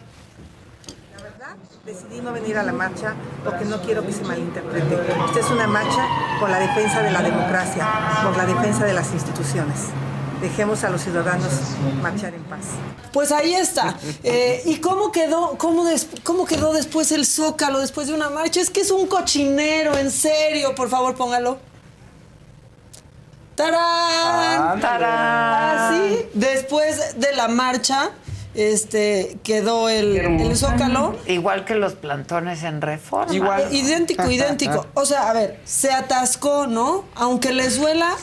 [2.21, 3.13] No venir a la marcha
[3.45, 4.93] porque no quiero que se malinterprete.
[5.27, 6.05] Esta es una marcha
[6.37, 7.87] por la defensa de la democracia,
[8.23, 9.83] por la defensa de las instituciones.
[10.41, 11.47] Dejemos a los ciudadanos
[12.01, 12.65] marchar en paz.
[13.13, 13.95] Pues ahí está.
[14.23, 18.59] Eh, ¿Y cómo quedó, cómo, des- cómo quedó después el Zócalo, después de una marcha?
[18.59, 20.75] Es que es un cochinero, en serio.
[20.75, 21.57] Por favor, póngalo.
[23.55, 24.79] ¡Tarán!
[24.81, 25.77] ¡Tarán!
[25.95, 28.09] Así, después de la marcha,
[28.57, 31.15] este, quedó el, el Zócalo.
[31.27, 33.33] Igual que los plantones en reforma.
[33.61, 34.87] Eh, Idéntico, idéntico.
[34.95, 37.05] O sea, a ver, se atascó, ¿no?
[37.15, 38.15] Aunque les duela,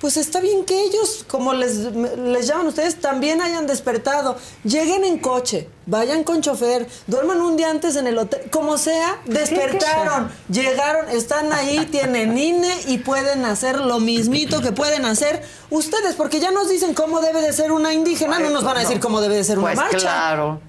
[0.00, 4.36] pues está bien que ellos, como les, les llaman ustedes, también hayan despertado.
[4.64, 9.18] Lleguen en coche, vayan con chofer, duerman un día antes en el hotel, como sea,
[9.26, 16.14] despertaron, llegaron, están ahí, tienen INE y pueden hacer lo mismito que pueden hacer ustedes,
[16.14, 19.00] porque ya nos dicen cómo debe de ser una indígena, no nos van a decir
[19.00, 19.98] cómo debe de ser una Pues marcha.
[19.98, 20.60] claro.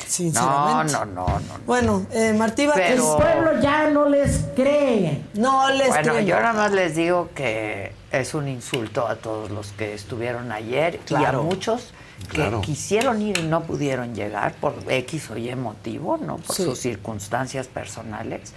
[0.00, 0.92] No, Sinceramente.
[0.94, 1.40] no, no, no.
[1.66, 2.66] Bueno, eh, Martí.
[2.74, 5.22] Pero- El pueblo ya no les cree.
[5.34, 6.24] No les Bueno, cree.
[6.24, 11.00] yo nada más les digo que es un insulto a todos los que estuvieron ayer
[11.08, 11.92] y a muchos
[12.28, 12.60] que Claro.
[12.60, 16.36] quisieron ir y no pudieron llegar por X o Y motivo, ¿no?
[16.38, 16.64] Por Sí.
[16.64, 18.52] sus circunstancias personales.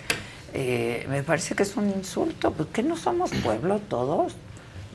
[0.53, 4.33] Eh, me parece que es un insulto, pues que no somos pueblo todos.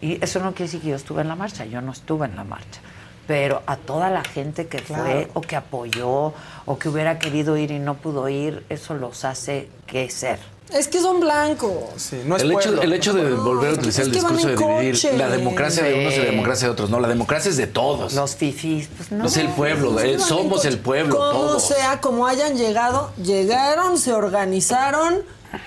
[0.00, 2.36] Y eso no quiere decir que yo estuve en la marcha, yo no estuve en
[2.36, 2.80] la marcha.
[3.26, 5.02] Pero a toda la gente que Claro.
[5.04, 6.32] fue o que apoyó
[6.66, 10.38] o que hubiera querido ir y no pudo ir, eso los hace que ser.
[10.72, 12.12] Es que son blancos.
[12.12, 15.16] el, hecho, el hecho de volver a utilizar el discurso de dividir coche.
[15.16, 16.90] la democracia de unos y la democracia de otros.
[16.90, 18.12] No, la democracia es de todos.
[18.12, 19.24] Los fifís, pues no.
[19.26, 21.64] Es el pueblo, eh, somos el pueblo, Como todos.
[21.68, 25.22] sea, como hayan llegado, llegaron, se organizaron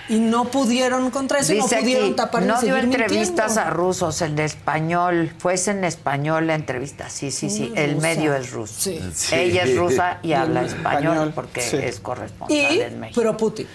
[0.08, 3.60] y no pudieron contra eso, Dice no pudieron aquí, tapar no dio entrevistas mintiendo.
[3.62, 8.06] a rusos, en español, fuese en español la entrevista, sí, sí, sí, el rusa.
[8.06, 8.74] medio es ruso.
[8.78, 9.00] Sí.
[9.12, 9.34] Sí.
[9.34, 11.76] Ella es rusa y Y habla español, español, porque sí.
[11.76, 13.20] es corresponsal Y en México.
[13.20, 13.66] pro Putin.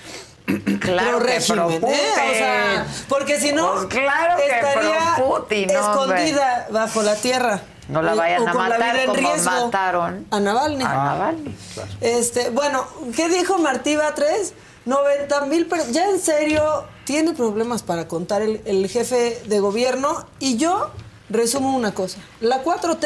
[0.79, 1.79] Claro que régimen, ¿eh?
[1.79, 1.95] Putin.
[1.95, 5.73] O sea, porque si no, Pues claro estaría hombre.
[5.75, 7.61] escondida bajo la tierra.
[7.89, 9.51] No la vayan o a la matar vida en como riesgo.
[9.51, 10.83] mataron a Navalny.
[10.83, 11.55] a Navalny.
[12.01, 14.53] Este, bueno, ¿qué dijo Martí Batres?
[14.85, 20.25] 90 mil, ya en serio, tiene problemas para contar el, el jefe de gobierno.
[20.39, 20.91] Y yo
[21.29, 22.19] resumo una cosa.
[22.39, 23.05] La 4T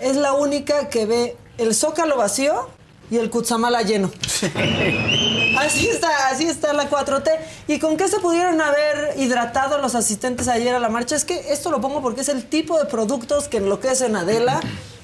[0.00, 2.68] es la única que ve el zócalo vacío
[3.10, 4.10] y el Cutzamala lleno.
[5.60, 7.30] Así está, así está la 4T.
[7.68, 11.16] ¿Y con qué se pudieron haber hidratado los asistentes ayer a la marcha?
[11.16, 14.60] Es que esto lo pongo porque es el tipo de productos que enloquecen a Adela.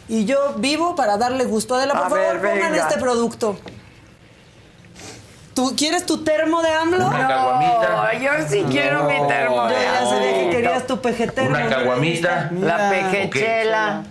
[0.08, 1.94] Y yo vivo para darle gusto a Adela.
[1.94, 2.88] Por A favor, ver, pongan venga.
[2.88, 3.58] este producto.
[5.54, 7.06] ¿Tú quieres tu termo de AMLO?
[7.06, 8.12] Una caguamita.
[8.20, 11.56] yo sí quiero mi termo Yo de ya sabía que querías tu pejetermo.
[11.56, 12.50] Una caguamita.
[12.60, 14.02] La pejechela.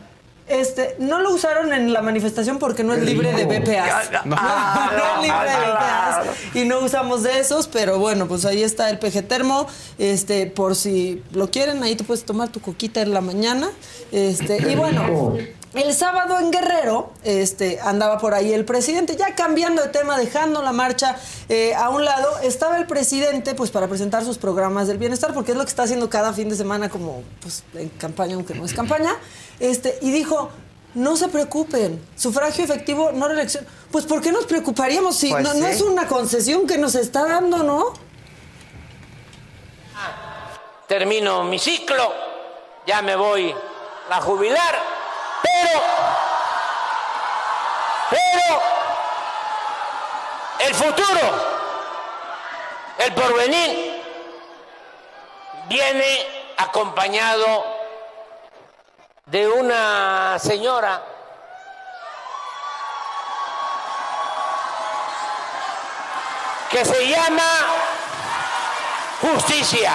[0.47, 4.11] Este, no lo usaron en la manifestación porque no es libre de BPAs.
[4.25, 6.23] No, Ah, no es libre de claro.
[6.25, 6.55] BPAs.
[6.55, 9.65] Y no usamos de esos, pero bueno, pues ahí está el PG Termo.
[9.97, 13.69] Este, por si lo quieren, ahí te puedes tomar tu coquita en la mañana.
[14.11, 15.35] Este, y bueno.
[15.75, 20.61] El sábado en Guerrero este, andaba por ahí el presidente, ya cambiando de tema, dejando
[20.61, 21.17] la marcha
[21.49, 25.51] eh, a un lado, estaba el presidente pues para presentar sus programas del bienestar, porque
[25.51, 28.63] es lo que está haciendo cada fin de semana como pues, en campaña, aunque no
[28.63, 29.13] es campaña,
[29.59, 30.49] este, y dijo,
[30.93, 33.67] no se preocupen, sufragio efectivo, no reelección.
[33.91, 35.71] Pues ¿por qué nos preocuparíamos si Pues no, no sí.
[35.73, 38.05] es una concesión que nos está dando, no?
[40.87, 42.13] termino mi ciclo,
[42.85, 43.53] ya me voy
[44.09, 44.94] a jubilar,
[45.45, 45.81] pero,
[48.09, 48.61] pero
[50.59, 51.21] el futuro,
[52.97, 54.03] el porvenir,
[55.67, 57.65] viene acompañado
[59.25, 61.01] de una señora
[66.69, 67.43] que se llama
[69.21, 69.93] justicia.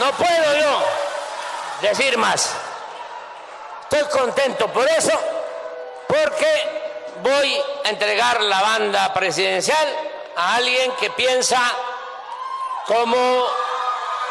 [0.00, 0.82] No puedo yo
[1.82, 2.54] decir más.
[3.82, 5.12] Estoy contento por eso,
[6.08, 9.86] porque voy a entregar la banda presidencial
[10.36, 11.60] a alguien que piensa
[12.86, 13.46] como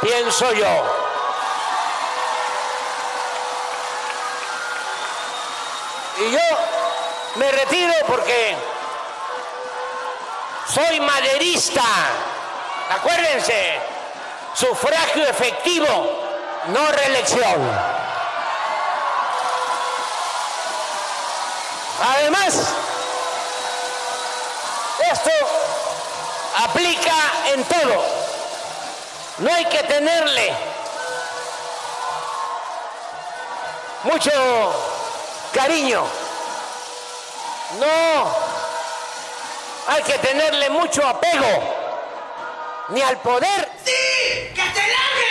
[0.02, 0.68] pienso yo.
[6.18, 6.40] Y yo
[7.36, 8.56] me retiro porque
[10.74, 11.84] soy maderista.
[12.90, 13.89] Acuérdense,
[14.54, 15.88] sufragio efectivo,
[16.68, 18.00] no reelección.
[22.02, 22.54] Además,
[25.12, 25.32] esto
[26.64, 27.16] aplica
[27.54, 28.04] en todo.
[29.40, 30.54] No hay que tenerle
[34.04, 34.32] mucho
[35.54, 36.04] cariño.
[37.80, 38.34] No
[39.88, 41.76] hay que tenerle mucho apego
[42.90, 43.79] ni al poder.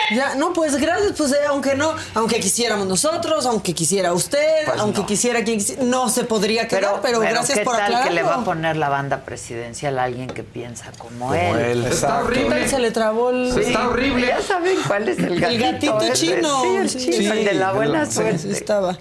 [0.09, 0.15] ¡Sí!
[0.15, 4.13] ¡Que te Ya, no, pues gracias, pues eh, aunque no, aunque quisiéramos nosotros, aunque quisiera
[4.13, 5.07] usted, Pues aunque no.
[5.07, 8.09] quisiera quien quisiera, no se podría quedar, pero, gracias ¿qué por tal aclararlo.
[8.09, 11.59] que le va a poner la banda presidencial a alguien que piensa como, Como él?
[11.59, 11.85] él.
[11.87, 13.53] Está ¿Qué tal se le trabó el...
[13.53, 15.65] Sí, Ya saben cuál es el El gatito.
[15.95, 16.27] gatito ese?
[16.27, 16.63] chino.
[16.63, 17.11] Sí, el Sí.
[17.11, 18.39] chino, el de la buena sí, suerte.
[18.39, 18.99] sí estaba.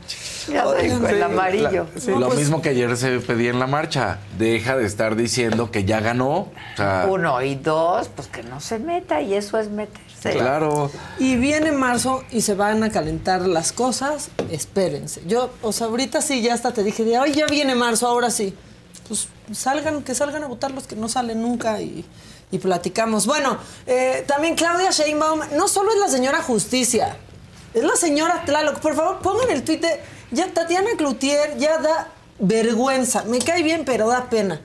[0.51, 1.87] Ya saben, el amarillo.
[2.07, 4.19] Lo mismo que ayer se pedía en la marcha.
[4.37, 6.29] Deja de estar diciendo que ya ganó.
[6.37, 10.06] O sea, Uno y dos, pues que no se meta y eso es meterse.
[10.21, 10.91] Claro.
[11.19, 15.21] Y viene marzo y se van a calentar las cosas, espérense.
[15.27, 18.29] Yo, o sea, ahorita sí, ya hasta te dije, de, ay, ya viene marzo, ahora
[18.29, 18.53] sí.
[19.07, 22.05] Pues salgan, que salgan a votar los que no salen nunca y,
[22.51, 23.25] y platicamos.
[23.25, 27.17] Bueno, eh, también Claudia Sheinbaum no solo es la señora Justicia,
[27.73, 28.79] es la señora Tlaloc.
[28.79, 29.99] Por favor, pongan el tuit de,
[30.31, 33.23] ya Tatiana Cloutier ya da vergüenza.
[33.23, 34.61] Me cae bien, pero da pena.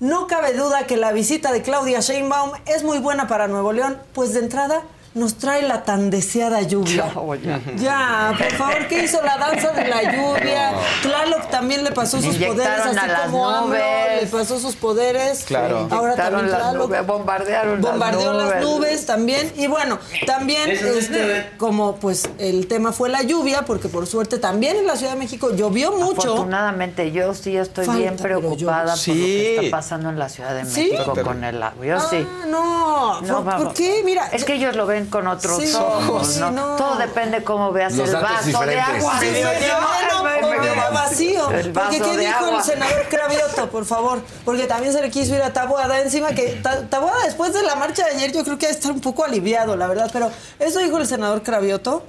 [0.00, 3.98] No cabe duda que la visita de Claudia Sheinbaum es muy buena para Nuevo León,
[4.14, 4.82] pues de entrada
[5.14, 7.12] nos trae la tan deseada lluvia.
[7.76, 10.72] Ya, por favor, ¿qué hizo la danza de la lluvia?
[11.02, 13.76] Tlaloc también le pasó sus poderes, a así las como AMLO
[14.20, 15.44] le pasó sus poderes.
[15.44, 15.88] Claro.
[15.90, 18.64] Ahora también las Tlaloc nubes, bombardearon las bombardeó las nubes.
[18.64, 19.52] nubes también.
[19.56, 24.76] Y bueno, también este, como pues el tema fue la lluvia, porque por suerte también
[24.76, 26.20] en la Ciudad de México llovió mucho.
[26.32, 29.46] Afortunadamente, yo sí estoy Falta, bien preocupada yo- por lo que Sí.
[29.56, 30.90] está pasando en la Ciudad de ¿Sí?
[30.92, 31.84] México con el agua.
[31.86, 32.26] Yo Ah, sí.
[32.48, 34.02] no, ¿por- por qué?
[34.04, 36.50] Mira, es que ellos lo ven con otros Sí, ojos, sí, ¿no?
[36.50, 36.76] no.
[36.76, 39.02] Todo depende cómo veas Los el datos vaso de diferentes.
[39.04, 39.18] agua.
[39.20, 41.50] Sí, medio lleno o medio vacío.
[41.50, 42.58] El Porque vaso ¿qué dijo agua.
[42.58, 44.20] el senador Cravioto, por favor?
[44.44, 47.76] Porque también se le quiso ir a Taboada encima, que Ta- Taboada después de la
[47.76, 50.10] marcha de ayer yo creo que va a estar un poco aliviado, la verdad.
[50.12, 52.02] Pero eso dijo el senador Cravioto.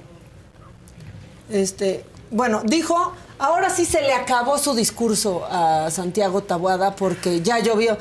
[1.50, 7.58] Este, bueno, dijo, ahora sí se le acabó su discurso a Santiago Taboada porque ya
[7.58, 7.96] llovió.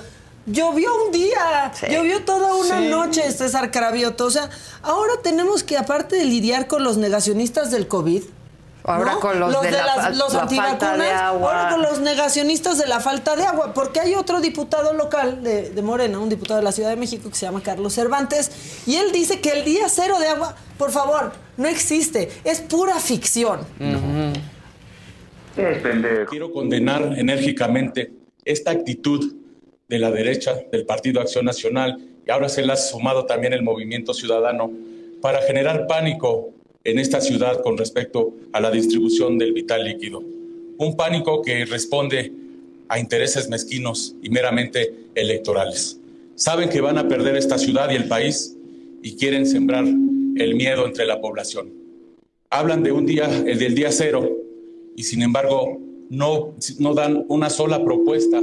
[0.48, 2.88] Llovió un día, llovió toda una Sí.
[2.88, 4.26] noche, César Cravioto.
[4.26, 4.50] O sea,
[4.82, 8.24] ahora tenemos que, aparte de lidiar con los negacionistas del COVID,
[8.84, 9.20] Ahora ¿no?
[9.20, 11.52] con los de la fal- los la antivacunas, falta de agua.
[11.62, 15.70] ahora con los negacionistas de la falta de agua, porque hay otro diputado local de,
[15.70, 18.50] de Morena, un diputado de la Ciudad de México que se llama Carlos Cervantes,
[18.88, 22.96] y él dice que el día cero de agua, por favor, no existe, es pura
[23.00, 23.60] ficción.
[26.30, 28.12] Quiero condenar enérgicamente
[28.46, 29.36] esta actitud
[29.92, 33.62] de la derecha, del Partido Acción Nacional, y ahora se le ha sumado también el
[33.62, 34.72] movimiento ciudadano,
[35.20, 36.54] para generar pánico
[36.86, 40.24] en esta ciudad con respecto a la distribución del vital líquido.
[40.78, 42.32] Un pánico que responde
[42.88, 46.00] a intereses mezquinos y meramente electorales.
[46.36, 48.56] Saben que van a perder esta ciudad y el país
[49.04, 51.70] y quieren sembrar el miedo entre la población.
[52.50, 54.38] Hablan de un día, el del día cero,
[54.96, 58.42] y sin embargo no, no dan una sola propuesta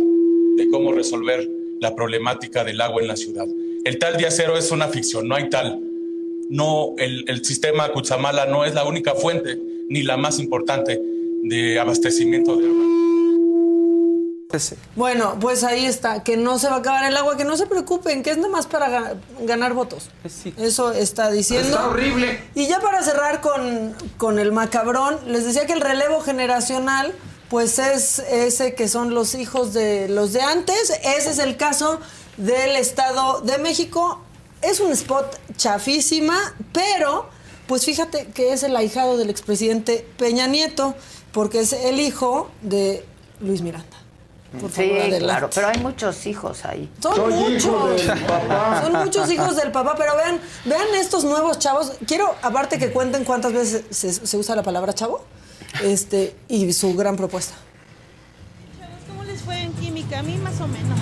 [0.59, 1.49] de cómo resolver
[1.81, 3.47] la problemática del agua en la ciudad.
[3.85, 5.81] El tal día cero es una ficción, no hay tal.
[6.51, 9.59] No, el, el sistema Cuchamala no es la única fuente
[9.89, 11.01] ni la más importante
[11.45, 12.85] de abastecimiento de agua.
[14.97, 17.67] Bueno, pues ahí está, que no se va a acabar el agua, que no se
[17.67, 20.09] preocupen, que es nada más para ga- ganar votos.
[20.57, 21.69] Eso está diciendo.
[21.69, 22.41] Está horrible.
[22.55, 27.13] Y ya para cerrar con, con el macabrón, les decía que el relevo generacional,
[27.49, 30.91] pues es ese que son los hijos de los de antes.
[31.03, 32.01] Ese es el caso
[32.37, 34.21] del Estado de México.
[34.63, 36.39] Es un spot chafísima,
[36.73, 37.29] pero
[37.67, 40.95] pues fíjate que es el ahijado del expresidente Peña Nieto,
[41.33, 43.05] porque es el hijo de
[43.41, 43.97] Luis Miranda.
[44.61, 46.91] Por Sí, favor, claro, pero hay muchos hijos ahí.
[47.03, 48.03] Son muchos.
[48.83, 51.93] Son muchos hijos del papá, pero vean, vean estos nuevos chavos.
[52.07, 55.23] Quiero, aparte que cuenten cuántas veces se, se usa la palabra chavo,
[55.83, 57.55] este, y su gran propuesta.
[59.09, 60.21] ¿Cómo les fue en química?
[60.21, 60.99] A mí más o menos.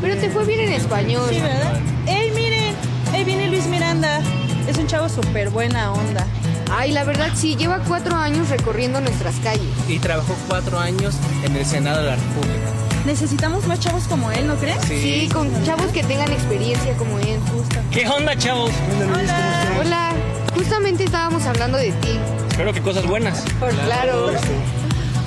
[0.00, 1.28] Pero te fue bien en español.
[1.30, 1.80] Sí, ¿verdad?
[2.06, 2.74] ¡Ey, miren!
[3.12, 4.20] ¡Ey, viene Luis Miranda!
[4.68, 6.26] Es un chavo súper buena onda.
[6.70, 9.66] Ay, la verdad sí, lleva cuatro años recorriendo nuestras calles.
[9.88, 12.72] y trabajó cuatro años en el Senado de la República.
[13.06, 14.78] Necesitamos más chavos como él, ¿no crees?
[14.84, 17.40] Sí, con chavos que tengan experiencia como él.
[17.50, 17.76] Justo.
[17.90, 18.70] ¿Qué onda, chavos?
[19.14, 19.78] Hola.
[19.80, 20.12] Hola.
[20.58, 22.18] Justamente estábamos hablando de ti.
[22.50, 23.44] Espero que cosas buenas.
[23.84, 24.26] Claro.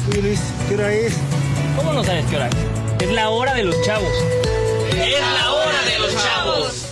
[0.09, 1.13] Oye, Luis, ¿qué hora es?
[1.77, 3.03] ¿Cómo no sabes qué hora es?
[3.07, 4.11] Es la hora de los chavos.
[4.93, 6.85] ¡Es la hora de los chavos!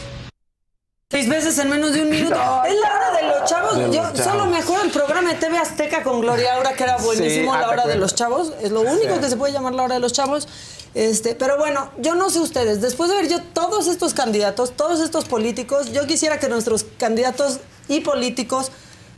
[1.11, 2.36] Seis veces en menos de un minuto.
[2.36, 3.78] Es la hora de los chavos.
[3.78, 4.20] De los Yo chavos.
[4.24, 7.61] solo mejor el programa de TV Azteca con Gloria Aura, que era buenísimo, Sí, ah,
[7.61, 8.53] la ¿te hora de los chavos.
[8.61, 9.20] Es lo único Sí.
[9.22, 10.48] que se puede llamar la hora de los chavos.
[10.95, 15.02] Este, pero bueno, yo no sé ustedes, después de ver yo todos estos candidatos, todos
[15.02, 17.60] estos políticos, yo quisiera que nuestros candidatos
[17.90, 18.72] y políticos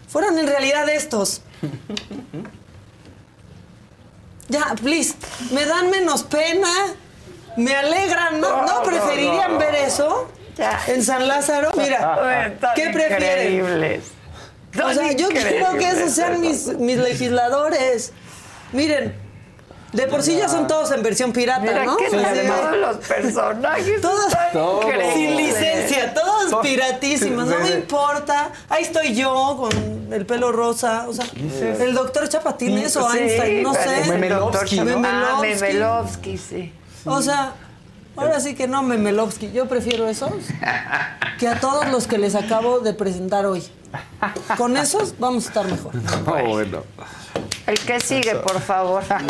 [0.08, 1.42] fueran en realidad estos.
[4.50, 5.14] Ya, please,
[5.52, 6.68] me dan menos pena,
[7.56, 8.64] me alegran, ¿no?
[8.64, 10.30] ¿No, No, preferirían no, ver eso?
[10.88, 13.54] En San Lázaro, mira, Están ¿qué prefieren?
[13.54, 14.04] increíbles.
[14.84, 18.12] O sea, yo quiero que esos sean mis, mis legisladores.
[18.74, 19.16] Miren,
[19.94, 21.98] de por sí ya son todos en versión pirata, Mira ¿no?
[21.98, 24.34] que de- todos los personajes Todos
[25.14, 26.66] sin licencia, todos Todos.
[26.66, 27.74] piratísimos, Sí, no sí, me sí.
[27.76, 28.52] importa.
[28.70, 31.26] Ahí estoy yo con el pelo rosa, o sea,
[31.80, 34.30] el doctor Chapatines o Sí, Einstein, no ¿cuál sé.
[34.30, 34.86] doctor Chapa- Ah,
[35.42, 35.62] Memelovsky.
[35.62, 36.74] Memelovsky, sí.
[37.06, 37.54] O sea,
[38.16, 40.32] ahora sí que no Memelovsky, yo prefiero esos
[41.40, 43.64] que a todos los que les acabo de presentar hoy.
[44.58, 45.94] Con esos vamos a estar mejor.
[46.26, 46.84] Oh, bueno.
[47.68, 49.04] El que sigue, por favor.
[49.08, 49.22] ¿Cómo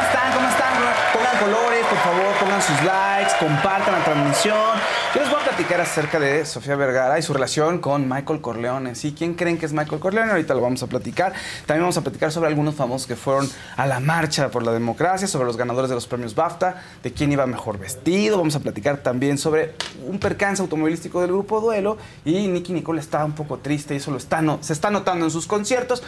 [0.00, 0.32] están?
[0.34, 0.72] ¿Cómo están?
[1.12, 4.80] Pongan colores, por favor, pongan sus likes, compartan la transmisión.
[5.14, 8.94] Yo les voy a platicar acerca de Sofía Vergara y su relación con Michael Corleone.
[8.94, 9.12] ¿Sí?
[9.16, 10.30] ¿Quién creen que es Michael Corleone?
[10.30, 11.32] Ahorita lo vamos a platicar.
[11.66, 15.26] También vamos a platicar sobre algunos famosos que fueron a la marcha por la democracia,
[15.26, 18.38] sobre los ganadores de los premios BAFTA, de quién iba mejor vestido.
[18.38, 19.74] Vamos a platicar también sobre
[20.06, 21.98] un percance automovilístico del grupo Duelo.
[22.24, 25.24] Y Nicky Nicole está un poco triste y eso lo está no- se está notando
[25.24, 26.04] en sus conciertos.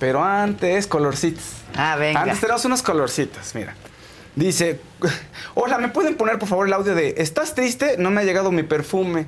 [0.00, 1.44] Pero antes, colorcitos.
[1.76, 2.22] Ah, venga.
[2.22, 3.74] Antes tenemos unos colorcitos, mira.
[4.36, 4.78] Dice,
[5.54, 7.96] hola, ¿me pueden poner por favor el audio de ¿Estás triste?
[7.98, 9.26] No me ha llegado mi perfume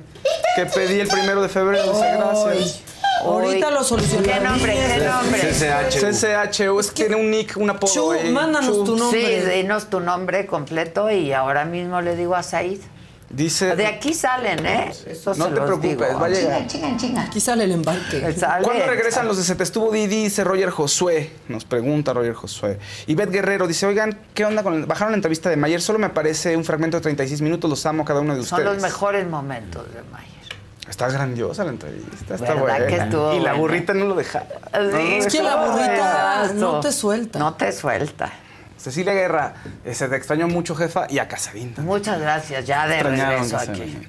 [0.55, 1.91] que pedí el primero de febrero.
[1.91, 2.83] Dice, gracias.
[3.23, 4.31] Ahorita lo solucionamos.
[4.31, 4.73] ¿Qué nombre?
[4.73, 5.41] ¿Qué nombre?
[5.41, 6.79] CCHU.
[6.79, 7.91] es que tiene un nick, un apodo.
[7.91, 8.29] Chu, ahí.
[8.29, 9.41] mándanos tu nombre.
[9.41, 12.79] Sí, dinos tu nombre completo y ahora mismo le digo a Said.
[13.29, 13.75] Dice.
[13.75, 14.91] De aquí salen, ¿eh?
[15.05, 16.19] Eso No se te los preocupes, digo.
[16.19, 16.65] va a llegar.
[16.67, 17.21] Chinga, chinga, chinga.
[17.23, 18.33] Aquí sale el embarque.
[18.33, 18.63] Sale.
[18.63, 20.23] ¿Cuándo regresan los de Se te estuvo Didi?
[20.23, 21.31] Dice Roger Josué.
[21.47, 22.79] Nos pregunta Roger Josué.
[23.05, 24.85] Y Beth Guerrero dice, oigan, ¿qué onda con el...
[24.87, 28.03] Bajaron la entrevista de Mayer, solo me aparece un fragmento de 36 minutos, los amo
[28.03, 28.73] cada uno de Son ustedes.
[28.73, 30.29] los mejores momentos de Mayer.
[30.89, 32.87] Está grandiosa la entrevista, está ¿Verdad buena.
[32.87, 33.53] que estuvo y la buena?
[33.59, 34.45] burrita no lo dejaba.
[34.73, 37.37] No lo Es que la burrita no te suelta.
[37.37, 38.31] No te suelta.
[38.79, 41.97] Cecilia Guerra, eh, se te extrañó mucho, jefa, y a Casarín también.
[41.97, 43.81] Muchas gracias, ya de regreso Casarín.
[43.83, 44.07] aquí.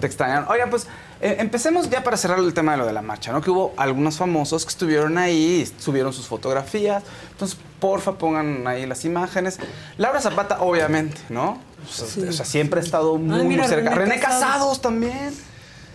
[0.00, 0.48] Te extrañaron.
[0.48, 0.86] Oigan, pues
[1.20, 3.40] eh, empecemos ya para cerrar el tema de lo de la marcha, ¿no?
[3.40, 7.02] Que hubo algunos famosos que estuvieron ahí, subieron sus fotografías.
[7.32, 9.58] Entonces, porfa, pongan ahí las imágenes.
[9.96, 11.60] Laura Zapata, obviamente, ¿no?
[11.84, 13.90] O sea, o sea, siempre ha estado muy, mira, muy cerca.
[13.90, 14.44] René René, Casados.
[14.44, 15.34] Casados también.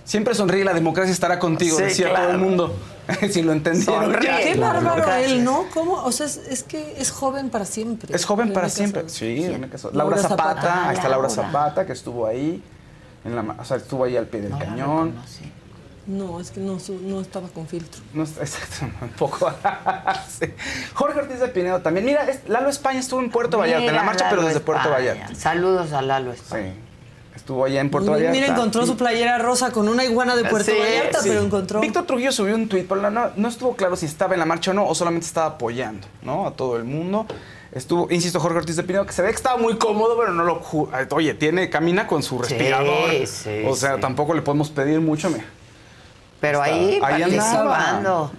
[0.06, 2.76] Siempre sonríe, la democracia estará contigo, Sí, decía todo el mundo.
[3.32, 4.16] si lo entendieron.
[4.20, 5.66] Qué bárbaro él, ¿no?
[5.74, 5.94] ¿Cómo?
[6.04, 8.16] O sea, es, es que es joven para siempre.
[8.16, 9.10] Es joven para siempre.
[9.10, 9.96] Sí, Casados.
[9.96, 10.90] Laura Laura Zapata, Zapata.
[10.90, 11.44] ahí está Laura Laura.
[11.44, 12.64] Zapata, que estuvo ahí.
[13.26, 15.14] En la, ma- o sea, estuvo ahí al pie del No cañón.
[16.06, 18.02] No, es que no, su- no estaba con filtro.
[18.14, 19.50] No, está- exacto, un poco.
[20.40, 20.48] Sí.
[20.94, 22.06] Jorge Ortiz de Pinedo también.
[22.06, 24.90] Mira, es- Lalo España estuvo en Puerto Vallarta, en la marcha, pero desde Puerto.
[24.90, 25.34] Vallarta.
[25.36, 26.74] Saludos a Lalo España.
[26.74, 26.80] Sí.
[27.36, 28.32] Estuvo allá en Puerto Vallarta.
[28.32, 31.30] mira, encontró su playera rosa con una iguana de Puerto Sí, Vallarta, Sí.
[31.30, 31.80] pero encontró.
[31.82, 34.46] Víctor Trujillo subió un tuit, pero no, no- no estuvo claro si estaba en la
[34.46, 36.48] marcha o no, o solamente estaba apoyando, ¿no?
[36.48, 37.26] A todo el mundo.
[37.72, 40.44] Estuvo, insisto, Jorge Ortiz de Pinedo, que se ve que estaba muy cómodo, pero no
[40.44, 40.62] lo...
[41.16, 43.10] Oye, tiene, camina con su Sí, respirador.
[43.26, 44.02] sí, o sea, sí.
[44.02, 45.46] tampoco le podemos pedir mucho, mira.
[46.40, 48.30] Pero ahí, Ahí andaba.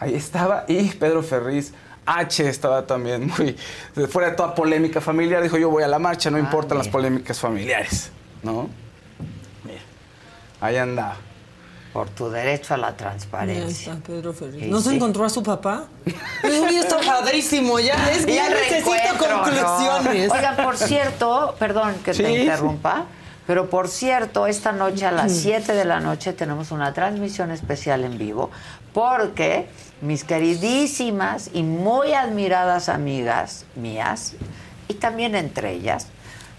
[0.00, 1.72] Ahí estaba y Pedro Ferriz.
[2.16, 3.56] H estaba también muy
[4.08, 5.42] fuera de toda polémica familiar.
[5.42, 8.10] Dijo, yo voy a la marcha, no importan las polémicas familiares,
[8.42, 8.68] ¿no?
[9.64, 9.80] Mira,
[10.60, 11.16] ahí andaba.
[11.92, 13.92] Por tu derecho a la Ahí transparencia.
[13.94, 14.62] está Pedro Ferriz.
[14.62, 15.84] Sí, ¿No se encontró a su papá?
[16.42, 19.42] Ya está padrísimo, ya es que ya el necesito reencuentro, ¿no?
[19.42, 20.30] conclusiones.
[20.30, 23.04] Oigan, por cierto, perdón que Sí, te interrumpa,
[23.46, 28.04] pero por cierto, esta noche a las 7 de la noche tenemos una transmisión especial
[28.04, 28.50] en vivo
[28.92, 29.66] porque
[30.00, 34.34] mis queridísimas y muy admiradas amigas mías,
[34.88, 36.06] y también entre ellas,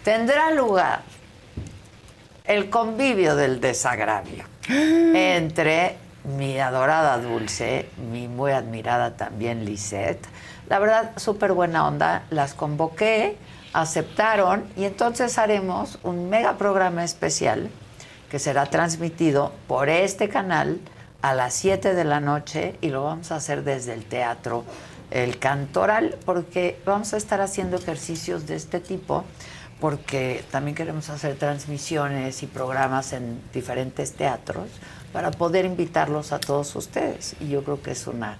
[0.04, 1.02] tendrá lugar
[2.46, 10.28] el convivio del desagravio entre mi adorada Dulce, mi muy admirada también Lisette.
[10.68, 12.24] La verdad, súper buena onda.
[12.30, 13.38] Las convoqué,
[13.74, 17.70] aceptaron y entonces haremos un mega programa especial
[18.30, 20.80] que será transmitido por este canal
[21.22, 24.64] a las 7 de la noche y lo vamos a hacer desde el teatro
[25.12, 29.26] El Cantoral porque vamos a estar haciendo ejercicios de este tipo
[29.80, 34.68] porque también queremos hacer transmisiones y programas en diferentes teatros
[35.14, 37.36] para poder invitarlos a todos ustedes.
[37.40, 38.38] Y yo creo que es una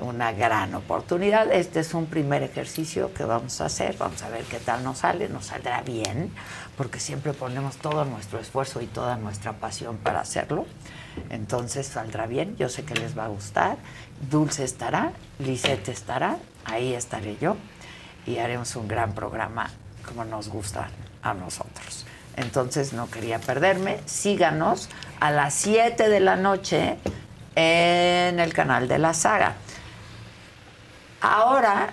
[0.00, 1.52] una gran oportunidad.
[1.52, 3.96] Este es un primer ejercicio que vamos a hacer.
[3.98, 5.28] Vamos a ver qué tal nos sale.
[5.28, 6.32] Nos saldrá bien,
[6.76, 10.66] porque siempre ponemos todo nuestro esfuerzo y toda nuestra pasión para hacerlo.
[11.30, 12.56] Entonces saldrá bien.
[12.56, 13.76] Yo sé que les va a gustar.
[14.30, 17.56] Dulce estará, Lisette estará, ahí estaré yo
[18.26, 19.70] y haremos un gran programa
[20.06, 20.88] como nos gusta
[21.22, 22.06] a nosotros.
[22.36, 24.00] Entonces no quería perderme.
[24.06, 24.88] Síganos
[25.20, 26.98] a las 7 de la noche
[27.54, 29.54] en el canal de la saga.
[31.20, 31.92] Ahora,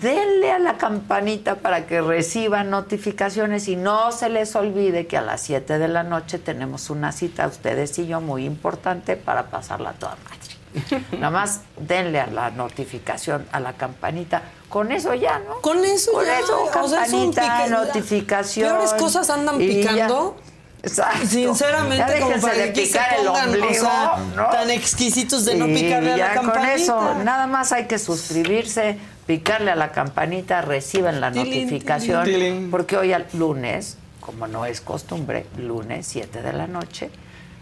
[0.00, 5.22] denle a la campanita para que reciban notificaciones y no se les olvide que a
[5.22, 9.92] las 7 de la noche tenemos una cita, ustedes y yo, muy importante para pasarla
[9.92, 11.02] toda madre.
[11.12, 14.42] Nada más denle a la notificación, a la campanita.
[14.68, 15.60] Con eso ya, ¿no?
[15.60, 16.38] Con eso Con ya.
[16.38, 18.70] eso, o sea, campanita, pique- notificación.
[18.70, 20.36] Peores cosas andan picando.
[20.84, 21.26] Exacto.
[21.26, 24.46] Sinceramente, Ya como para de que se picar el pongan, o ombligo, sea, ¿no?
[24.50, 26.60] tan exquisitos de no Sí, picarle a la campanita.
[26.60, 32.24] Con eso, nada más hay que suscribirse, picarle a la campanita, reciben la Tilín, notificación,
[32.24, 32.70] tilín.
[32.70, 37.10] porque hoy al lunes, como no es costumbre, lunes 7 de la noche,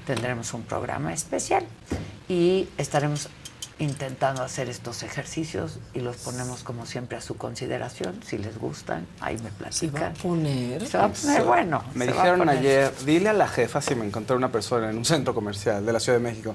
[0.07, 1.65] tendremos un programa especial
[2.29, 3.29] y estaremos
[3.81, 9.07] intentando hacer estos ejercicios y los ponemos como siempre a su consideración, si les gustan,
[9.21, 10.03] ahí me platican.
[10.03, 10.87] va a poner?
[10.87, 11.83] Se va a poner bueno.
[11.95, 15.05] Me se dijeron ayer, dile a la jefa si me encontré una persona en un
[15.07, 16.55] centro comercial de la Ciudad de México.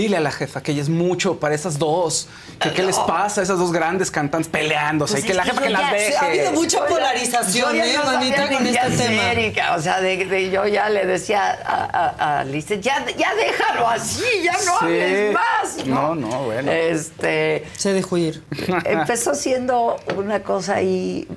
[0.00, 2.26] Dile a la jefa que ella es mucho para esas dos.
[2.58, 5.12] Que qué les pasa a esas dos grandes cantantes peleándose.
[5.14, 6.16] Pues y que la jefa que las ya- deje.
[6.16, 9.32] Ha habido mucha polarización, ¿eh, no manita, con este tema.
[9.32, 9.74] Erika.
[9.76, 13.88] O sea, de, de- yo ya le decía a, a, a Lizeth, ya, ya déjalo
[13.88, 14.84] así, ya no Sí.
[14.86, 15.86] hables más.
[15.86, 16.72] No, no, bueno.
[16.72, 18.42] Este, Se dejó ir.
[18.86, 21.28] empezó siendo una cosa ahí,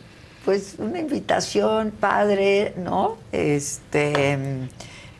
[0.46, 3.18] pues una invitación padre, ¿no?
[3.34, 4.38] Este,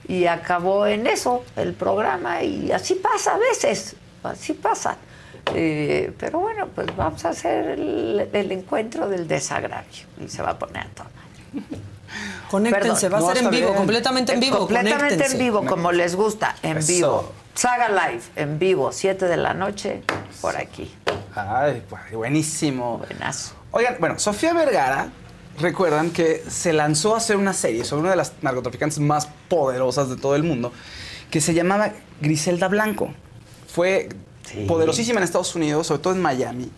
[0.08, 4.98] y acabó en eso el programa y así pasa a veces, así pasa.
[5.54, 10.52] Eh, pero bueno, pues vamos a hacer el, el encuentro del desagravio y se va
[10.52, 11.08] a poner a todo.
[12.50, 13.78] Conéctense, va a ser en vivo, bien.
[13.78, 14.60] completamente en vivo.
[14.60, 15.34] Completamente conéctense.
[15.34, 16.88] en vivo, como les gusta, en Eso.
[16.94, 17.32] vivo.
[17.56, 20.04] Saga Live, en vivo, 7 de la noche,
[20.42, 20.94] por aquí.
[21.36, 23.00] Ay, pues, buenísimo.
[23.00, 23.54] Buenazo.
[23.72, 25.10] Oigan, bueno, Sofía Vergara,
[25.60, 30.10] recuerdan que se lanzó a hacer una serie sobre una de las narcotraficantes más poderosas
[30.10, 30.72] de todo el mundo,
[31.30, 33.14] que se llamaba Griselda Blanco.
[33.68, 34.10] Fue
[34.68, 36.70] poderosísima en Estados Unidos, sobre todo en Miami,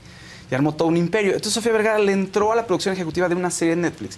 [0.49, 1.31] y armó todo un imperio.
[1.31, 4.17] Entonces Sofía Vergara le entró a la producción ejecutiva de una serie en Netflix.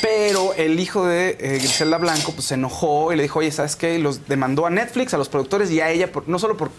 [0.00, 3.76] Pero el hijo de eh, Griselda Blanco pues, se enojó y le dijo, oye, ¿sabes
[3.76, 3.94] qué?
[3.96, 6.70] Y los demandó a Netflix, a los productores y a ella, por- no solo por...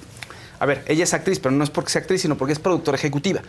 [0.60, 2.98] A ver, ella es actriz, pero no es porque sea actriz, sino porque es productora
[2.98, 3.42] ejecutiva.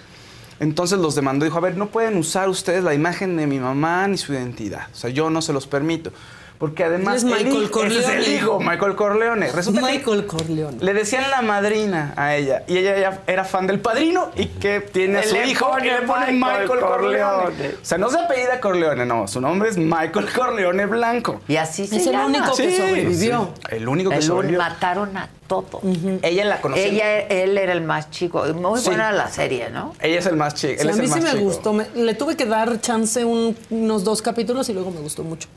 [0.60, 4.08] Entonces los demandó dijo, a ver, no pueden usar ustedes la imagen de mi mamá
[4.08, 4.88] ni su identidad.
[4.92, 6.12] O sea, yo no se los permito.
[6.58, 7.18] Porque además...
[7.18, 8.34] Es Michael el hijo- ese es el Corleone.
[8.34, 9.52] hijo, Michael Corleone.
[9.52, 10.76] Resulta que Michael Corleone.
[10.80, 14.80] le decían la madrina a ella y ella ya era fan del padrino y que
[14.80, 17.18] tiene a su Le hijo pone y le pone Michael Michael, Corleone.
[17.20, 17.68] Corleone.
[17.80, 21.40] O sea, no se apellida Corleone, no, su nombre es Michael Corleone Blanco.
[21.46, 22.26] Y así se Es el llama.
[22.26, 23.50] único que Sí, sobrevivió.
[23.54, 24.58] sí, el único que El sobrevivió.
[24.58, 25.80] mataron a todos.
[26.22, 26.86] Ella la conocía.
[26.86, 28.44] Ella, él era el más chico.
[28.54, 28.86] Muy Sí.
[28.86, 29.94] buena la serie, ¿no?
[30.00, 30.82] Ella es el más chico.
[30.82, 31.42] A es mí el sí me chico.
[31.44, 31.72] gustó.
[31.72, 35.48] me- le tuve que dar chance un- unos dos capítulos y luego me gustó mucho.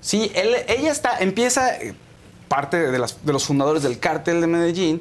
[0.00, 1.72] Sí, él- ella está, empieza
[2.48, 5.00] parte de, los fundadores del cártel de Medellín,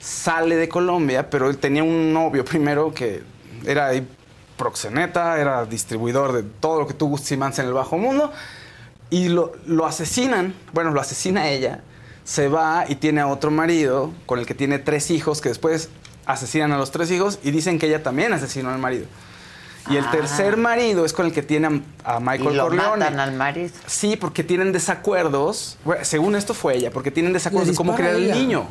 [0.00, 3.22] sale de Colombia, pero él tenía un novio primero que
[3.66, 3.90] era
[4.56, 8.32] proxeneta, era distribuidor de todo lo que tú gustes y en el bajo mundo,
[9.10, 11.80] y lo, lo asesinan, bueno, lo asesina ella,
[12.24, 15.88] se va y tiene a otro marido con el que tiene tres hijos, que después
[16.26, 19.06] asesinan a los tres hijos y dicen que ella también asesinó al marido.
[19.90, 20.10] Y el Ah.
[20.10, 22.96] tercer marido es con el que tiene a, Michael y lo Corleone.
[23.04, 23.70] matan al marido.
[23.86, 25.78] Sí, porque tienen desacuerdos.
[25.84, 28.66] Bueno, según esto fue ella, porque tienen desacuerdos de cómo criar el niño.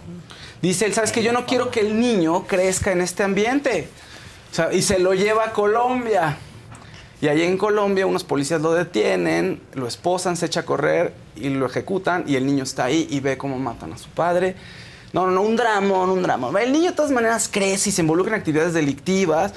[0.62, 3.90] Dice él, ¿sabes que Yo no quiero que el niño crezca en este ambiente.
[4.52, 6.38] O sea, y se lo lleva a Colombia.
[7.20, 11.50] Y allí en Colombia unos policías lo detienen, lo esposan, se echa a correr y
[11.50, 14.56] lo ejecutan y el niño está ahí y ve cómo matan a su padre.
[15.14, 16.56] No, no, no, un dramón, un dramón.
[16.58, 19.54] El niño de todas maneras crece y se involucra en actividades delictivas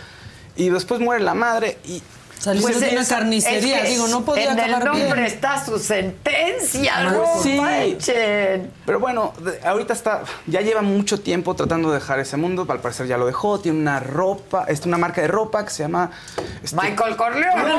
[0.57, 2.03] y después muere la madre y...
[2.39, 5.19] Salió Pues de una carnicería, es que digo, no podía En el nombre bien.
[5.27, 7.61] está su sentencia, Ah, no sí.
[7.61, 8.73] manchen.
[8.87, 13.07] Pero bueno, ahorita está, ya lleva mucho tiempo tratando de dejar ese mundo, al parecer
[13.07, 16.13] ya lo dejó, tiene una ropa, es una marca de ropa que se llama...
[16.65, 17.75] este, Michael Corleone.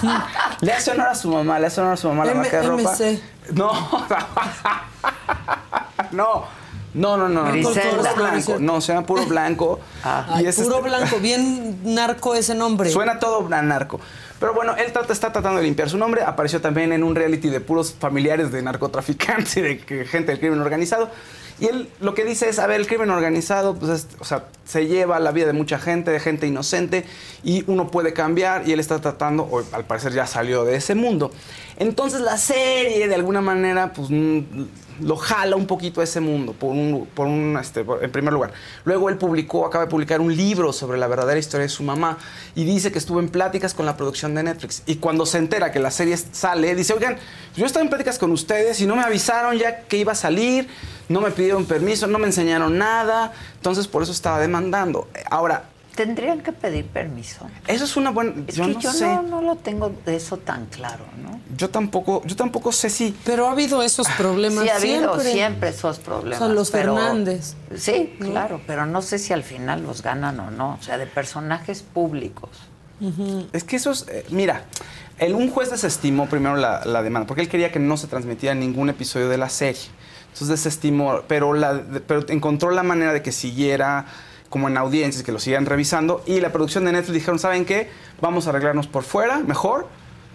[0.62, 2.60] le hace honor a su mamá, le hace honor a su mamá la M- marca
[2.62, 2.92] de ropa.
[2.96, 3.20] MC.
[3.52, 3.72] No,
[6.12, 6.44] no,
[6.94, 7.90] no, no, no, no, Griselda.
[7.90, 9.80] puro blanco, no, se llama puro blanco.
[10.02, 12.90] Ay, es puro este- blanco, bien narco ese nombre.
[12.90, 14.00] Suena todo a narco.
[14.40, 16.22] Pero bueno, él trata- está tratando de limpiar su nombre.
[16.22, 19.60] Apareció también en un reality de puros familiares de narcotraficantes y
[19.94, 21.10] de gente del crimen organizado.
[21.60, 24.44] Y él lo que dice es, a ver, el crimen organizado, pues, es- o sea,
[24.64, 27.04] se lleva la vida de mucha gente, de gente inocente,
[27.42, 30.94] y uno puede cambiar, y él está tratando, o al parecer ya salió de ese
[30.94, 31.32] mundo.
[31.76, 34.38] Entonces la serie, de alguna manera, pues mm,
[35.00, 38.52] lo jala un poquito a ese mundo, por un, por un, este, en primer lugar.
[38.84, 42.18] Luego él publicó, acaba de publicar un libro sobre la verdadera historia de su mamá,
[42.54, 44.82] y dice que estuvo en pláticas con la producción de Netflix.
[44.86, 47.16] Y cuando se entera que la serie sale, dice, oigan,
[47.56, 50.68] yo estaba en pláticas con ustedes y no me avisaron ya que iba a salir,
[51.08, 55.08] no me pidieron permiso, no me enseñaron nada, entonces por eso estaba demandando.
[55.30, 55.67] Ahora,
[55.98, 57.44] Tendrían que pedir permiso.
[57.66, 58.32] eso es una buena...
[58.46, 59.04] Es yo que no yo sé.
[59.04, 61.40] no, no lo tengo de eso tan claro, ¿no?
[61.56, 63.16] Yo tampoco, yo tampoco sé si...
[63.24, 65.32] Pero ha habido esos problemas Sí, ha habido siempre.
[65.32, 66.40] siempre, esos problemas.
[66.40, 67.54] O sea, los pero- Fernández.
[67.76, 68.30] Sí, ¿no?
[68.30, 70.78] claro, pero no sé si al final los ganan o no.
[70.80, 72.50] O sea, de personajes públicos.
[73.52, 74.66] Es que eso es, eh, mira,
[75.18, 78.54] el, un juez desestimó primero la, la demanda, porque él quería que no se transmitiera
[78.54, 79.82] ningún episodio de la serie.
[80.32, 84.06] Entonces desestimó, pero, la, pero encontró la manera de que siguiera
[84.48, 87.90] como en audiencias, que lo sigan revisando, y la producción de Netflix dijeron, ¿saben qué?
[88.20, 89.86] Vamos a arreglarnos por fuera, mejor,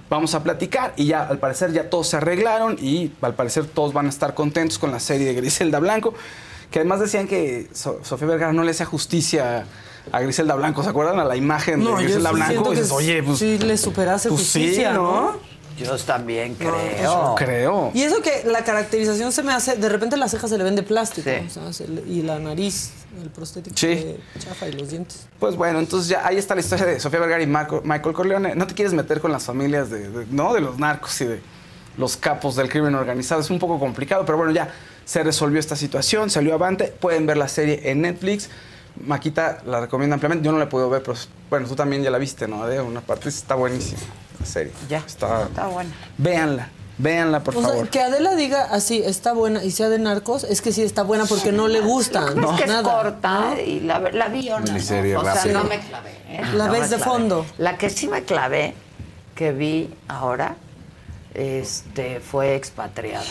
[0.09, 3.93] vamos a platicar, y ya al parecer ya todos se arreglaron, y al parecer todos
[3.93, 6.13] van a estar contentos con la serie de Griselda Blanco,
[6.69, 9.65] que además decían que So- Sofía Vergara no le hacía justicia
[10.11, 11.19] a Griselda Blanco, ¿se acuerdan?
[11.19, 13.39] A la imagen No, de yo Griselda sí Blanco, y dices, oye, pues...
[13.39, 15.01] sí le superase pues sí, justicia, ¿no?
[15.21, 15.52] ¿no?
[15.77, 17.35] Yo también No, creo.
[17.35, 17.91] Creo.
[17.93, 20.75] Y eso que la caracterización se me hace, de repente las cejas se le ven
[20.75, 22.91] de plástico, o sea, se le- y la nariz,
[23.21, 23.95] el prostético Sí.
[24.33, 25.27] se chafa y los dientes.
[25.39, 28.55] Pues bueno, entonces ya ahí está la historia de Sofía Vergara y Marco- Michael Corleone.
[28.55, 30.53] No te quieres meter con las familias de, de- ¿no?
[30.53, 31.41] de los narcos y de
[31.97, 33.41] los capos del crimen organizado.
[33.41, 34.69] Es un poco complicado, pero bueno, ya
[35.05, 36.85] se resolvió esta situación, salió avante.
[36.99, 38.49] Pueden ver la serie en Netflix.
[39.05, 40.45] Maquita la recomiendo ampliamente.
[40.45, 41.17] Yo no la he podido ver, pero
[41.49, 42.65] bueno, tú también ya la viste, ¿no?
[42.67, 43.99] De una parte está buenísima
[44.45, 44.71] serie.
[44.89, 44.99] Ya.
[44.99, 45.89] Está, Está bueno.
[46.17, 47.77] véanla, véanla, por o favor.
[47.81, 51.03] sea, que Adela diga así, está buena y sea de narcos, es que sí está
[51.03, 52.27] buena porque no le gusta.
[52.29, 54.75] Es No, que es corta y la, la vi o no.
[54.75, 55.01] O sea,
[55.51, 56.11] no me clavé.
[56.29, 56.41] ¿eh?
[56.55, 57.11] La No ves de clavé.
[57.11, 57.45] fondo.
[57.57, 58.73] La que sí me clavé,
[59.35, 60.55] que vi ahora,
[61.33, 63.25] este, fue expatriada.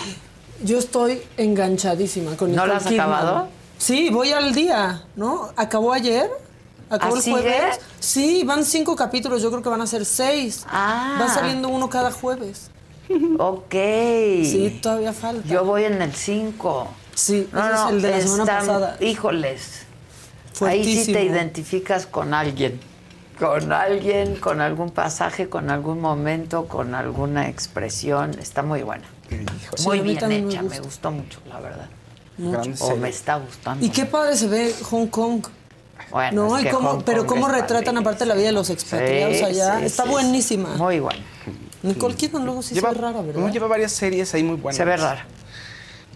[0.62, 3.00] Yo estoy enganchadísima con ¿No la has Kidman.
[3.12, 3.48] acabado?
[3.78, 5.50] Sí, voy al día, ¿no?
[5.56, 6.30] Acabó ayer.
[6.92, 7.80] Acabó ¿Ah, el jueves.
[8.00, 10.64] Sí, van cinco capítulos, yo creo que van a ser seis.
[10.68, 11.18] Ah.
[11.20, 12.70] Va saliendo uno cada jueves.
[13.38, 13.72] Ok.
[13.72, 15.46] Sí, todavía falta.
[15.48, 16.88] Yo voy en el 5.
[17.14, 18.96] Sí, No, ese no, es el de la semana están- pasada.
[19.00, 19.82] Híjoles.
[20.60, 21.18] Ahí sí Fuertísimo.
[21.18, 22.80] te identificas con alguien.
[23.38, 28.34] Con alguien, con algún pasaje, con algún momento, con alguna expresión.
[28.38, 29.04] Está muy buena.
[29.28, 30.82] Sí, muy bien me hecha, me, gusta.
[30.82, 31.88] gustó mucho, la verdad.
[32.38, 32.84] Mucho.
[32.84, 33.84] O me está gustando.
[33.84, 35.44] Y qué padre se ve Hong Kong.
[36.10, 39.36] Bueno, No, es y que cómo, pero cómo retratan aparte la vida de los expatriados
[39.38, 39.78] Sí, allá.
[39.78, 40.76] sí, Está sí, buenísima.
[40.76, 41.20] Muy bueno.
[41.82, 43.40] Nicole Kidman luego sí Lleva, se ve rara, ¿verdad?
[43.40, 44.76] no, lleva varias series ahí muy buenas.
[44.76, 45.26] Se ve rara.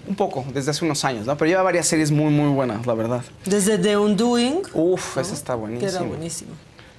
[0.09, 1.37] Un poco, desde hace unos años, ¿no?
[1.37, 3.23] Pero lleva varias series muy, muy buenas, la verdad.
[3.45, 5.91] Desde The Undoing, Uf, esa está que buenísima.
[5.91, 6.53] era buenísima.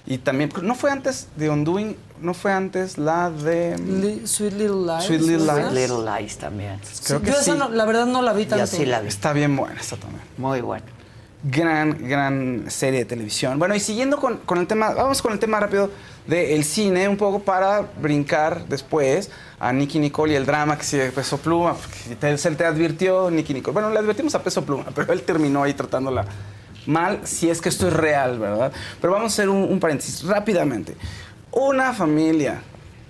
[0.06, 1.96] Y también, ¿no fue antes de Undoing?
[2.22, 3.78] ¿No fue antes la de...?
[3.78, 5.04] Li- Sweet Little Lies.
[5.06, 5.54] Sweet Little.
[5.54, 5.72] Lies.
[5.74, 6.80] Little Lies también.
[7.06, 7.58] Creo que Yo esa sí.
[7.58, 8.66] no- la verdad no la vi tanto.
[8.66, 9.08] Yo sí la vi.
[9.10, 10.22] Está bien buena esta también.
[10.38, 10.86] Muy buena.
[11.44, 13.60] Gran, gran serie de televisión.
[13.60, 15.92] Bueno, y siguiendo con, el tema, vamos con el tema rápido
[16.26, 21.12] del cine, un poco para brincar después a Nicky Nicole y el drama que sigue
[21.12, 23.74] Peso Pluma, porque él te advirtió, Nicky Nicole.
[23.74, 26.26] Bueno, le advertimos a Peso Pluma, pero él terminó ahí tratándola
[26.88, 28.72] mal, si es que esto es real, ¿verdad?
[29.00, 30.96] Pero vamos a hacer un, paréntesis rápidamente.
[31.52, 32.62] Una familia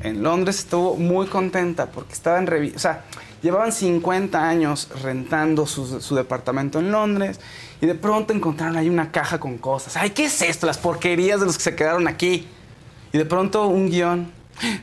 [0.01, 3.05] en Londres estuvo muy contenta porque estaban, o sea,
[3.41, 7.39] llevaban 50 años rentando su, su departamento en Londres
[7.81, 9.95] y de pronto encontraron ahí una caja con cosas.
[9.97, 10.65] Ay, ¿qué es esto?
[10.65, 12.47] Las porquerías de los que se quedaron aquí.
[13.13, 14.31] Y de pronto un guion.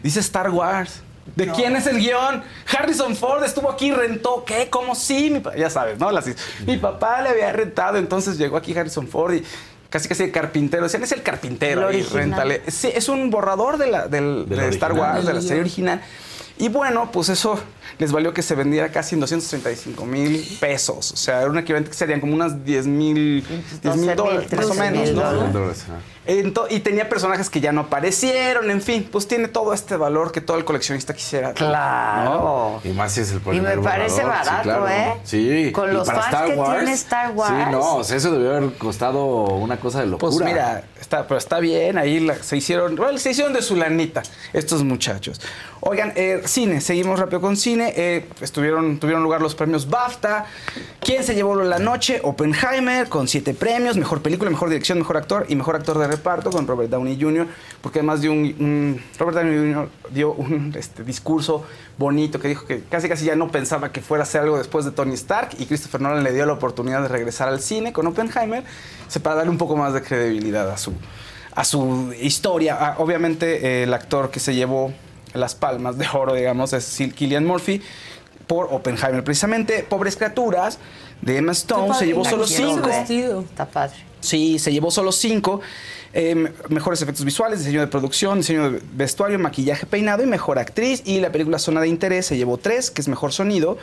[0.02, 1.00] Dice Star Wars.
[1.36, 2.42] ¿De quién es el guion?
[2.76, 4.44] Harrison Ford estuvo aquí, rentó.
[4.44, 4.68] ¿Qué?
[4.70, 5.30] ¿Cómo sí?
[5.30, 6.10] Mi ya sabes, ¿no?
[6.10, 6.26] Las-
[6.66, 9.44] mi papá le había rentado, entonces llegó aquí Harrison Ford y
[9.88, 10.82] casi casi de carpintero.
[10.84, 11.88] Decían, es el carpintero.
[11.88, 12.62] El réntale.
[12.70, 15.14] Sí, es un borrador de, la, del, Del de Star original.
[15.14, 16.02] Wars, de la serie original.
[16.56, 17.58] Y bueno, pues eso
[17.98, 21.12] les valió que se vendiera casi en 235 mil pesos.
[21.12, 23.44] O sea, era un equivalente que serían como unas 10 mil
[23.82, 25.22] 10 mil 12,000, dólares, más o 13,000 menos, ¿no?
[25.22, 25.52] dólares.
[25.52, 25.84] Dólares,
[26.26, 30.40] y tenía personajes que ya no aparecieron, en fin, pues tiene todo este valor que
[30.40, 31.52] todo el coleccionista quisiera.
[31.52, 32.80] Claro.
[32.84, 34.88] Y más si es el Y primer me parece borrador, sí, barato, claro.
[34.88, 35.14] ¿eh?
[35.24, 35.72] Sí.
[35.72, 37.52] Con y los fans que tiene Star Wars.
[37.64, 40.30] Sí, no, o sea, eso debió haber costado una cosa de locura.
[40.32, 43.76] Pues mira, está, pero está bien, ahí la- se hicieron, bueno, se hicieron de su
[43.76, 44.22] lanita
[44.52, 45.40] estos muchachos.
[45.80, 47.92] Oigan, eh, cine, seguimos rápido con cine.
[47.94, 50.46] Eh, estuvieron, tuvieron lugar los premios BAFTA.
[51.00, 52.20] ¿Quién se llevó la noche?
[52.22, 56.50] Oppenheimer, con siete premios: mejor película, mejor dirección, mejor actor y mejor actor de reparto
[56.50, 57.46] con Robert Downey Jr.
[57.82, 59.88] Porque además dio un, un- Robert Downey Jr.
[60.10, 61.64] dio un este, discurso
[61.98, 64.84] bonito que dijo que casi casi ya no pensaba que fuera a hacer algo después
[64.84, 68.06] de Tony Stark y Christopher Nolan le dio la oportunidad de regresar al cine con
[68.06, 68.64] Oppenheimer
[69.22, 70.92] para darle un poco más de credibilidad a su,
[71.54, 72.76] a su historia.
[72.80, 74.92] Ah, obviamente eh, el actor que se llevó
[75.34, 77.80] las palmas de oro, digamos, es Cillian Murphy
[78.46, 79.24] por Oppenheimer.
[79.24, 80.78] Precisamente, Pobres Criaturas
[81.22, 83.40] de Emma Stone se llevó solo quiero cinco.
[83.48, 83.96] Está padre.
[84.20, 85.60] Sí, se llevó solo cinco.
[86.16, 91.02] Eh, mejores efectos visuales, diseño de producción, diseño de vestuario, maquillaje, peinado y mejor actriz.
[91.04, 93.78] Y la película Zona de Interés se llevó tres, que es mejor sonido,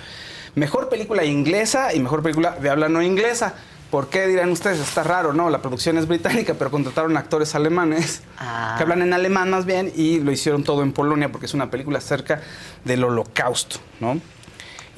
[0.56, 3.54] mejor película inglesa y mejor película de habla no inglesa.
[3.90, 4.80] ¿Por qué dirán ustedes?
[4.80, 5.50] Está raro, ¿no?
[5.50, 8.76] La producción es británica, pero contrataron actores alemanes Ah.
[8.78, 11.70] que hablan en alemán más bien y lo hicieron todo en Polonia porque es una
[11.70, 12.40] película acerca
[12.86, 14.22] del holocausto, ¿no?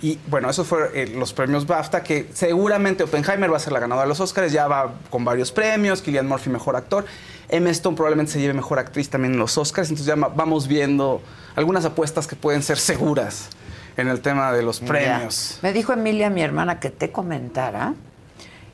[0.04, 3.80] Y bueno, esos fueron eh, los premios BAFTA, que seguramente Oppenheimer va a ser la
[3.80, 7.06] ganadora de los Oscars, ya va con varios premios, Killian Murphy mejor actor,
[7.48, 11.22] Emma Stone probablemente se lleve mejor actriz también en los Oscars, entonces ya vamos viendo
[11.56, 13.48] algunas apuestas que pueden ser seguras
[13.96, 15.60] en el tema de los premios.
[15.62, 15.70] Ya.
[15.70, 17.94] Me dijo Emilia, mi hermana, que te comentara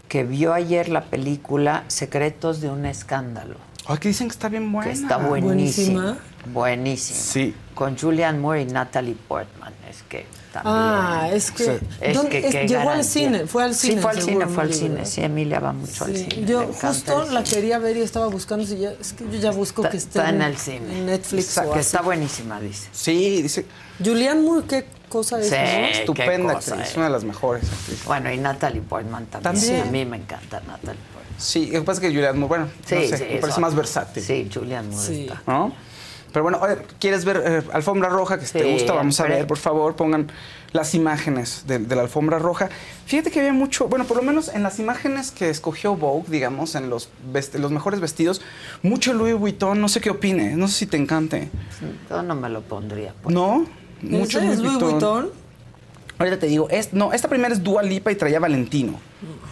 [0.07, 3.57] que vio ayer la película Secretos de un escándalo.
[3.85, 4.91] Ay, que dicen que está bien buena.
[4.91, 6.01] Que está buenísima.
[6.01, 6.18] Buenísima.
[6.51, 7.19] Buenísima.
[7.19, 7.56] Sí.
[7.76, 9.73] Con Julianne Moore y Natalie Portman.
[9.88, 10.76] Es que también.
[10.76, 13.03] Ah, es que- Es ¿dónde- que es- llegó al garantía.
[13.03, 15.05] cine, fue al cine, Sí, fue al cine, fue al cine.
[15.05, 16.45] Sí, Emilia va mucho al Sí, cine.
[16.47, 17.55] Yo justo la cine.
[17.55, 18.91] quería ver y estaba buscando si ya.
[18.91, 21.01] Es que yo ya busco Está, que esté está en el cine.
[21.01, 21.45] Netflix.
[21.45, 21.88] Exacto, o que así.
[21.88, 22.88] está buenísima, dice.
[22.91, 23.65] Sí, dice.
[24.03, 25.49] Julianne Moore, qué cosa es.
[25.49, 25.55] Sí,
[25.99, 26.97] Estupenda cosa, actriz, eh.
[26.97, 28.05] una de las mejores actrices.
[28.05, 29.53] Bueno, y Natalie Portman también.
[29.55, 29.84] También.
[29.84, 31.19] Sí, a mí me encanta Natalie Portman.
[31.38, 33.47] Sí, lo que pasa es que Julianne Moore, bueno, Sí, no sé, sí, me parece
[33.49, 33.61] eso.
[33.61, 34.23] más versátil.
[34.23, 35.21] Sí, Julianne Moore Sí.
[35.21, 35.41] está.
[35.47, 35.73] ¿no?
[36.31, 38.38] Pero bueno, oye, ¿quieres ver eh, Alfombra Roja?
[38.39, 40.31] Que si te Sí, gusta, vamos a ver, por favor, pongan
[40.73, 42.69] las imágenes de, de la Alfombra Roja.
[43.07, 46.76] Fíjate que había mucho, bueno, por lo menos en las imágenes que escogió Vogue, digamos,
[46.76, 48.41] en los, vest- los mejores vestidos,
[48.84, 51.49] mucho Louis Vuitton, no sé qué opine, no sé si te encante.
[52.10, 53.14] Yo no me lo pondría.
[53.23, 53.34] pues.
[53.34, 53.65] ¿No?
[54.03, 55.31] ¿Ese es Louis Vuitton?
[56.19, 58.99] Ahorita te digo, es, no, esta primera es Dua Lipa y traía Valentino.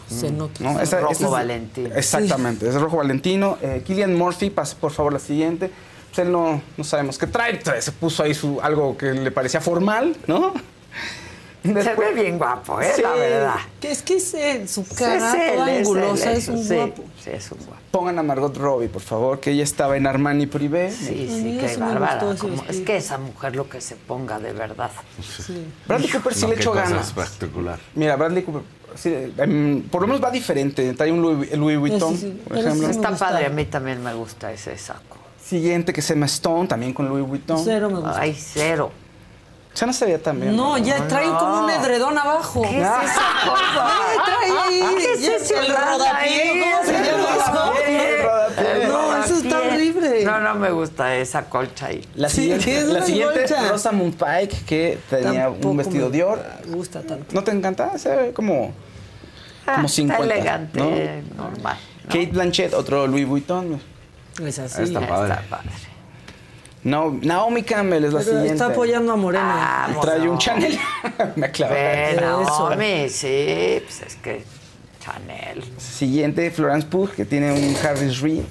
[0.10, 0.64] Se nota.
[0.64, 0.80] ¿no?
[0.80, 1.95] Esta- Rojo esta es- Valentino.
[1.95, 3.58] Exactamente, es rojo Valentino.
[3.62, 5.72] Eh, Killian Murphy, pase por favor la siguiente.
[6.14, 9.32] Pues él no, no sabemos qué trae, trae, se puso ahí su, algo que le
[9.32, 10.54] parecía formal, ¿no?
[11.64, 12.88] Se ve bien guapo, ¿eh?
[13.02, 13.20] La Sí.
[13.20, 13.56] verdad.
[13.82, 17.04] Que es que ese- su cara Es él, toda es él, es un sí, guapo.
[17.22, 17.82] Sí, es un guapo.
[17.92, 20.92] Pongan a Margot Robbie, por favor, que ella estaba en Armani Privé.
[20.92, 22.22] Sí, sí, qué bárbara.
[22.32, 22.86] es vestido.
[22.86, 24.92] que esa mujer lo que se ponga de verdad.
[25.88, 27.08] Bradley Cooper sí No, le echó ganas.
[27.08, 27.80] espectacular.
[27.96, 28.62] Mira, Bradley Cooper,
[28.96, 30.94] sí, em, por lo menos va diferente.
[30.94, 32.86] Trae un Louis, Louis Vuitton, Sí, sí, por ejemplo.
[32.88, 33.26] sí Está gusta.
[33.28, 35.18] padre, a mí también me gusta ese saco.
[35.48, 37.61] Siguiente que se llama Stone, también con Louis Vuitton.
[37.64, 38.19] Cero me gusta.
[38.19, 38.91] Ay, cero.
[39.76, 40.56] Ya no se veía tan bien.
[40.57, 42.64] No, ya traen como un edredón abajo.
[42.64, 43.88] ¿Qué es esa cosa?
[44.10, 44.95] Ay, trae ahí.
[44.98, 46.49] ¿Qué es ese el rodapié?
[46.49, 48.88] ¿cómo se llama eso?
[48.88, 50.24] No, eso está horrible.
[50.26, 52.03] No, no me gusta esa colcha ahí.
[52.15, 53.45] La siguiente, ¿qué es la siguiente?
[53.69, 56.44] Rosamund Pike, que tenía Tampoco un vestido me Dior.
[56.68, 57.26] gusta tanto.
[57.34, 57.98] ¿No te encanta?
[57.99, 58.74] Se ve como,
[59.68, 60.24] Ah, como 50.
[60.24, 61.44] Está elegante, ¿no?
[61.44, 61.78] normal.
[62.03, 62.07] ¿no?
[62.10, 63.80] Kate Blanchett, otro Louis Vuitton.
[64.45, 64.84] Es así.
[64.84, 65.34] Está padre.
[65.34, 65.69] Está padre.
[66.84, 68.53] No, Naomi Campbell es la Pero siguiente.
[68.53, 69.89] está apoyando a Morena.
[70.01, 70.31] Trae no.
[70.34, 70.77] un Chanel.
[71.35, 72.64] Me Eso.
[72.64, 74.43] hombre, sí, pues es que
[75.03, 75.64] Chanel.
[75.77, 78.43] Siguiente, Florence Pugh, que tiene un Harris Reed.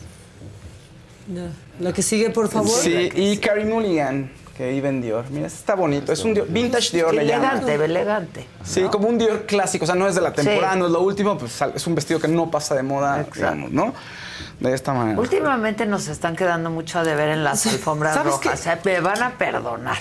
[1.33, 1.49] Ya.
[1.81, 2.69] La que sigue, por favor.
[2.71, 5.25] Sí, y Carrie Mulligan, que vive en Dior.
[5.31, 6.13] Mira, está bonito.
[6.13, 7.59] Es un Dior, vintage Dior, le llaman.
[7.63, 8.47] Elegante, elegante.
[8.65, 9.85] Sí, como un Dior clásico.
[9.85, 10.79] O sea, no es de la temporada, Sí.
[10.79, 11.37] no es lo último.
[11.39, 13.39] Pues es un vestido que no pasa de moda, Exacto.
[13.41, 13.95] digamos, ¿no?
[14.61, 15.19] De esta manera.
[15.21, 18.67] Últimamente nos están quedando mucho a deber en las alfombras ¿Sabes rojas.
[18.67, 18.79] ¿eh?
[18.85, 19.99] Me van a perdonar.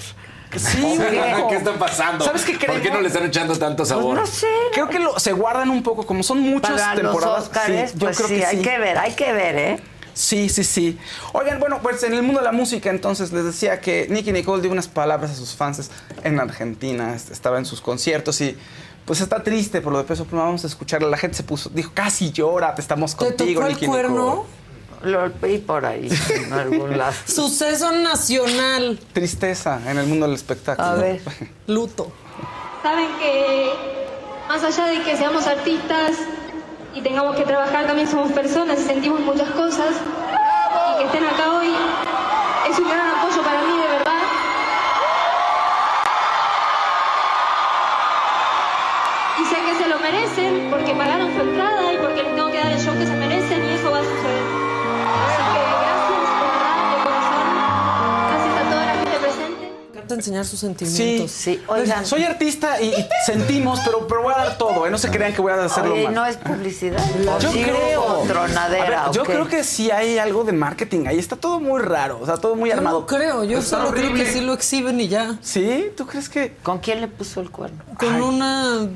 [0.56, 1.36] Sí, ¿Qué?
[1.50, 2.24] ¿Qué está pasando?
[2.24, 2.72] ¿Sabes qué creo?
[2.74, 4.16] ¿Por qué no le están echando tanto Pues sabor?
[4.18, 4.48] no sé.
[4.74, 7.44] Creo que lo- se guardan un poco, como son muchas Para los temporadas.
[7.44, 8.62] Óscares, sí, yo pues creo sí, que hay sí.
[8.64, 9.80] que ver, hay que ver, ¿eh?
[10.14, 10.98] Sí, sí, sí.
[11.34, 14.62] Oigan, bueno, pues en el mundo de la música, entonces les decía que Nicky Nicole
[14.62, 15.92] dio unas palabras a sus fans
[16.24, 17.14] en Argentina.
[17.14, 18.58] est- Estaba en sus conciertos y
[19.06, 20.46] pues está triste por lo de peso pluma.
[20.46, 21.08] Vamos a escucharla.
[21.10, 24.46] La gente se puso, dijo, casi llora, te estamos ¿Te contigo, tocó el cuerno?
[25.04, 27.14] Lo vi por ahí, en algún lado.
[27.26, 29.00] Suceso nacional.
[29.14, 30.88] Tristeza en el mundo del espectáculo.
[30.88, 31.22] A ver.
[31.68, 32.12] Luto.
[32.82, 33.72] Saben que
[34.48, 36.14] más allá de que seamos artistas
[36.94, 39.96] y tengamos que trabajar, también somos personas y sentimos muchas cosas.
[40.96, 41.68] Y que estén acá hoy
[42.72, 44.22] es un gran apoyo para mí, de verdad.
[50.12, 53.14] Merecen porque pagaron su entrada y porque les tengo que dar el show que se
[53.16, 54.46] merecen y eso va a suceder.
[55.26, 57.46] Así que gracias, de verdad, de corazón.
[58.30, 59.72] Gracias a toda la gente presente.
[59.96, 61.32] Canta enseñar sus Sí, sentimientos.
[61.32, 62.06] Sí, Pues, oigan.
[62.06, 64.92] Soy artista y, y sentimos, pero, pero voy a dar todo, ¿eh?
[64.92, 66.14] No se crean que voy a hacerlo Oye, mal.
[66.14, 67.04] no es publicidad.
[67.24, 68.24] Yo ¿O sí creo.
[68.28, 69.32] tronadera, A ver, yo ¿o qué?
[69.34, 71.18] creo que sí hay algo de marketing ahí.
[71.18, 73.00] Está todo muy raro, o sea, todo muy Yo armado.
[73.02, 75.38] no creo, yo Está solo creo que sí lo exhiben y ya.
[75.42, 75.88] ¿Sí?
[75.98, 76.56] ¿Tú crees que...?
[76.62, 77.84] ¿Con quién le puso el cuerno?
[78.00, 78.88] Con una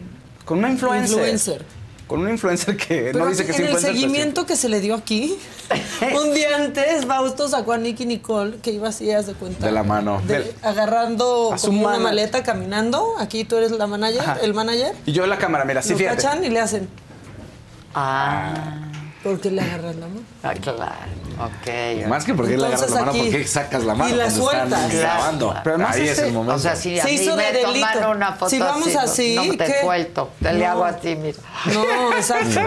[0.49, 1.11] Con una influencer.
[1.17, 1.65] influencer.
[2.07, 3.91] Con una influencer que Pero no dice que es en el influencer.
[3.91, 4.01] pero sí.
[4.01, 5.37] seguimiento que se le dio aquí,
[6.23, 9.63] un día antes, Fausto sacó a Nicky Nicole, que iba así, haz de cuenta.
[9.67, 10.19] De la mano.
[10.25, 12.03] de- agarrando A su como una mano.
[12.05, 13.13] maleta, caminando.
[13.19, 14.37] Aquí tú eres la manager, Ajá.
[14.41, 14.95] el manager.
[15.05, 16.15] Y yo en la cámara, mira, sí, lo fíjate.
[16.23, 16.89] cachan y le hacen.
[17.93, 18.89] Ah.
[19.23, 20.21] ¿Por qué le agarras la mano?
[20.41, 20.95] Ah, claro.
[21.39, 22.07] Ok.
[22.07, 24.25] Más que porque le agarras la mano, aquí- ¿por qué sacas la mano y la
[24.25, 24.93] cuando están sueltas.
[24.99, 25.55] grabando?
[25.63, 26.55] Pero además Ahí es el momento.
[26.55, 28.11] O sea, si a Se mí hizo me de toman delito.
[28.11, 29.75] una foto Si vamos así, así, no te ¿qué?
[29.81, 30.29] suelto.
[30.41, 30.71] Te le No.
[30.71, 31.37] hago así, mira.
[31.73, 32.59] No, exacto.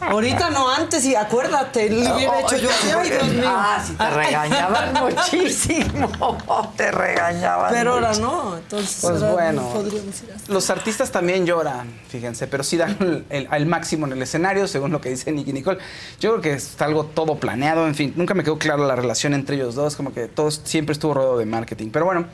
[0.06, 2.68] Ahorita no, antes y acuérdate, le hubiera hecho yo
[3.00, 3.44] ay Dios mío.
[3.46, 6.38] Ah, sí, te regañaban muchísimo.
[6.76, 7.72] Te regañaban.
[7.72, 9.62] Pero ahora no, entonces Pues ahora bueno.
[9.62, 10.44] no podríamos ir así.
[10.52, 14.66] Los artistas también lloran, fíjense, pero sí dan el, el- al máximo en el escenario,
[14.66, 15.78] según lo que dice Nicky Nicole.
[16.20, 19.34] Yo creo que es algo todo planeado, en fin, nunca me quedó clara la relación
[19.34, 21.90] entre ellos dos, como que todo siempre estuvo rodeado de marketing.
[21.92, 22.26] Pero bueno,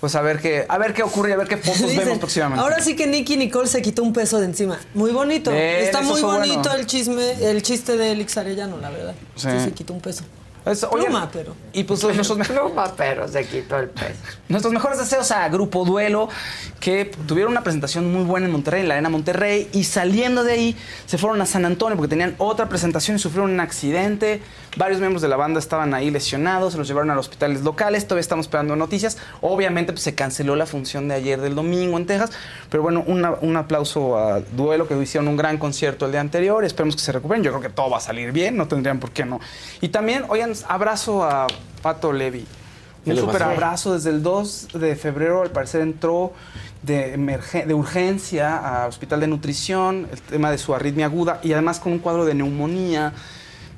[0.00, 2.18] pues a ver qué, a ver qué ocurre y a ver qué fotos Dicen, vemos
[2.18, 2.60] próximamente.
[2.62, 4.78] Ahora sí que Nicky Nicole se quitó un peso de encima.
[4.94, 5.50] Muy bonito.
[5.50, 6.74] Bien, Está muy bonito bueno.
[6.74, 9.14] el chisme, el chiste de Elix Arellano, la verdad.
[9.34, 9.48] Sí.
[9.50, 10.24] Sí, se quitó un peso.
[10.66, 11.54] Es- oye, Pluma, pero.
[11.72, 14.14] Y pues nuestros, Pluma, pero se quitó el peso.
[14.48, 16.28] nuestros mejores deseos a Grupo Duelo,
[16.80, 20.52] que tuvieron una presentación muy buena en Monterrey, en la Arena Monterrey, y saliendo de
[20.52, 20.76] ahí
[21.06, 24.42] se fueron a San Antonio porque tenían otra presentación y sufrieron un accidente.
[24.76, 28.04] Varios miembros de la banda estaban ahí lesionados, se los llevaron a los hospitales locales,
[28.04, 29.16] todavía estamos esperando noticias.
[29.40, 32.30] Obviamente pues, se canceló la función de ayer del domingo en Texas,
[32.68, 36.62] pero bueno, una- un aplauso a Duelo que hicieron un gran concierto el día anterior,
[36.64, 39.12] esperemos que se recuperen, yo creo que todo va a salir bien, no tendrían por
[39.12, 39.40] qué no.
[39.80, 41.46] Y también, oigan, abrazo a
[41.82, 42.46] Pato Levi.
[43.04, 46.32] ¿Qué Un super abrazo desde el 2 de febrero, al parecer entró
[46.82, 51.92] de, urgencia a hospital de nutrición, el tema de su arritmia aguda y además con
[51.92, 53.12] un cuadro de neumonía.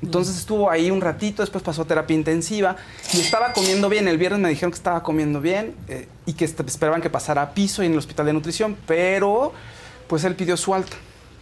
[0.01, 2.77] Entonces estuvo ahí un ratito, después pasó a terapia intensiva
[3.13, 4.07] y estaba comiendo bien.
[4.07, 7.53] El viernes me dijeron que estaba comiendo bien eh, y que esperaban que pasara a
[7.53, 9.51] piso y en el hospital de nutrición, pero
[10.07, 10.95] pues él pidió su alta.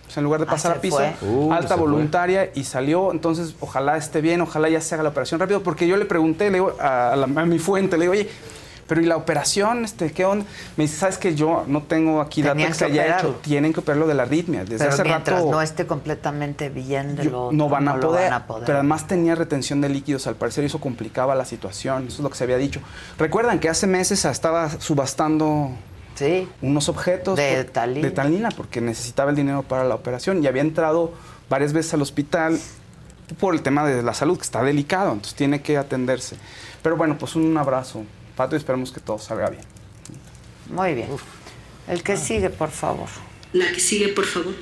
[0.07, 0.99] O sea, en lugar de Ah, pasar a piso.
[1.21, 1.77] Uh, alta fue.
[1.85, 3.11] voluntaria y salió.
[3.11, 6.45] Entonces, ojalá esté bien, ojalá ya se haga la operación rápido, porque yo le pregunté
[6.49, 8.29] le digo, a, la- a mi fuente, le digo, oye,
[8.87, 9.83] pero ¿y la operación?
[9.83, 10.45] Este, ¿Qué onda?
[10.77, 13.29] Me dice, ¿sabes que Yo no tengo aquí datos Tenían que se que haya operarlo.
[13.31, 13.39] hecho.
[13.41, 14.61] Tienen que operarlo de la arritmia.
[14.61, 17.95] Desde Pero hace mientras rato no esté completamente bien de yo- lo no, van a,
[17.95, 18.63] no poder, van a poder.
[18.65, 22.07] Pero además tenía retención de líquidos, al parecer, y eso complicaba la situación.
[22.07, 22.79] Eso es lo que se había dicho.
[23.19, 25.71] Recuerdan que hace meses estaba subastando
[26.17, 26.47] Sí.
[26.61, 28.01] unos objetos De por- Talina.
[28.07, 31.13] de Talina porque necesitaba el dinero para la operación y había entrado
[31.49, 32.59] varias veces al hospital
[33.39, 36.35] por el tema de la salud, que está delicado, entonces tiene que atenderse.
[36.81, 38.03] Pero bueno, pues un abrazo,
[38.35, 39.63] Pato, y esperemos que todo salga bien.
[40.69, 41.09] Muy bien.
[41.87, 43.07] El que sigue, por favor.
[43.53, 44.53] La que sigue, por favor.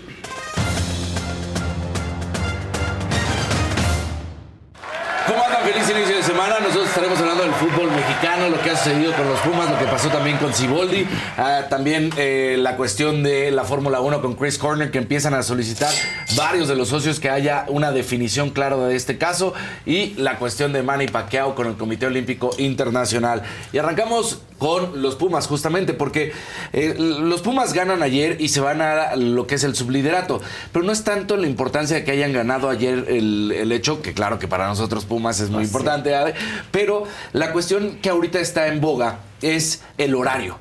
[5.28, 5.64] ¿Cómo andan?
[5.64, 6.60] Feliz inicio de semana.
[6.60, 9.86] Nosotros estaremos hablando del fútbol mexicano, lo que ha sucedido con los Pumas, lo que
[9.86, 11.08] pasó también con Ciboldi,
[11.38, 15.42] ah, también eh, la cuestión de la Fórmula 1 con Chris Corner, que empiezan a
[15.42, 15.92] solicitar
[16.36, 19.56] varios de los socios que haya una definición clara de este caso,
[19.88, 23.42] y la cuestión de Manny Pacquiao con el Comité Olímpico Internacional.
[23.74, 26.32] Y arrancamos con los Pumas, justamente, porque
[26.74, 30.42] eh, los Pumas ganan ayer y se van a lo que es el subliderato.
[30.72, 34.40] Pero no es tanto la importancia de que hayan ganado ayer el, hecho, que claro
[34.40, 35.06] que para nosotros
[35.40, 36.34] es muy importante, ¿vale?
[36.72, 40.58] pero la cuestión que ahorita está en boga es el horario.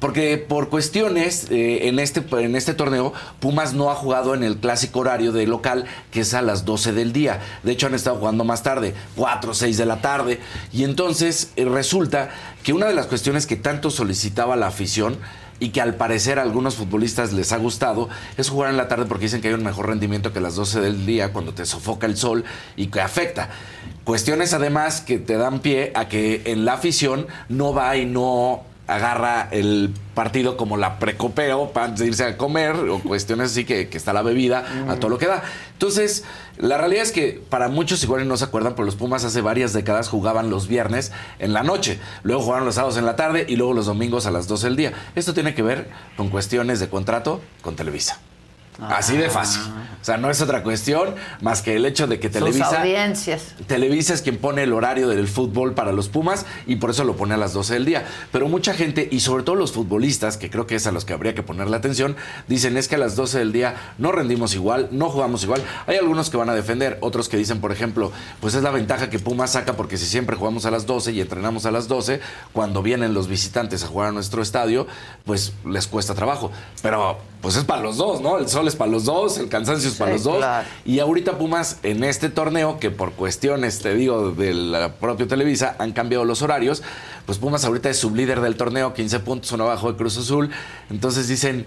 [0.00, 4.58] Porque por cuestiones eh, en, este, en este torneo, Pumas no ha jugado en el
[4.58, 7.40] clásico horario de local, que es a las 12 del día.
[7.64, 10.38] De hecho, han estado jugando más tarde, 4 o 6 de la tarde.
[10.72, 12.30] Y entonces eh, resulta
[12.62, 15.18] que una de las cuestiones que tanto solicitaba la afición
[15.60, 19.06] y que al parecer a algunos futbolistas les ha gustado es jugar en la tarde
[19.06, 22.06] porque dicen que hay un mejor rendimiento que las 12 del día cuando te sofoca
[22.06, 22.44] el sol
[22.76, 23.50] y que afecta.
[24.08, 28.62] Cuestiones además que te dan pie a que en la afición no va y no
[28.86, 33.98] agarra el partido como la precopeo para irse a comer o cuestiones así que, que
[33.98, 35.42] está la bebida a todo lo que da.
[35.74, 36.24] Entonces,
[36.56, 39.74] la realidad es que para muchos igual no se acuerdan, pero los Pumas hace varias
[39.74, 43.56] décadas jugaban los viernes en la noche, luego jugaron los sábados en la tarde y
[43.56, 44.92] luego los domingos a las 12 del día.
[45.16, 48.18] Esto tiene que ver con cuestiones de contrato con Televisa.
[48.80, 49.62] Así de fácil.
[50.00, 52.80] O sea, no es otra cuestión más que el hecho de que Sus Televisa...
[52.80, 53.54] audiencias.
[53.66, 57.16] Televisa es quien pone el horario del fútbol para los Pumas y por eso lo
[57.16, 58.06] pone a las 12 del día.
[58.30, 61.12] Pero mucha gente, y sobre todo los futbolistas, que creo que es a los que
[61.12, 64.88] habría que ponerle atención, dicen es que a las 12 del día no rendimos igual,
[64.92, 65.62] no jugamos igual.
[65.86, 69.10] Hay algunos que van a defender, otros que dicen, por ejemplo, pues es la ventaja
[69.10, 72.20] que Pumas saca porque si siempre jugamos a las 12 y entrenamos a las 12,
[72.52, 74.86] cuando vienen los visitantes a jugar a nuestro estadio,
[75.24, 76.52] pues les cuesta trabajo.
[76.82, 78.38] Pero pues es para los dos, ¿no?
[78.38, 80.36] El sol para los dos, el cansancio es para Sí, los dos.
[80.38, 80.68] claro.
[80.84, 85.76] Y ahorita Pumas en este torneo, que por cuestiones, te digo, de la propia Televisa,
[85.78, 86.82] han cambiado los horarios,
[87.26, 90.50] pues Pumas ahorita es sublíder del torneo, 15 puntos, uno abajo de Cruz Azul.
[90.90, 91.66] Entonces dicen,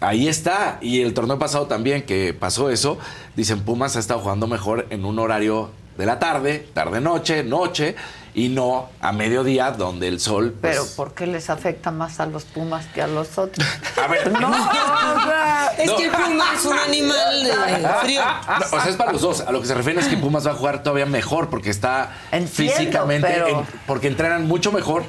[0.00, 0.78] ahí está.
[0.80, 2.98] Y el torneo pasado también, que pasó eso,
[3.36, 7.96] dicen Pumas ha estado jugando mejor en un horario de la tarde, tarde-noche, noche,
[8.36, 10.54] y no a mediodía, donde el sol...
[10.60, 13.66] pues, Pero ¿por qué les afecta más a los Pumas que a los otros?
[13.96, 18.20] A ver, no, o sea, Es que el puma es un animal de frío.
[18.22, 19.40] No, o sea, es para los dos.
[19.40, 22.12] A lo que se refiere es que Pumas va a jugar todavía mejor porque está
[22.30, 25.04] Entiendo, físicamente, pero- en- porque entrenan mucho mejor.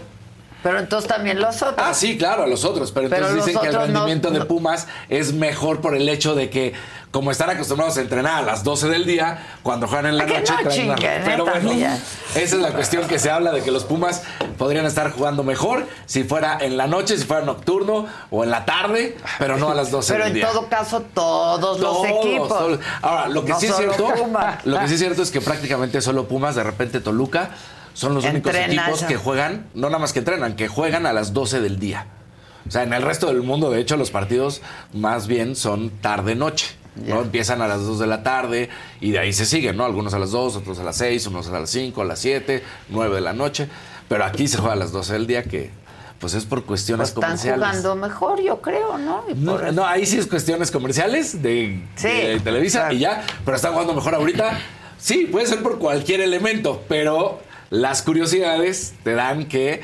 [0.67, 1.75] Pero entonces también los otros.
[1.77, 2.91] Ah, sí, claro, a los otros.
[2.91, 6.35] Pero, Pero entonces dicen que el no- rendimiento de Pumas es mejor por el hecho
[6.35, 6.73] de que,
[7.11, 10.51] como están acostumbrados a entrenar a las 12 del día, cuando juegan en la noche.
[10.61, 11.95] no traen una- Pero bueno, esa
[12.35, 14.23] es la cuestión que se habla de que los Pumas
[14.57, 18.65] podrían estar jugando mejor si fuera en la noche, si fuera nocturno o en la
[18.65, 20.47] tarde, pero no a las 12 Pero del en día.
[20.51, 22.49] todo caso, todos, los equipos.
[22.49, 22.79] todos.
[23.01, 24.65] Ahora, lo que No sí es cierto, Pumas.
[24.65, 27.51] lo que sí es cierto es que prácticamente solo Pumas, de repente Toluca,
[27.97, 31.33] son los únicos equipos que juegan, no nada más que entrenan, que juegan a las
[31.33, 32.05] 12 del día.
[32.67, 34.61] O sea, en el resto del mundo, de hecho, los partidos
[34.93, 36.67] más bien son tarde-noche.
[36.95, 37.21] ¿no?
[37.21, 38.69] Empiezan a las 2 de la tarde
[39.01, 39.85] y de ahí se siguen, ¿no?
[39.85, 42.63] Algunos a las 2, otros a las 6, unos a las 5, a las 7,
[42.89, 43.67] 9 de la noche.
[44.07, 45.71] Pero aquí se juega a las 12 del día, que
[46.19, 47.59] pues es por cuestiones Están comerciales.
[47.59, 49.23] jugando mejor, yo creo, ¿no?
[49.27, 53.71] Y No, ahí sí es cuestiones comerciales de, Sí, de Televisa y ya, pero están
[53.73, 54.59] jugando mejor ahorita.
[54.99, 57.39] Sí, puede ser por cualquier elemento, pero
[57.69, 59.81] las curiosidades te dan que,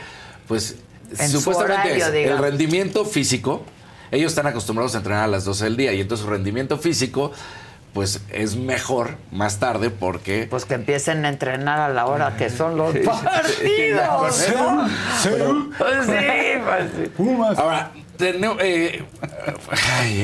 [0.48, 0.76] pues,
[1.18, 3.64] En su supuestamente horario, es el rendimiento físico.
[4.12, 7.32] Ellos están acostumbrados a entrenar a las 12 del día y entonces su rendimiento físico,
[7.94, 10.48] pues, es mejor más tarde porque...
[10.50, 14.90] Pues que empiecen a entrenar a la hora que son los partidos, ¿no?
[15.78, 16.14] Pues sí,
[16.68, 17.58] pues sí.
[17.58, 19.04] Ahora, tenemos, eh,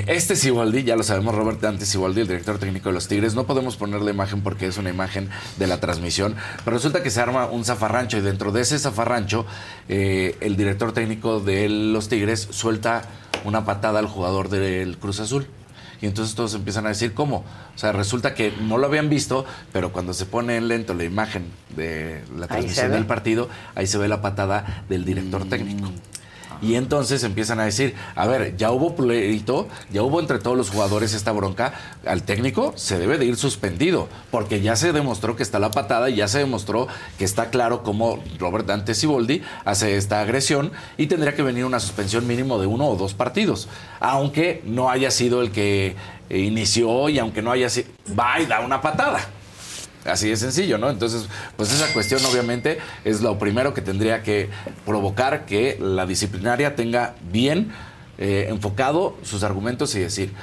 [0.07, 3.45] este Siboldi, ya lo sabemos, Robert Dante Siboldi, el director técnico de los Tigres, no
[3.45, 7.19] podemos poner la imagen porque es una imagen de la transmisión, pero resulta que se
[7.19, 9.45] arma un zafarrancho y dentro de ese zafarrancho,
[9.87, 13.03] eh, el director técnico de los Tigres suelta
[13.43, 15.47] una patada al jugador del Cruz Azul.
[16.01, 17.43] Y entonces todos empiezan a decir, ¿cómo?
[17.75, 21.03] O sea, resulta que no lo habían visto, pero cuando se pone en lento la
[21.03, 21.45] imagen
[21.75, 25.91] de la transmisión del partido, ahí se ve la patada del director técnico.
[26.61, 30.69] Y entonces empiezan a decir, a ver, ya hubo pleito, ya hubo entre todos los
[30.69, 31.73] jugadores esta bronca,
[32.05, 36.09] al técnico se debe de ir suspendido, porque ya se demostró que está la patada
[36.09, 36.87] y ya se demostró
[37.17, 41.79] que está claro cómo Robert Dante Siboldi hace esta agresión y tendría que venir una
[41.79, 43.69] suspensión mínimo de uno o dos partidos,
[43.99, 45.95] aunque no haya sido el que
[46.29, 49.19] inició y aunque no haya sido, va y da una patada.
[50.05, 50.89] Así de sencillo, ¿no?
[50.89, 51.27] Entonces,
[51.57, 54.49] pues esa cuestión obviamente es lo primero que tendría que
[54.85, 57.71] provocar que la disciplinaria tenga bien
[58.17, 60.33] eh, enfocado sus argumentos y decir.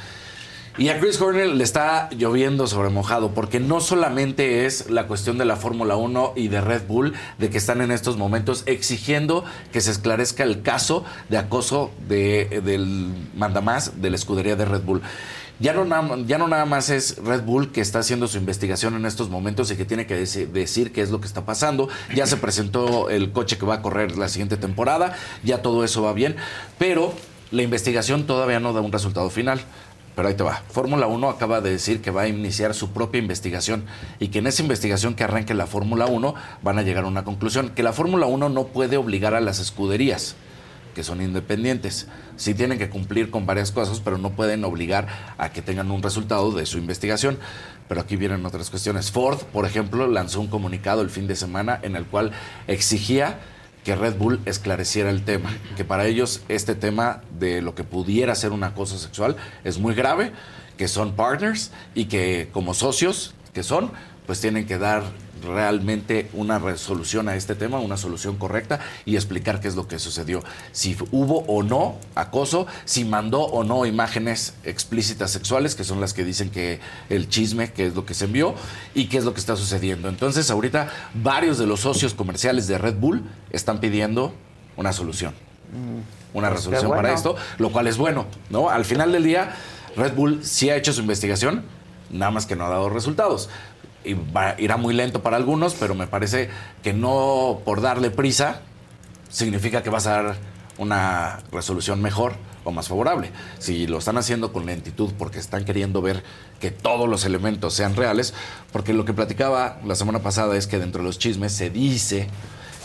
[0.78, 5.38] Y a Chris Horner le está lloviendo sobre mojado, porque no solamente es la cuestión
[5.38, 9.42] de la Fórmula 1 y de Red Bull, de que están en estos momentos exigiendo
[9.72, 14.82] que se esclarezca el caso de acoso de, del mandamás de la escudería de Red
[14.82, 15.00] Bull.
[15.58, 19.70] Ya no, nada más es Red Bull que está haciendo su investigación en estos momentos
[19.70, 21.88] y que tiene que deci- decir qué es lo que está pasando.
[22.14, 26.02] Ya se presentó el coche que va a correr la siguiente temporada, ya todo eso
[26.02, 26.36] va bien,
[26.78, 27.14] pero
[27.50, 29.60] la investigación todavía no da un resultado final.
[30.14, 30.62] Pero ahí te va.
[30.70, 33.84] Fórmula 1 acaba de decir que va a iniciar su propia investigación
[34.18, 37.22] y que en esa investigación que arranque la Fórmula 1 van a llegar a una
[37.22, 37.68] conclusión.
[37.68, 40.34] Que la Fórmula 1 no puede obligar a las escuderías
[40.96, 42.06] que son independientes.
[42.36, 46.02] Sí tienen que cumplir con varias cosas, pero no pueden obligar a que tengan un
[46.02, 47.38] resultado de su investigación.
[47.86, 49.10] Pero aquí vienen otras cuestiones.
[49.10, 52.32] Ford, por ejemplo, lanzó un comunicado el fin de semana en el cual
[52.66, 53.40] exigía
[53.84, 58.34] que Red Bull esclareciera el tema, que para ellos este tema de lo que pudiera
[58.34, 60.32] ser un acoso sexual es muy grave,
[60.78, 63.92] que son partners y que como socios que son,
[64.24, 65.04] pues tienen que dar
[65.42, 69.98] realmente una resolución a este tema, una solución correcta y explicar qué es lo que
[69.98, 70.42] sucedió.
[70.72, 76.14] Si hubo o no acoso, si mandó o no imágenes explícitas sexuales, que son las
[76.14, 78.54] que dicen que el chisme, que es lo que se envió
[78.94, 80.08] y qué es lo que está sucediendo.
[80.08, 84.34] Entonces, ahorita varios de los socios comerciales de Red Bull están pidiendo
[84.76, 85.34] una solución
[86.36, 88.68] una Pues resolución para esto, lo cual es bueno, ¿no?
[88.68, 89.56] Al final del día,
[89.96, 91.64] Red Bull sí ha hecho su investigación,
[92.10, 93.48] nada más que no ha dado resultados.
[94.58, 96.48] Irá muy lento para algunos, pero me parece
[96.82, 98.60] que no por darle prisa
[99.28, 100.36] significa que vas a dar
[100.78, 102.34] una resolución mejor
[102.64, 103.30] o más favorable.
[103.58, 106.22] Si lo están haciendo con lentitud porque están queriendo ver
[106.60, 108.34] que todos los elementos sean reales,
[108.72, 112.28] porque lo que platicaba la semana pasada es que dentro de los chismes se dice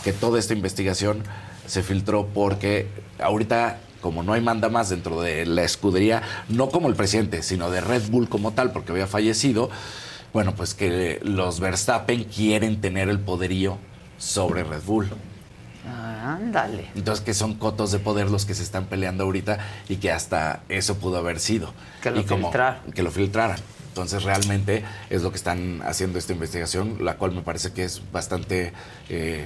[0.04, 1.22] que toda esta investigación
[1.66, 2.88] se filtró porque
[3.20, 7.70] ahorita como no hay manda más dentro de la escudería, no como el presidente, sino
[7.70, 9.70] de Red Bull como tal, porque había fallecido,
[10.32, 13.78] bueno, pues que los Verstappen quieren tener el poderío
[14.18, 15.08] sobre Red Bull.
[15.86, 16.88] Ah, ándale.
[16.94, 20.62] Entonces, que son cotos de poder los que se están peleando ahorita y que hasta
[20.68, 21.72] eso pudo haber sido.
[22.00, 22.52] Que lo Y como-.
[22.94, 23.58] Que lo filtraran.
[23.88, 28.00] Entonces, realmente es lo que están haciendo esta investigación, la cual me parece que es
[28.10, 28.72] bastante
[29.10, 29.44] eh,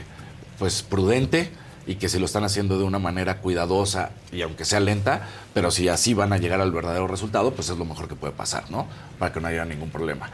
[0.59, 1.51] pues prudente
[1.87, 5.23] y que si lo están haciendo de una manera cuidadosa y aunque sea lenta,
[5.55, 8.33] pero si así van a llegar al verdadero resultado, pues es lo mejor que puede
[8.33, 8.87] pasar, ¿no?
[9.19, 10.31] Para que no haya ningún problema.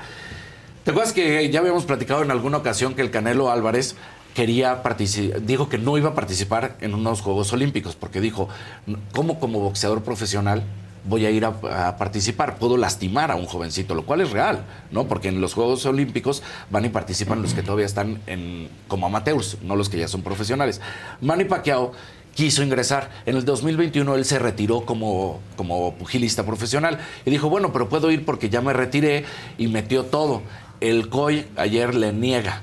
[0.85, 3.95] ¿Te acuerdas que ya habíamos platicado en alguna ocasión que el Canelo Álvarez
[4.35, 8.49] quería participar, dijo que no iba a participar en unos Juegos Olímpicos porque dijo,
[9.13, 10.65] ¿cómo como boxeador profesional
[11.05, 12.57] voy a ir a, participar?
[12.57, 15.07] Puedo lastimar a un jovencito, lo cual es real, ¿no?
[15.07, 19.59] Porque en los Juegos Olímpicos van y participan los que todavía están en, como amateurs,
[19.63, 20.81] no los que ya son profesionales.
[21.21, 21.93] Manny Pacquiao
[22.35, 23.09] quiso ingresar.
[23.25, 28.11] En el 2021 él se retiró como, como pugilista profesional y dijo, bueno, pero puedo
[28.11, 29.25] ir porque ya me retiré
[29.59, 30.43] y metió todo.
[30.83, 32.61] El COI ayer le niega.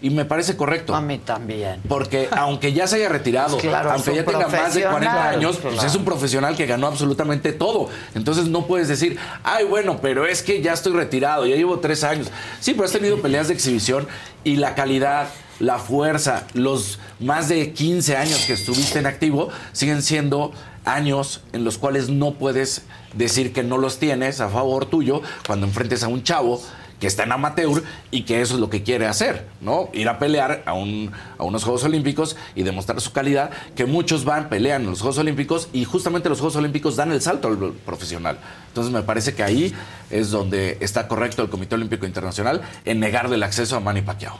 [0.00, 0.94] Y me parece correcto.
[0.94, 1.80] A mí también.
[1.88, 5.34] Porque aunque ya se haya retirado, Pues claro, aunque ya tenga más de 40 profesional,
[5.34, 5.88] años, pues claro.
[5.88, 7.88] es un profesional que ganó absolutamente todo.
[8.14, 12.04] Entonces no puedes decir, ay, bueno, pero es que ya estoy retirado, ya llevo tres
[12.04, 12.28] años.
[12.60, 14.06] Sí, pero has tenido peleas de exhibición
[14.44, 15.28] y la calidad,
[15.58, 20.52] la fuerza, los más de 15 años que estuviste en activo siguen siendo
[20.84, 22.82] años en los cuales no puedes
[23.14, 26.62] decir que no los tienes a favor tuyo cuando enfrentes a un chavo
[27.00, 29.88] que está en amateur y que eso es lo que quiere hacer, ¿no?
[29.92, 34.24] Ir a pelear a, un, a unos Juegos Olímpicos y demostrar su calidad, que muchos
[34.24, 37.72] van, pelean en los Juegos Olímpicos y justamente los Juegos Olímpicos dan el salto al
[37.72, 38.38] profesional.
[38.68, 39.74] Entonces me parece que ahí
[40.10, 44.38] es donde está correcto el Comité Olímpico Internacional en negarle el acceso a Manny Pacquiao.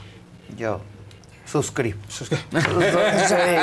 [0.57, 0.81] Yo
[1.51, 1.99] suscribo.
[2.09, 2.25] Sí,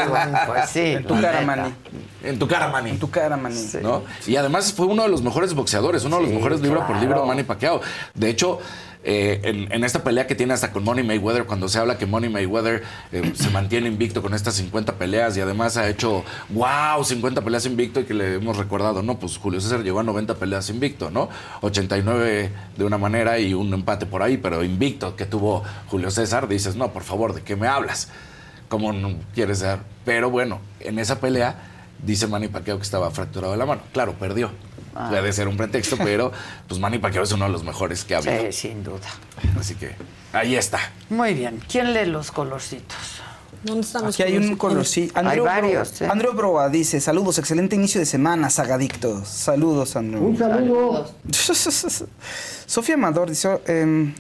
[0.09, 0.81] bueno, pues sí.
[0.81, 1.41] En tu cara.
[1.43, 1.75] Manny.
[2.23, 2.91] En tu cara, Manny.
[2.91, 3.57] En tu cara, Manny.
[3.83, 4.03] ¿no?
[4.27, 7.25] Y además fue uno de los mejores boxeadores, uno de los mejores libro por libro.
[7.27, 7.81] Manny Pacquiao.
[8.15, 8.59] De hecho,
[9.09, 12.07] eh, en, en esta pelea que tiene hasta con Money Mayweather, cuando se habla que
[12.07, 17.05] Money Mayweather eh, se mantiene invicto con estas 50 peleas y además ha hecho, wow,
[17.05, 20.35] 50 peleas invicto y que le hemos recordado, no, pues Julio César llegó a 90
[20.35, 21.29] peleas invicto, ¿no?
[21.61, 26.49] 89 de una manera y un empate por ahí, pero invicto que tuvo Julio César,
[26.49, 28.09] dices, no, por favor, ¿de qué me hablas?
[28.69, 29.79] ¿Cómo no quieres ser?
[30.05, 31.55] Pero bueno, en esa pelea
[32.05, 33.83] dice Manny Pacquiao que estaba fracturado de la mano.
[33.93, 34.51] Claro, perdió.
[34.99, 35.09] Ah.
[35.11, 36.33] Puede ser un pretexto, pero
[36.67, 38.51] pues Manny Pacquiao es uno de los mejores que ha habido.
[38.51, 39.07] Sí, sin duda.
[39.61, 39.95] Así que
[40.33, 40.79] ahí está.
[41.11, 41.63] Muy bien.
[41.71, 42.97] ¿Quién lee los colorcitos?
[43.63, 45.13] ¿Dónde están los Aquí hay un colorcitos?
[45.13, 45.29] color, sí.
[45.31, 46.13] Hay varios, Broa, ¿eh?
[46.13, 49.27] Andreu Broa dice, saludos, excelente inicio de semana, sagadictos.
[49.29, 50.25] Saludos, Andrew.
[50.25, 51.11] Un saludo.
[52.67, 54.15] Sofía Amador dice, em,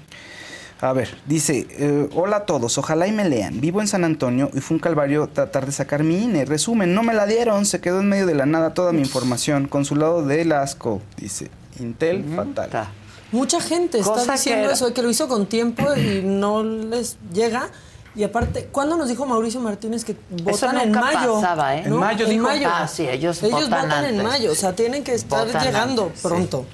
[0.81, 3.61] a ver, dice, eh, hola a todos, ojalá y me lean.
[3.61, 6.44] Vivo en San Antonio y fue un calvario tratar de sacar mi INE.
[6.44, 9.69] Resumen, no me la dieron, se quedó en medio de la nada toda mi información.
[9.69, 11.51] Consulado del asco, dice.
[11.81, 12.89] Intel, fatal.
[13.32, 17.70] Mucha gente está Cosa diciendo eso, que lo hizo con tiempo y no les llega.
[18.15, 21.35] Y aparte, ¿cuándo nos dijo Mauricio Martínez que votan en nunca mayo?
[21.35, 21.85] pasaba, ¿eh?
[21.86, 21.97] ¿No?
[21.97, 22.44] En mayo dijo.
[22.44, 22.69] mayo.
[22.70, 26.05] Ah, sí, ellos Ellos votan votan, en mayo, o sea, tienen que estar Votan llegando
[26.05, 26.28] antes, sí.
[26.28, 26.66] pronto.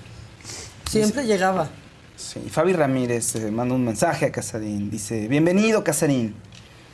[0.88, 1.68] Siempre llegaba.
[2.22, 4.90] Sí, Fabi Ramírez eh, manda un mensaje a Casarín.
[4.90, 6.34] Dice, bienvenido, Casarín.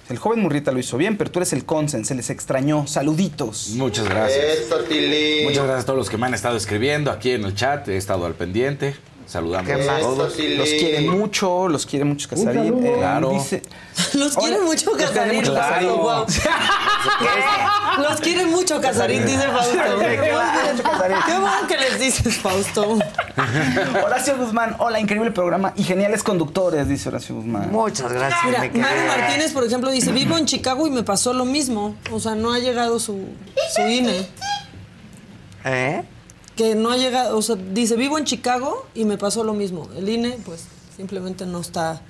[0.08, 2.86] El joven Murrita lo hizo bien, pero tú eres el consen, se les extrañó.
[2.86, 3.68] Saluditos.
[3.76, 4.42] Muchas gracias.
[5.44, 7.86] Muchas gracias a todos los que me han estado escribiendo aquí en el chat.
[7.88, 8.96] He estado al pendiente.
[9.28, 10.38] Saludando ¿Qué a todos.
[10.38, 12.82] Los quiere mucho, los quiere mucho Casarín.
[12.86, 13.28] Eh, Claro.
[13.30, 13.62] Dice,
[14.14, 15.42] Los quiere mucho los quiere Casarín.
[15.44, 15.88] Casarín.
[15.90, 16.24] Wow.
[17.98, 19.72] Los quiere mucho Casarín, dice Fausto.
[21.26, 22.96] Qué bueno que les dices, Fausto.
[24.04, 27.70] Horacio Guzmán, hola, increíble programa y geniales conductores, dice Horacio Guzmán.
[27.70, 28.44] Muchas gracias.
[28.46, 28.60] Mira.
[28.60, 31.96] Mario Martínez, por ejemplo, dice, vivo en Chicago y me pasó lo mismo.
[32.12, 33.26] O sea, no ha llegado su,
[33.74, 34.26] su INE.
[35.64, 36.02] ¿Eh?
[36.58, 39.88] Que no ha llegado, o sea, dice, vivo en Chicago y me pasó lo mismo.
[39.96, 40.64] El INE, pues,
[40.96, 42.02] simplemente no está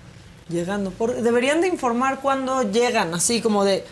[0.48, 0.90] llegando.
[0.90, 3.84] Por- deberían de informar cuándo llegan, así como de,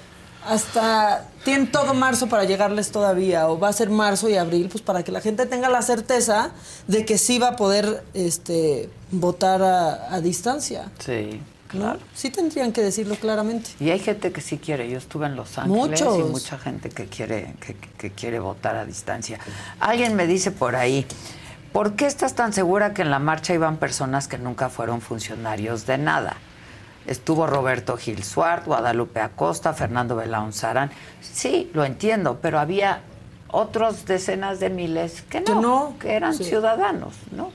[0.47, 4.83] hasta, tienen todo marzo para llegarles todavía, o va a ser marzo y abril, pues
[4.83, 6.53] para que la gente tenga la certeza
[6.87, 10.91] de que sí va a poder este, votar a, a distancia.
[11.01, 11.41] Sí.
[11.69, 11.99] Claro.
[12.15, 13.71] Sí tendrían que decirlo claramente.
[13.81, 14.89] Y hay gente que sí quiere.
[14.89, 18.85] Yo estuve en Los Ángeles y mucha gente que quiere, que, que quiere votar a
[18.85, 19.39] distancia.
[19.81, 21.07] Alguien me dice por ahí,
[21.73, 25.87] ¿por qué estás tan segura que en la marcha iban personas que nunca fueron funcionarios
[25.87, 26.37] de nada?
[27.07, 30.91] Estuvo Roberto Gil Suart, Guadalupe Acosta, Fernando Belaún Sarán.
[31.21, 33.03] Sí, lo entiendo, pero había
[33.49, 36.45] otros decenas de miles que no, que, eran sí.
[36.45, 37.53] ciudadanos, ¿no?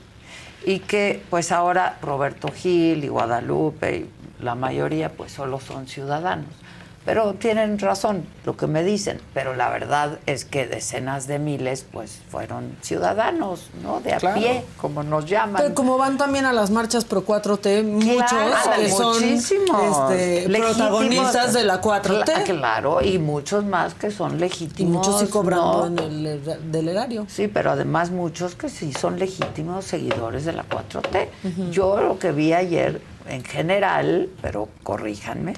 [0.64, 4.10] Y que pues ahora Roberto Gil y Guadalupe y
[4.42, 6.61] la mayoría pues solo son ciudadanos.
[7.04, 11.84] Pero tienen razón lo que me dicen, pero la verdad es que decenas de miles
[11.90, 14.00] pues fueron ciudadanos, ¿no?
[14.00, 14.40] De a Claro.
[14.40, 15.60] pie, como nos llaman.
[15.60, 20.10] Pero como van también a las marchas pro 4T, muchos Claro, que son muchísimos.
[20.12, 20.76] este, Legítimos.
[20.76, 22.24] protagonistas de la 4T.
[22.44, 24.94] Cla- Claro, y muchos más que son Y legítimos.
[25.08, 26.02] muchos sí cobrando ¿no?
[26.04, 27.26] en el del erario.
[27.28, 31.28] Sí, pero además muchos que sí son legítimos seguidores de la 4T.
[31.72, 35.54] Yo lo que vi ayer, en general, pero corríjanme,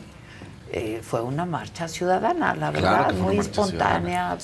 [0.76, 4.36] eh, fue una marcha ciudadana, la Claro verdad, muy espontánea,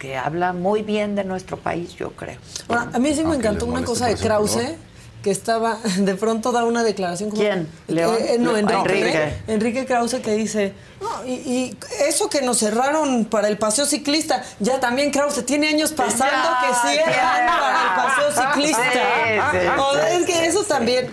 [0.00, 2.38] que habla muy bien de nuestro país, yo creo.
[2.66, 4.74] Ahora, a mí sí me Aunque encantó una cosa de Krause, color.
[5.22, 7.40] que estaba, de pronto da una declaración como...
[7.40, 7.68] ¿Quién?
[7.86, 8.16] ¿León?
[8.18, 8.56] Eh, eh, no.
[8.56, 9.36] Enrique.
[9.46, 14.42] Enrique Krause que dice, no, y, y eso que nos cerraron para el paseo ciclista,
[14.58, 17.58] ya también Krause tiene años pasando Ya, que cierran ya.
[17.58, 18.82] para el paseo ciclista.
[18.92, 20.68] Sí, sí, O sea, es que eso sí.
[20.68, 21.10] también,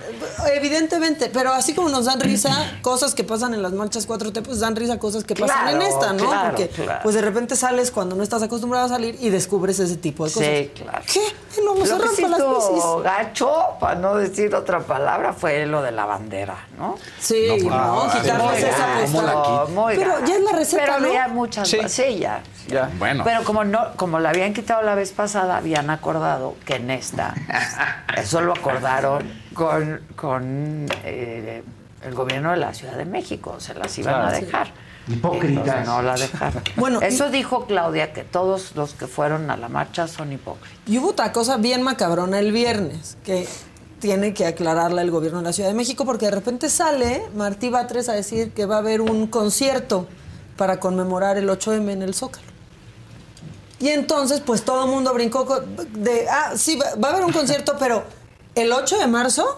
[0.54, 4.60] evidentemente, pero así como nos dan risa cosas que pasan en las marchas 4T, pues
[4.60, 6.26] dan risa cosas que pasan en esta, ¿no?
[6.28, 7.00] claro, Porque claro.
[7.04, 10.32] pues de repente sales cuando no estás acostumbrado a salir y descubres ese tipo de
[10.32, 10.48] cosas.
[10.48, 11.02] Sí, claro.
[11.12, 11.22] ¿Qué?
[11.64, 12.84] No, que cerran para las bicis.
[13.04, 16.98] gacho, para no decir otra palabra, fue lo de la bandera, ¿no?
[17.20, 18.12] Sí, no, favor.
[18.12, 18.88] quitarles Muy esa
[19.86, 21.08] Pero ya es la receta, Pero ¿no?
[21.08, 21.80] había muchas Sí.
[21.88, 22.42] sí, ya.
[22.68, 22.90] Ya.
[22.98, 23.24] Bueno.
[23.24, 27.34] Pero como no, como la habían quitado la vez pasada, habían acordado que en esta,
[28.18, 29.24] eso lo acordaron
[29.54, 31.64] con, con eh,
[32.04, 34.28] el gobierno de la Ciudad de México, se las iban Claro.
[34.28, 34.46] a Sí.
[34.46, 34.68] dejar.
[35.10, 35.60] Hipócritas.
[35.66, 36.64] Entonces, no la dejaron.
[36.76, 40.78] Bueno, eso dijo Claudia, que todos los que fueron a la marcha son hipócritas.
[40.86, 43.48] Y hubo otra cosa bien macabrona el viernes, que
[44.00, 47.70] tiene que aclararla el gobierno de la Ciudad de México, porque de repente sale Martí
[47.70, 50.08] Batres a decir que va a haber un concierto
[50.56, 52.48] para conmemorar el 8M en el Zócalo.
[53.80, 55.46] Y entonces, pues todo el mundo brincó
[55.94, 58.04] de, ah, sí, va, va a haber un concierto, pero
[58.56, 59.58] el 8 de marzo,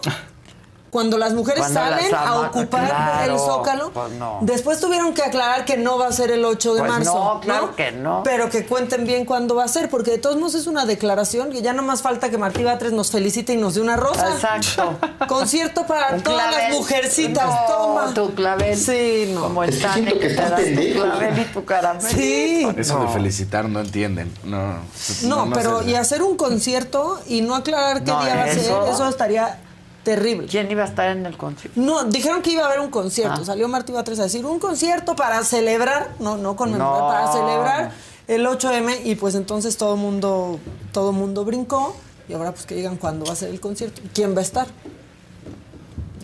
[0.90, 4.38] cuando las mujeres Cuando salen las a ocupar claro, el Zócalo, pues no.
[4.42, 7.14] después tuvieron que aclarar que no va a ser el 8 de Pues marzo.
[7.34, 8.22] no, claro que no.
[8.24, 11.50] Pero que cuenten bien cuándo va a ser, porque de todos modos es una declaración
[11.50, 14.30] que ya no más falta que Martí Batres nos felicite y nos dé una rosa.
[14.34, 14.98] Exacto.
[15.28, 16.70] Concierto para Un todas clavel.
[16.70, 18.14] las mujercitas, No, toma.
[18.14, 18.76] tu clavel.
[18.76, 19.42] Sí, no.
[19.42, 22.08] Como el siento que te das tu clavel y tu caramelo.
[22.08, 22.66] Sí.
[22.76, 23.04] Eso No.
[23.06, 24.34] de felicitar no entienden.
[24.44, 24.74] No,
[25.22, 28.72] No, pero y hacer un concierto y no aclarar qué No, día va a ser,
[28.92, 29.58] eso estaría
[30.02, 30.46] terrible.
[30.46, 31.80] ¿Quién iba a estar en el concierto?
[31.80, 33.40] No, dijeron que iba a haber un concierto.
[33.42, 33.44] Ah.
[33.44, 37.08] Salió Martí Batres a decir un concierto para celebrar, no, no conmemorar, No.
[37.08, 37.92] para celebrar
[38.28, 40.58] el 8M y pues entonces todo mundo,
[40.92, 41.96] todo mundo brincó
[42.28, 44.66] y ahora pues que digan cuándo va a ser el concierto, quién va a estar.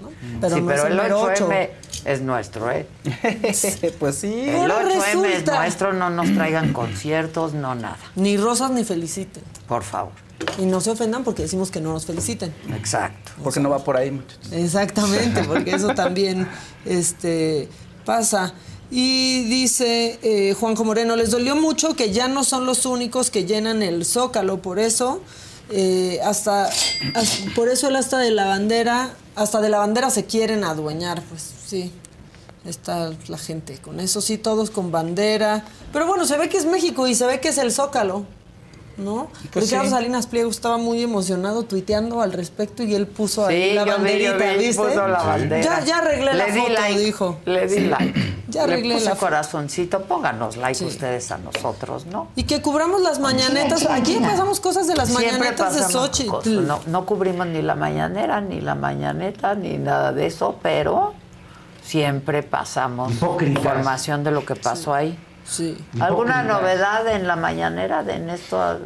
[0.02, 0.08] ¿no?
[0.40, 1.70] Pero sí, no pero es el mero 8M
[2.06, 2.86] es nuestro, ¿eh?
[3.98, 4.48] pues sí.
[4.48, 7.98] El Ahora 8M es nuestro, no nos traigan conciertos, no nada.
[8.14, 9.42] Ni rosas ni feliciten.
[9.66, 10.12] Por favor.
[10.58, 12.54] Y no se ofendan porque decimos que no nos feliciten.
[12.74, 13.32] Exacto.
[13.42, 14.52] Porque no va por ahí, muchachos.
[14.52, 16.46] Exactamente, porque eso también
[16.84, 17.68] este,
[18.04, 18.52] pasa.
[18.90, 23.44] Y dice eh, Juanjo Moreno, les dolió mucho que ya no son los únicos que
[23.44, 25.20] llenan el zócalo, por eso,
[25.70, 26.66] eh, hasta,
[27.14, 31.20] as- por eso el hasta de la bandera, hasta de la bandera se quieren adueñar,
[31.22, 31.90] pues sí,
[32.64, 35.64] está la gente con eso, sí, todos con bandera.
[35.92, 38.24] Pero bueno, se ve que es México y se ve que es el zócalo.
[38.98, 39.28] ¿No?
[39.52, 39.90] Pues Ricardo sí.
[39.90, 43.84] Salinas Pliego estaba muy emocionado tuiteando al respecto y él puso ahí Sí, la yo
[43.84, 43.90] vi,
[44.22, 44.82] yo banderita, vi, ¿viste?
[44.82, 45.62] puso la bandera.
[45.62, 47.38] Ya, ya arreglé la Le di foto, like, dijo.
[47.44, 47.80] Le di Sí.
[47.86, 48.20] like.
[48.48, 49.20] Ya Le puse la foto.
[49.26, 52.28] corazoncito, pónganos like ustedes a nosotros, ¿no?
[52.36, 53.84] Y que cubramos las mañanetas.
[53.90, 55.80] Aquí pasamos cosas de las Siempre mañanetas de
[56.28, 56.46] cosas.
[56.46, 61.12] No, no cubrimos ni la mañanera, ni la mañaneta, ni nada de eso, pero
[61.82, 63.12] siempre pasamos
[63.42, 65.18] información de lo que pasó ahí.
[65.48, 65.76] Sí.
[66.00, 66.60] ¿Alguna Hipócritas.
[66.60, 68.78] novedad en la mañanera de en esto?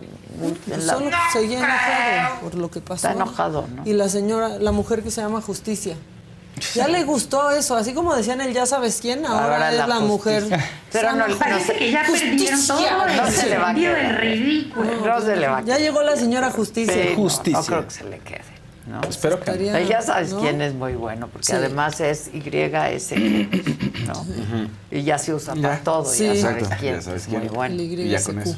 [0.70, 3.08] en la- Solo seguía enojado por lo que pasó.
[3.08, 3.82] Está enojado, ¿no?
[3.86, 5.96] Y la señora, la mujer que se llama Justicia.
[6.74, 9.86] Ya le gustó eso, así como decían el ya sabes quién, ahora, Ahora es la
[9.86, 10.40] la, justicia.
[10.50, 10.68] mujer.
[10.92, 13.66] Pero no- no Parece se- que ya perdieron todo No el se le va a
[13.68, 14.06] sentido quedar.
[14.08, 15.06] del ridículo.
[15.06, 16.92] No se le va a Ya llegó la señora Justicia.
[16.92, 17.28] Sí, no,
[17.58, 18.59] No, creo que se le quede.
[18.86, 19.00] ¿No?
[19.08, 20.40] Espero que Estaría- ya sabes ¿no?
[20.40, 21.52] quién es muy bueno, porque Sí.
[21.52, 23.12] además es YS,
[24.06, 24.26] ¿no?
[24.90, 26.24] Y ya se usa para todo, Sí.
[26.26, 27.40] ya sabes Exacto, quién ya sabes es quién.
[27.40, 27.74] muy bueno.
[27.74, 28.56] El Y ya con eso.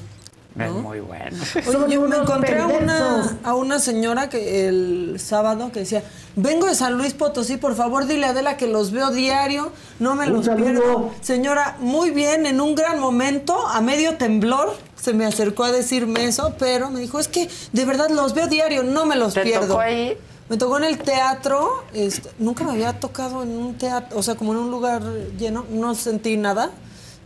[0.55, 1.35] Es muy bueno.
[1.67, 6.03] Oye, yo me encontré a una, a una señora que el sábado que decía,
[6.37, 10.15] vengo de San Luis Potosí, por favor dile a Adela que los veo diario, no
[10.15, 10.65] me Un los saludo.
[10.67, 11.11] pierdo.
[11.23, 16.25] Señora, muy bien, en un gran momento, a medio temblor, se me acercó a decirme
[16.27, 19.43] eso, pero me dijo, es que de verdad los veo diario, no me los ¿Te
[19.43, 19.67] pierdo.
[19.67, 20.17] tocó ahí?
[20.49, 24.37] Me tocó en el teatro, este, nunca me había tocado en un teatro, o sea,
[24.37, 25.03] como en un lugar
[25.39, 26.71] lleno, no sentí nada.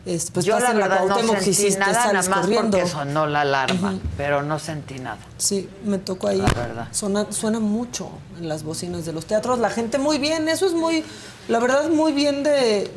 [0.07, 2.79] Este, pues Yo la en la verdad no sentí sí te nada, nada más corriendo.
[2.79, 5.19] porque sonó la alarma, pero no sentí nada.
[5.37, 6.39] Sí, me tocó ahí.
[6.39, 6.89] La verdad.
[6.93, 8.09] Suena, suena mucho
[8.39, 9.59] en las bocinas de los teatros.
[9.59, 11.03] La gente muy bien, eso es muy,
[11.49, 12.89] la verdad, muy bien de.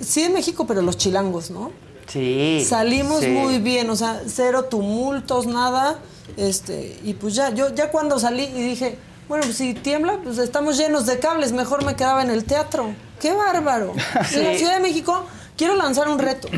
[0.00, 1.70] Sí, de México, pero los chilangos, ¿no?
[2.12, 2.64] Sí.
[2.68, 3.28] Salimos sí.
[3.28, 5.98] muy bien, o sea, cero tumultos, nada.
[6.36, 8.96] Este, y pues ya, yo ya cuando salí y dije,
[9.28, 12.92] bueno, pues si tiembla, pues estamos llenos de cables, mejor me quedaba en el teatro.
[13.20, 13.92] ¡Qué bárbaro!
[14.32, 14.58] En la.
[14.58, 15.24] Ciudad de México
[15.56, 16.48] quiero lanzar un reto.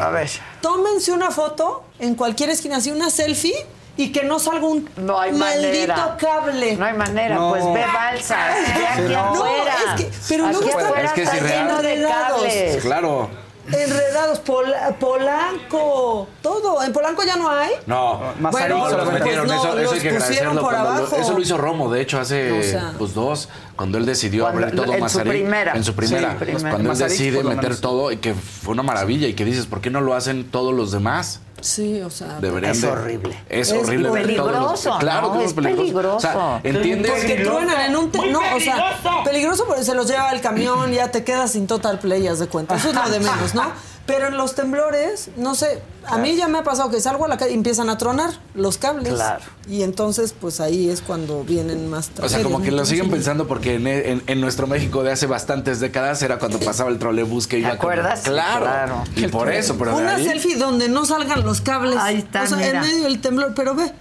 [0.00, 0.28] A ver.
[0.60, 3.54] Tómense una foto en cualquier esquina, así una selfie
[3.96, 6.16] y que no salga un No hay maldito manera.
[6.18, 6.76] cable.
[6.76, 9.74] No hay manera, pues ve balsas, ve aquí No, afuera.
[9.96, 11.66] es que- pero luego está- Es que es está irreal.
[11.68, 12.82] lleno de cables.
[12.82, 13.30] Claro.
[13.66, 16.82] Enredados, Pola- Polanco, todo.
[16.82, 17.70] ¿En Polanco ya no hay?
[17.86, 18.20] No,
[18.50, 20.60] Bueno, no, los pues metieron, no, eso, eso hay que pusieron agradecerlo.
[20.60, 21.16] por cuando lo- abajo.
[21.16, 22.92] eso lo hizo Romo, de hecho, hace O sea.
[22.98, 25.72] pues dos, cuando él decidió Cuando- abrir todo en su primera.
[25.74, 26.30] En su primera.
[26.32, 26.70] Sí, primera.
[26.70, 29.90] Cuando él decide meter todo y que fue una maravilla y que dices, ¿por qué
[29.90, 31.40] no lo hacen todos los demás?
[31.62, 32.38] Sí, o sea.
[32.40, 33.38] Deberían Es de- horrible.
[33.48, 35.38] Es, Es horrible los- peligroso, Claro ¿no?
[35.38, 36.16] que Es peligroso.
[36.16, 36.60] O sea, peligroso.
[36.64, 37.12] ¿entiendes?
[37.12, 38.10] Porque truenan en un...
[38.12, 39.24] Muy no, o sea, peligroso.
[39.24, 42.48] peligroso porque se los lleva el camión, ya te quedas sin total play, haz de
[42.48, 42.74] cuenta.
[42.74, 43.72] Eso es lo de menos, ¿no?
[44.04, 47.28] Pero en los temblores, no sé, a mí ya me ha pasado que salgo a
[47.28, 49.12] la calle y empiezan a tronar los cables.
[49.14, 49.44] Claro.
[49.68, 53.46] Y entonces, pues ahí es cuando vienen más O sea, como que lo siguen pensando
[53.46, 57.46] porque en, en- en nuestro México de hace bastantes décadas era cuando pasaba el trolebús
[57.46, 58.22] que iba ¿Te acuerdas?
[58.22, 58.64] Como, claro.
[58.64, 59.04] Claro.
[59.14, 61.96] Y por eso, pero Una ahí- selfie donde no salgan los cables.
[61.96, 62.70] Ahí está, O sea, mira.
[62.70, 63.92] en medio del temblor, pero ve.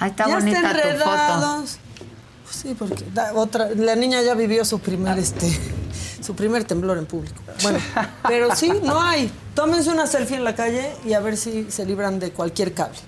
[0.00, 0.90] Ahí está ya bonita está tu foto.
[0.90, 1.78] enredados.
[2.50, 5.46] Sí, porque da- otra, la niña ya vivió su primer este
[6.20, 7.42] su primer temblor en público.
[7.62, 7.78] Bueno,
[8.26, 9.30] pero sí, no hay.
[9.54, 12.98] Tómense una selfie en la calle y a ver si se libran de cualquier cable.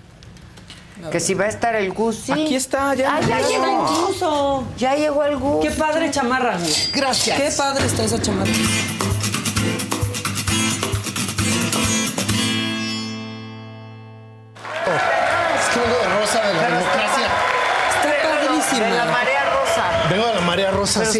[1.10, 2.32] Que si va a estar el Gus, sí.
[2.32, 3.16] Aquí está, ya.
[3.16, 3.66] Ah, ya llegó.
[3.66, 4.64] incluso.
[4.76, 5.64] Ya llegó el Gus.
[5.64, 6.58] Qué padre chamarra.
[6.92, 7.40] Gracias.
[7.40, 8.52] Qué padre está esa chamarra.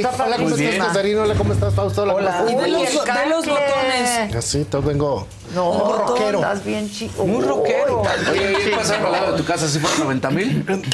[0.09, 0.87] Está Hola, ¿cómo padrísima.
[0.87, 1.05] estás?
[1.21, 2.03] Hola, ¿cómo estás, Fausto?
[2.03, 2.45] Hola, Hola.
[2.45, 4.35] ¿cómo Y ve los, ve botones.
[4.37, 6.39] Así, todo vengo No, muy rockero.
[6.39, 7.25] estás bien chico.
[7.27, 8.03] Muy rockero.
[8.31, 10.65] Oye, ayer pasaron al lado de tu casa, ¿sí fueron 90 mil?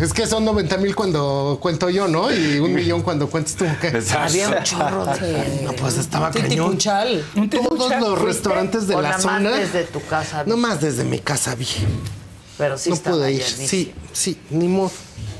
[0.00, 2.32] Es que son 90 mil cuando cuento yo, ¿no?
[2.32, 3.64] Y un millón cuando cuentas tú.
[3.80, 4.02] ¿qué?
[4.16, 5.60] Había un chorro de.
[5.64, 6.48] No, pues estaba cañón.
[6.76, 7.24] Titipuchal.
[7.50, 9.50] Todos los restaurantes de la zona.
[9.50, 10.44] desde tu casa.
[10.46, 11.66] No más desde mi casa vi.
[12.58, 13.42] Pero sí no estaba pude ir.
[13.42, 13.68] llenísimo.
[13.68, 14.90] Sí, sí, ni modo.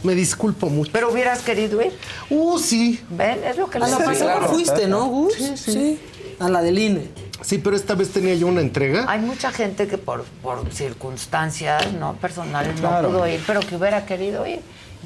[0.02, 0.90] Me disculpo mucho.
[0.92, 1.92] Pero hubieras querido ir.
[2.30, 3.00] Uh, sí.
[3.10, 4.10] Ven, es lo que A les la digo.
[4.10, 5.34] pasada fuiste, ¿no, Gus?
[5.34, 6.00] Sí, sí.
[6.40, 7.08] A la del INE.
[7.40, 9.04] Sí, pero esta vez tenía yo una entrega.
[9.08, 13.08] Hay mucha gente que por, por circunstancias no personales Claro.
[13.10, 14.60] no pudo ir, pero que hubiera querido ir.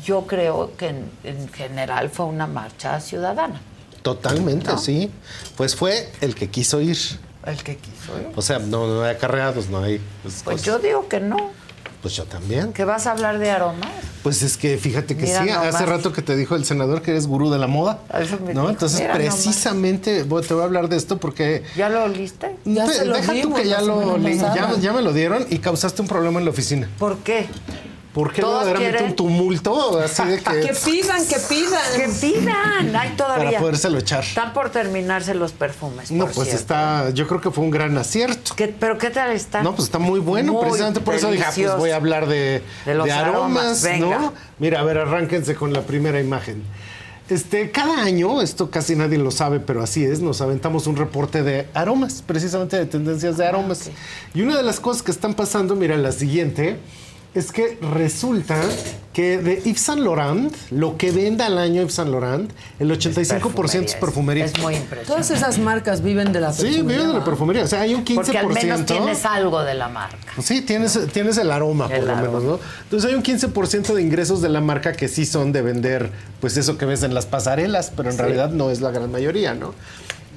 [0.05, 3.61] Yo creo que en, en general fue una marcha ciudadana.
[4.03, 4.79] Totalmente, ¿No?
[4.79, 5.11] sí.
[5.57, 6.97] Pues fue el que quiso ir.
[7.45, 8.29] El que quiso ir.
[8.37, 10.01] O sea, no, no hay acarreados, no hay.
[10.23, 11.51] Pues, Pues yo digo que no.
[12.03, 12.73] Pues yo también.
[12.73, 13.91] Que vas a hablar de aromas.
[14.23, 15.75] Pues es que fíjate que Mira sí, nomás.
[15.75, 17.99] hace rato que te dijo el senador que eres gurú de la moda.
[18.21, 18.61] Eso me ¿No?
[18.63, 21.63] dijo, Entonces, precisamente voy- te voy a hablar de esto porque.
[21.77, 22.55] ¿Ya lo oliste?
[22.65, 25.59] Ya Te- se lo deja tú que ya lo ya, ya me lo dieron y
[25.59, 26.89] causaste un problema en la oficina.
[26.99, 27.47] ¿Por qué?
[28.19, 31.83] Porque Todos verdaderamente quieren- un tumulto así de Que que pidan, que pidan.
[31.97, 32.97] Que pidan.
[33.01, 33.45] Hay todavía.
[33.47, 34.25] para podérselo echar.
[34.25, 36.11] Están por terminarse los perfumes.
[36.11, 36.61] No, por pues cierto.
[36.63, 38.55] está, yo creo que fue un gran acierto.
[38.57, 39.63] ¿Qué- ¿Pero qué tal está?
[39.63, 40.53] No, pues está muy bueno.
[40.55, 43.39] Muy Precisamente por eso dije, ah, pues voy a hablar de, De los de aromas,
[43.39, 44.19] aromas, venga.
[44.19, 44.33] ¿no?
[44.59, 46.65] Mira, a ver, arránquense con la primera imagen.
[47.29, 51.43] Este, cada año, esto casi nadie lo sabe, pero así es, nos aventamos un reporte
[51.45, 53.91] de aromas, precisamente de tendencias de aromas.
[54.35, 56.79] Y una de las cosas que están pasando, mira, la siguiente,
[57.35, 58.61] es que resulta
[59.13, 63.85] que de Yves Saint Laurent, lo que venda al año Yves Saint Laurent, el 85%
[63.85, 64.45] es perfumería.
[64.45, 65.07] Es muy impresionante.
[65.07, 67.63] Todas esas marcas viven de la Sí, perfumería, viven de la perfumería.
[67.65, 68.15] O sea, hay un 15%.
[68.15, 70.17] Porque al menos tienes algo de la marca.
[70.43, 72.27] Sí, tienes, tienes el aroma, El por lo aroma.
[72.39, 72.61] menos, ¿no?
[72.85, 76.11] Entonces hay un 15% de ingresos de la marca que sí son de vender,
[76.41, 79.55] pues eso que ves en las pasarelas, pero en realidad no es la gran mayoría,
[79.55, 79.75] ¿no?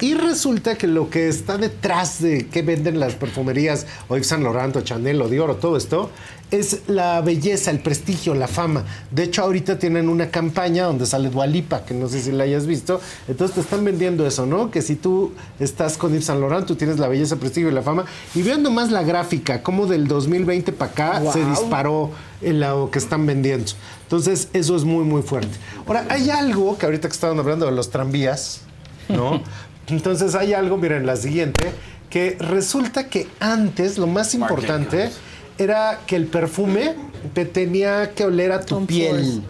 [0.02, 4.44] Y resulta que lo que está detrás de que venden las perfumerías, o Yves Saint
[4.44, 6.10] Laurent, o Chanel, o Dior, o todo esto,
[6.50, 8.84] es la belleza, el prestigio, la fama.
[9.12, 12.66] De hecho, ahorita tienen una campaña donde sale Dualipa, que no sé si la hayas
[12.66, 13.00] visto.
[13.28, 14.72] Entonces te están vendiendo eso, ¿no?
[14.72, 17.74] Que si tú estás con Yves Saint Laurent, tú tienes la belleza, el prestigio y
[17.74, 18.06] la fama.
[18.34, 21.32] Y viendo más la gráfica, como del 2020 para acá Wow.
[21.34, 22.12] se disparó
[22.42, 23.72] en lo que están vendiendo.
[24.04, 25.56] Entonces, eso es muy, muy fuerte.
[25.86, 28.62] Ahora, hay algo que ahorita que estaban hablando de los tranvías,
[29.08, 29.42] ¿no?
[29.88, 31.72] Entonces, hay algo, miren, la siguiente,
[32.10, 35.10] que resulta que antes lo más importante
[35.58, 36.96] era que el perfume
[37.34, 39.44] te tenía que oler a tu piel.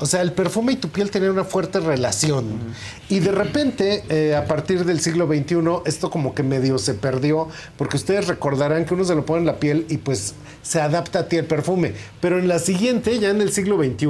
[0.00, 2.44] O sea, el perfume y tu piel tenían una fuerte relación.
[3.08, 5.56] Y de repente, eh, a partir del siglo XXI,
[5.86, 9.46] esto como que medio se perdió, porque ustedes recordarán que uno se lo pone en
[9.46, 11.94] la piel y pues se adapta a ti el perfume.
[12.20, 14.08] Pero en la siguiente, ya en el siglo XXI,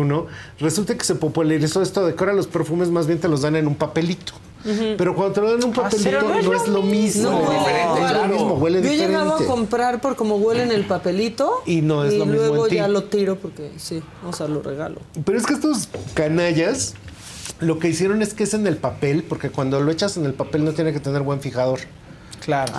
[0.59, 3.57] resulta que se popularizó esto de que ahora los perfumes más bien te los dan
[3.57, 4.33] en un papelito.
[4.97, 7.31] Pero cuando te lo dan en un papelito pero no, no es lo mismo.
[7.31, 9.07] No, No es lo mismo, huele Yo he diferente.
[9.19, 12.41] llegado a comprar por como huele en el papelito Y no es y lo mismo
[12.41, 12.77] luego en ti.
[12.77, 15.01] ya lo tiro porque sí, o sea, lo regalo.
[15.25, 16.95] Pero es que estos canallas
[17.61, 20.35] lo que hicieron es que es en el papel, porque cuando lo echas en el
[20.35, 21.81] papel no tiene que tener buen fijador.
[22.45, 22.73] Claro.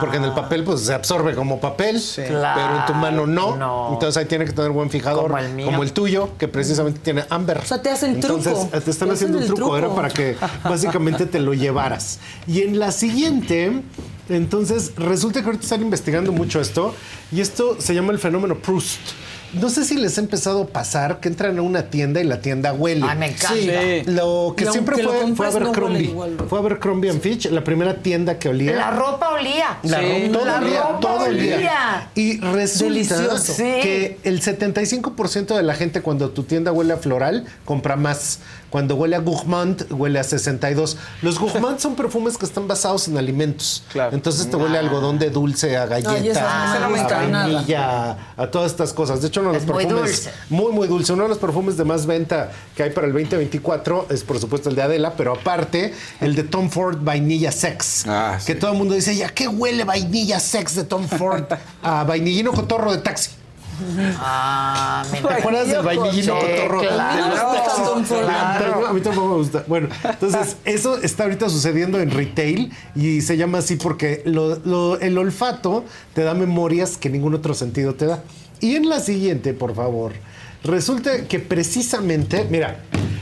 [0.00, 2.60] Porque en el papel pues se absorbe como papel, Claro.
[2.60, 3.56] pero en tu mano no.
[3.56, 3.90] No.
[3.92, 5.66] Entonces ahí tiene que tener buen fijador, Como el mío.
[5.66, 7.58] como el tuyo, que precisamente tiene ámbar.
[7.58, 8.76] O sea, te hacen Entonces truco.
[8.76, 9.96] eh, te están Te haciendo un el truco, era truco.
[9.96, 12.20] para que básicamente te lo llevaras.
[12.46, 13.82] Y en la siguiente,
[14.28, 16.94] entonces resulta que ahorita están investigando mucho esto,
[17.32, 19.00] y esto se llama el fenómeno Proust.
[19.54, 22.40] No sé si les ha empezado a pasar que entran a una tienda y la
[22.40, 23.06] tienda huele.
[23.08, 23.54] Ay, me encanta.
[23.54, 24.02] Sí.
[24.06, 26.12] Lo que Y siempre fue, fue Abercrombie.
[26.14, 26.44] ¿no?
[26.48, 28.76] fue Abercrombie and Fitch, la primera tienda que olía.
[28.76, 29.78] La ropa olía.
[29.84, 31.56] La ropa, todo La olía, ropa todo olía.
[31.56, 32.10] olía.
[32.14, 33.52] Y resulta Delicioso.
[33.54, 33.62] Sí.
[33.62, 38.40] que el 75% de la gente cuando tu tienda huele a floral, compra más.
[38.70, 40.96] Cuando huele a Gourmand, huele a 62.
[41.22, 43.82] Los Gourmand son perfumes que están basados en alimentos.
[43.92, 44.14] Claro.
[44.14, 48.42] Entonces te huele a algodón de dulce, a galleta, Ay, no me a vainilla, a,
[48.42, 49.22] a todas estas cosas.
[49.22, 50.30] De hecho, uno de los Es muy perfumes dulce.
[50.50, 51.12] muy, muy dulce.
[51.12, 54.68] Uno de los perfumes de más venta que hay para el 2024 es, por supuesto,
[54.68, 58.04] el de Adela, pero aparte, el de Tom Ford Vainilla Sex.
[58.06, 58.58] Ah, que sí.
[58.58, 61.44] todo el mundo dice, ¿ya qué huele vainilla sex de Tom Ford?
[61.82, 63.30] A vainillino cotorro de taxi.
[64.18, 66.80] Ah, ¿Te acuerdas del vainillino Sí, cotorro?
[66.80, 68.86] claro.
[68.86, 69.64] A mí tampoco me gusta.
[69.66, 74.98] Bueno, entonces, eso está ahorita sucediendo en retail y se llama así porque lo- lo-
[75.00, 75.84] el olfato
[76.14, 78.22] te da memorias que ningún otro sentido te da.
[78.60, 80.12] Y en la siguiente, por favor,
[80.64, 82.80] resulta que precisamente, mira,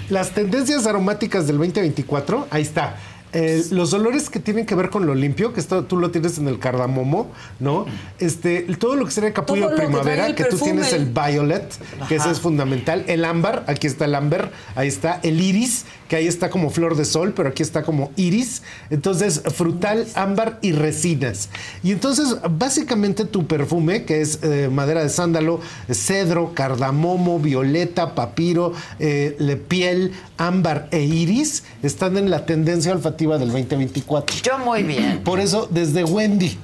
[0.09, 2.97] las tendencias aromáticas del 2024, ahí está.
[3.39, 6.39] Eh, los olores que tienen que ver con lo limpio, que esto tú lo tienes
[6.39, 7.31] en el cardamomo,
[7.61, 7.85] ¿no?
[8.19, 11.71] Este, todo lo que sería capullo que primavera, que, tú tienes el violet,
[12.09, 13.05] que ese es fundamental.
[13.09, 16.97] El ámbar, aquí está el ámbar, ahí está el iris, que ahí está como flor
[16.97, 18.63] de sol, pero aquí está como iris.
[18.89, 21.51] Entonces, frutal, ámbar y resinas.
[21.83, 25.61] Y entonces, básicamente tu perfume, que es eh, madera de sándalo,
[25.93, 33.26] cedro, cardamomo, violeta, papiro, eh, le- piel, ámbar e iris, están en la tendencia olfativa
[33.35, 34.37] del 2024.
[34.43, 35.21] Yo muy bien.
[35.25, 36.59] Por eso, desde Wendy.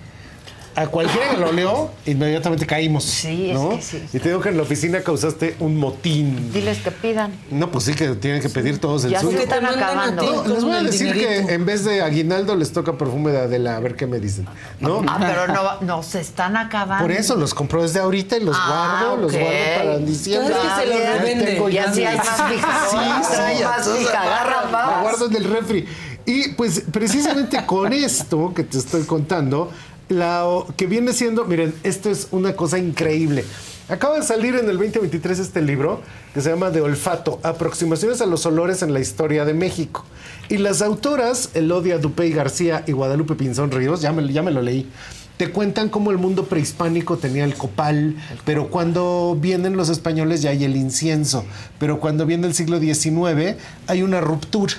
[0.75, 3.05] A cualquiera que lo leo, inmediatamente caímos.
[3.05, 3.77] Sí, es ¿no?
[3.77, 4.03] que sí.
[4.11, 6.51] Y te digo que en la oficina causaste un motín.
[6.51, 7.31] Diles que pidan.
[7.51, 9.41] No, pues sí que tienen que pedir todos el Ya se suyo.
[9.41, 10.23] están acabando.
[10.23, 13.77] No, les voy a decir que en vez de aguinaldo les toca perfume de Adela,
[13.77, 14.47] a ver qué me dicen.
[14.81, 15.03] ¿No?
[15.07, 17.05] Ah, pero no, no se están acabando.
[17.05, 19.41] Por eso los compro desde ahorita y los Ah, guardo, los ok.
[19.41, 20.55] guardo para en diciembre.
[20.55, 21.45] Vez que se los Ya revende.
[21.45, 22.91] tengo Y así hay más fijador,
[23.25, 24.97] Sí, trae sí, más entonces fija, agarra agarra, más.
[24.97, 25.87] lo guardo en el refri.
[26.27, 29.71] Y pues precisamente con esto que te estoy contando,
[30.09, 30.47] la
[30.77, 33.45] que viene siendo, miren, esto es una cosa increíble.
[33.89, 36.01] Acaba de salir en el 2023 este libro
[36.33, 40.05] que se llama De Olfato, Aproximaciones a los olores en la historia de México.
[40.49, 44.63] Y las autoras, Elodia Dupey García y Guadalupe Pinzón Ríos, ya me, ya me lo
[44.63, 44.89] leí,
[45.37, 50.51] te cuentan cómo el mundo prehispánico tenía el copal, pero cuando vienen los españoles ya
[50.51, 51.45] hay el incienso,
[51.79, 53.57] pero cuando viene el siglo XIX
[53.89, 54.75] hay una ruptura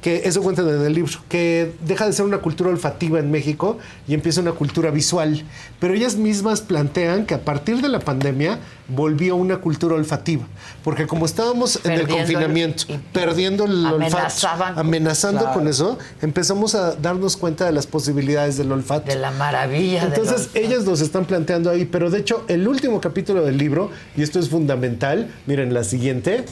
[0.00, 3.78] que eso cuenta en el libro, que deja de ser una cultura olfativa en México
[4.06, 5.42] y empieza una cultura visual.
[5.80, 10.44] Pero ellas mismas plantean que a partir de la pandemia volvió una cultura olfativa,
[10.84, 14.46] porque como estábamos en el Perdiendo el- confinamiento, y- perdiendo el olfato,
[14.76, 15.54] amenazando Claro.
[15.58, 19.10] con eso, empezamos a darnos cuenta de las posibilidades del olfato.
[19.10, 20.58] De la maravilla del Entonces, olfato.
[20.60, 24.38] ellas nos están planteando ahí, pero de hecho, el último capítulo del libro, y esto
[24.38, 26.44] es fundamental, miren la siguiente,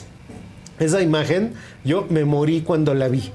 [0.79, 3.31] esa imagen, yo me morí cuando la vi.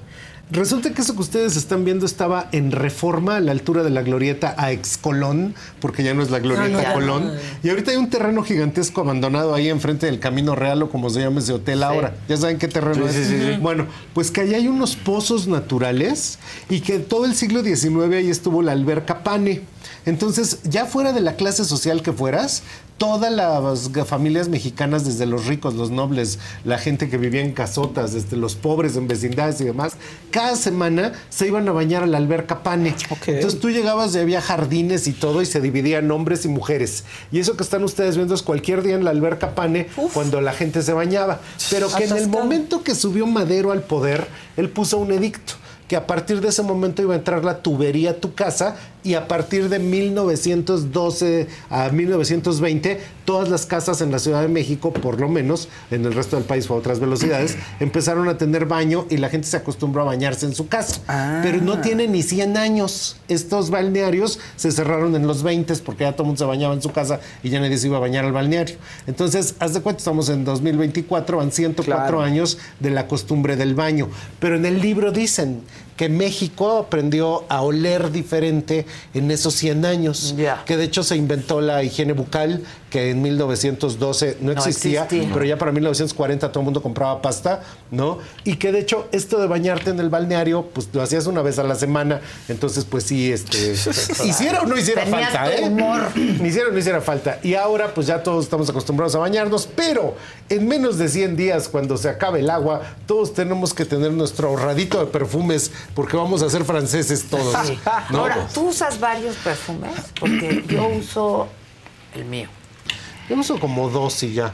[0.51, 4.03] Resulta que eso que ustedes están viendo estaba en reforma a la altura de la
[4.03, 7.27] glorieta a Excolón, porque ya no es la glorieta Ah, no, ya Colón.
[7.29, 7.33] no.
[7.63, 11.21] Y ahorita hay un terreno gigantesco abandonado ahí enfrente del Camino Real o como se
[11.21, 12.17] llama ese hotel ahora.
[12.29, 13.27] ¿Ya saben qué terreno Sí, es?
[13.29, 13.59] sí, sí, sí.
[13.63, 16.39] Bueno, pues que allá hay unos pozos naturales
[16.69, 19.63] y que todo el siglo XIX ahí estuvo la alberca Pane.
[20.05, 22.63] Entonces, ya fuera de la clase social que fueras,
[23.03, 28.13] todas las familias mexicanas, desde los ricos, los nobles, la gente que vivía en casotas,
[28.13, 29.95] desde los pobres en vecindades y demás,
[30.31, 32.95] cada semana se iban a bañar a la alberca Pane.
[33.27, 37.03] Entonces tú llegabas y había jardines y todo y se dividían hombres y mujeres.
[37.33, 40.53] Y eso que están ustedes viendo es cualquier día en la alberca Pane cuando la
[40.53, 41.41] gente se bañaba.
[41.71, 45.55] Pero que en el momento que subió Madero al poder, él puso un edicto
[45.93, 49.15] que a partir de ese momento iba a entrar la tubería a tu casa y
[49.15, 55.21] a partir de 1912 a 1920 todas las casas en la Ciudad de México, por
[55.21, 59.07] lo menos en el resto del país fue a otras velocidades, empezaron a tener baño
[59.11, 61.01] y la gente se acostumbró a bañarse en su casa.
[61.43, 63.17] Pero no tiene ni 100 años.
[63.29, 66.83] Estos balnearios se cerraron en los 20 porque ya todo el mundo se bañaba en
[66.83, 68.77] su casa y ya nadie se iba a bañar al balneario.
[69.07, 72.21] Entonces, haz de cuenta, estamos en 2024, van 104 Claro.
[72.23, 74.09] años de la costumbre del baño.
[74.41, 75.63] Pero en el libro dicen
[76.03, 80.35] que México aprendió a oler diferente en esos 100 años.
[80.67, 85.31] Que de hecho se inventó la higiene bucal, que en 1912 no No existía, existía.
[85.33, 88.19] pero ya para 1940 todo el mundo compraba pasta, ¿no?
[88.45, 91.59] Y que de hecho esto de bañarte en el balneario, pues lo hacías una vez
[91.59, 93.73] a la semana, entonces pues sí, este,
[94.27, 95.65] hiciera o no hiciera Tenías falta, ¿eh?
[95.65, 96.03] humor.
[96.45, 97.39] Hiciera o no hiciera falta.
[97.43, 100.15] Y ahora pues ya todos estamos acostumbrados a bañarnos, pero
[100.51, 104.49] en menos de 100 días, cuando se acabe el agua, todos tenemos que tener nuestro
[104.49, 107.57] ahorradito de perfumes, porque vamos a ser franceses todos.
[107.67, 107.79] Sí.
[108.11, 108.19] ¿no?
[108.19, 109.93] Ahora, ¿tú usas varios perfumes?
[110.21, 111.49] Porque yo uso
[112.15, 112.49] el mío.
[113.35, 114.53] Yo uso como dos y ya.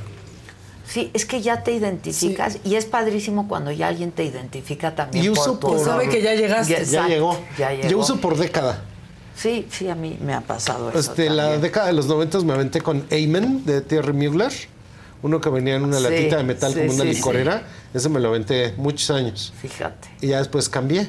[0.87, 5.27] Sí, es que ya te identificas y es padrísimo cuando ya alguien te identifica también
[5.27, 5.79] Y por tu por...
[5.79, 6.03] olor.
[6.11, 7.39] Ya, Exacto, llegó.
[7.59, 7.89] Ya llegó.
[7.89, 8.83] Yo uso por década.
[9.37, 12.55] Sí, sí, a mí me ha pasado eso Este, la década de los 90 me
[12.55, 14.53] aventé con Amen de Thierry Mugler.
[15.23, 17.63] Uno que venía en una Sí, latita de metal sí, como una sí, licorera.
[17.93, 19.53] Ese me lo aventé muchos años.
[19.61, 20.09] Fíjate.
[20.21, 21.09] Y ya después cambié.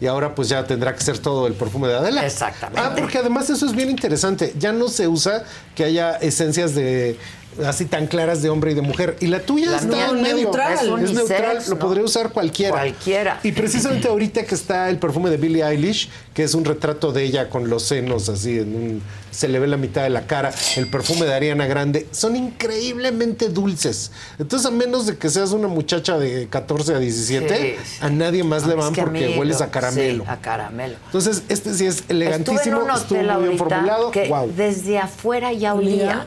[0.00, 2.24] Y ahora pues ya tendrá que ser todo el perfume de Adela.
[2.24, 2.80] Exactamente.
[2.80, 4.54] Ah, porque además eso es bien interesante.
[4.58, 5.44] Ya no se usa
[5.74, 7.18] que haya esencias de
[7.66, 9.16] así tan claras de hombre y de mujer.
[9.20, 10.36] Y la tuya La está mía en es medio.
[10.44, 10.72] neutral.
[10.74, 11.58] Es Es unisex, neutral.
[11.68, 11.78] Lo ¿no?
[11.78, 12.72] podría usar cualquiera.
[12.72, 13.40] Cualquiera.
[13.42, 17.24] Y precisamente ahorita que está el perfume de Billie Eilish, que es un retrato de
[17.24, 20.52] ella con los senos así en un se le ve la mitad de la cara,
[20.76, 24.10] el perfume de Ariana Grande, son increíblemente dulces.
[24.38, 27.98] Entonces, a menos de que seas una muchacha de 14 a 17, Sí, sí.
[28.00, 30.24] a nadie más le Es van porque hueles a caramelo.
[30.24, 30.96] Sí, a caramelo.
[31.06, 34.10] Entonces, este sí es elegantísimo, estuvo muy bien formulado.
[34.10, 34.50] que Wow.
[34.56, 36.26] desde afuera ya olía.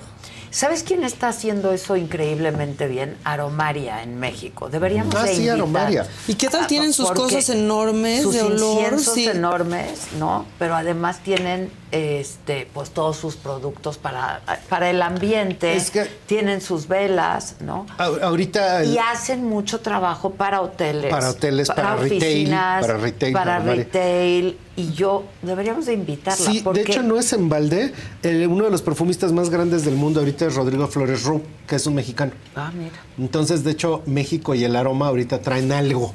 [0.51, 3.15] ¿Sabes quién está haciendo eso increíblemente bien?
[3.23, 4.67] Aromaria en México.
[4.69, 5.47] Deberíamos Ah, de sí.
[5.47, 6.05] Aromaria.
[6.27, 8.77] ¿Y qué tal tienen sus cosas enormes sus de olor?
[8.83, 9.27] inciensos Sí.
[9.27, 10.45] enormes, ¿no?
[10.59, 15.75] Pero además tienen este pues todos sus productos para, para el ambiente.
[15.75, 17.85] Es que- tienen sus velas, ¿no?
[17.97, 21.09] Ahorita el- Y hacen mucho trabajo para hoteles.
[21.11, 24.57] Para hoteles, para retail, oficinas, para retail, Para retail.
[24.77, 26.45] Y yo, deberíamos de invitarla.
[26.51, 27.93] Sí, porque de hecho no es en balde.
[28.23, 31.75] El- uno de los perfumistas más grandes del mundo ahorita es Rodrigo Flores Ru, que
[31.75, 32.31] es un mexicano.
[32.55, 32.91] Ah, mira.
[33.19, 36.13] Entonces, de hecho, México y el aroma ahorita traen algo.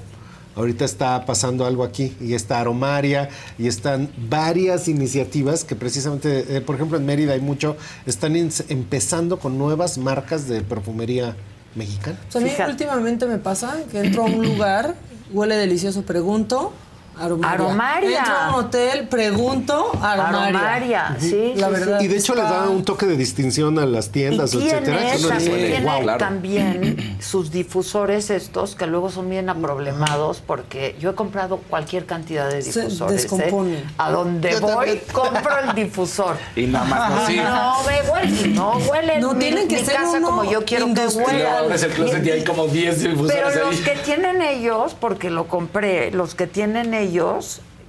[0.57, 3.29] Ahorita está pasando algo aquí y está Aromaria
[3.59, 7.77] y están varias iniciativas que precisamente, eh, por ejemplo, en Mérida hay mucho,
[8.07, 11.37] están empezando con nuevas marcas de perfumería
[11.75, 12.19] mexicana.
[12.29, 14.95] O sea, a mí últimamente me pasa que entro a un lugar,
[15.31, 16.73] huele delicioso, pregunto,
[17.19, 17.53] aromaria.
[17.55, 18.19] Aromaria.
[18.19, 20.47] Entro a un hotel, pregunto, aromaria.
[20.59, 22.01] Aromaria, sí, La sí, verdad.
[22.01, 24.99] Y de hecho le está- da un toque de distinción a las tiendas, y etcétera.
[24.99, 25.99] que "Wow".
[25.99, 32.07] tiene también sus difusores estos que luego son bien aproblemados porque yo he comprado cualquier
[32.07, 33.25] cantidad de Se difusores.
[33.33, 33.85] ¿eh?
[33.99, 35.01] A donde Yo voy, también.
[35.13, 36.37] compro el difusor.
[36.55, 37.43] Y nada más no sirve.
[37.45, 40.65] No, me huele, no huele No, mi, tienen que mi ser casa uno como yo
[40.65, 41.59] quiero que huela.
[41.61, 43.83] abres el closet y hay como 10 difusores Pero los ahí.
[43.85, 47.06] que tienen ellos, porque lo compré, los que tienen ellos,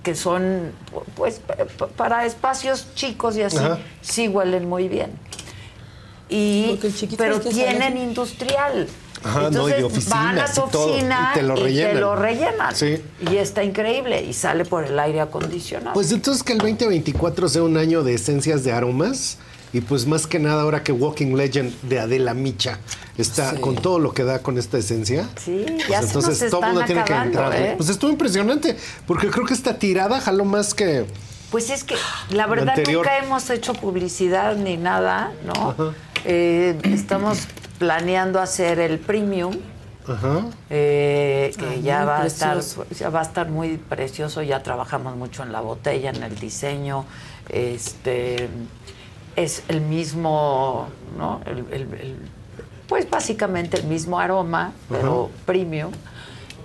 [0.04, 0.72] que son
[1.16, 3.80] pues pa- pa- para espacios chicos y así, Ajá.
[4.02, 5.12] sí huelen muy bien.
[6.30, 8.88] Y, Porque el chiquito pero tienen sale- industrial.
[9.24, 11.56] Ajá, no, y Entonces de oficinas van a tu y todo, oficina y te lo
[11.56, 12.00] rellenan.
[12.02, 12.76] lo rellenan.
[12.76, 13.02] Sí.
[13.32, 14.24] Y está increíble.
[14.24, 15.94] Y sale por el aire acondicionado.
[15.94, 19.40] Pues entonces que el 2024 sea un año de esencias de aromas
[19.74, 22.80] y pues más que nada ahora que Walking Legend de Adela Micha
[23.18, 23.58] está Sí.
[23.62, 25.28] con todo lo que da con esta esencia.
[25.44, 27.74] Sí, pues ya se nos están acabando, ¿eh?
[27.78, 31.06] Pues estuvo impresionante porque creo que esta tirada jaló más que
[31.52, 31.96] Pues es que
[32.32, 35.94] la verdad nunca hemos hecho publicidad ni nada, ¿no?
[36.26, 37.40] Eh, estamos
[37.80, 39.54] planeando hacer el premium
[40.08, 40.46] Ajá.
[40.70, 42.60] eh, que Ay, ya va a estar
[42.98, 47.06] ya va a estar muy precioso ya trabajamos mucho en la botella en el diseño
[47.50, 48.50] este
[49.38, 52.18] es el mismo no El- el- el-
[52.90, 55.92] pues básicamente el mismo aroma pero premium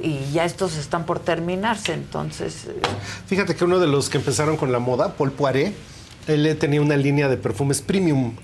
[0.00, 2.80] y ya estos están por terminarse entonces eh,
[3.26, 5.74] Fíjate que uno de los que empezaron con la moda, Paul Poiré,
[6.26, 8.34] él tenía una línea de perfumes premium.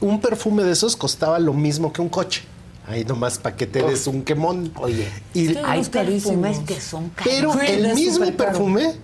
[0.00, 2.42] Un perfume de esos costaba lo mismo que un coche.
[2.86, 4.72] Ahí nomás para que te des un quemón.
[4.76, 7.68] Oye, y, hay perfumes que son Pero caros.
[7.68, 8.94] el mismo perfume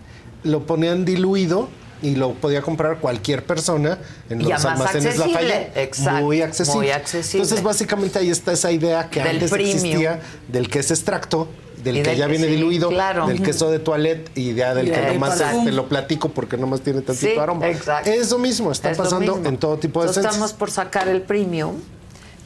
[0.45, 1.69] lo ponían diluido
[2.03, 3.99] y lo podía comprar cualquier persona
[4.29, 5.17] en los almacenes.
[5.19, 5.77] Lafayette.
[5.77, 6.77] Exacto, Muy accesible.
[6.79, 7.43] muy accesible.
[7.45, 9.75] Entonces, básicamente ahí está esa idea que Del antes premium.
[9.77, 11.49] existía del que es extracto,
[11.83, 13.27] del Y que del ya que viene sí, diluido, claro.
[13.27, 17.01] del queso de toilette y ya del que nomás te lo platico porque nomás tiene
[17.03, 17.69] tantito Sí, aroma.
[17.69, 18.11] exacto.
[18.11, 19.49] Eso mismo está Es pasando mismo.
[19.49, 20.25] en todo tipo de Entonces.
[20.31, 21.75] Estamos por sacar el premium,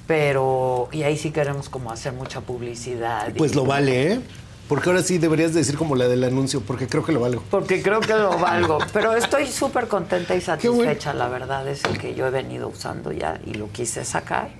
[0.06, 3.28] pero y ahí sí queremos como hacer mucha publicidad.
[3.28, 4.20] y- Pues lo vale, ¿eh?
[4.68, 7.42] Porque ahora sí deberías decir como la del anuncio, porque creo que lo valgo.
[7.50, 8.78] Porque creo que lo valgo.
[8.92, 11.66] Pero estoy súper contenta y satisfecha, la verdad.
[11.66, 14.50] Es el que yo he venido usando ya y lo quise sacar.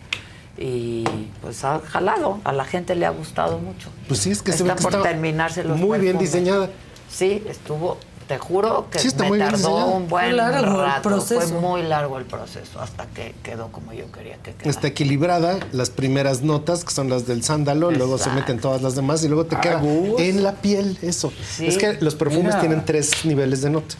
[0.56, 1.04] Y
[1.42, 2.40] pues ha jalado.
[2.44, 3.90] A la gente le ha gustado mucho.
[4.08, 6.70] Pues sí, es que se Está ve que por terminarse los muy bien diseñada.
[7.10, 7.98] Sí, estuvo,
[8.28, 11.02] te juro que Sí, me muy tardó un buen Fue largo el rato.
[11.08, 11.40] proceso.
[11.40, 14.70] Fue muy largo el proceso hasta que quedó como yo quería que quedara.
[14.70, 18.94] Está equilibrada, las primeras notas, que son las del sándalo, luego se meten todas las
[18.94, 20.20] demás y luego te Ah, queda Gus.
[20.20, 21.32] en la piel eso.
[21.56, 21.66] Sí.
[21.66, 22.60] Es que los perfumes Mira.
[22.60, 23.94] tienen tres niveles de nota.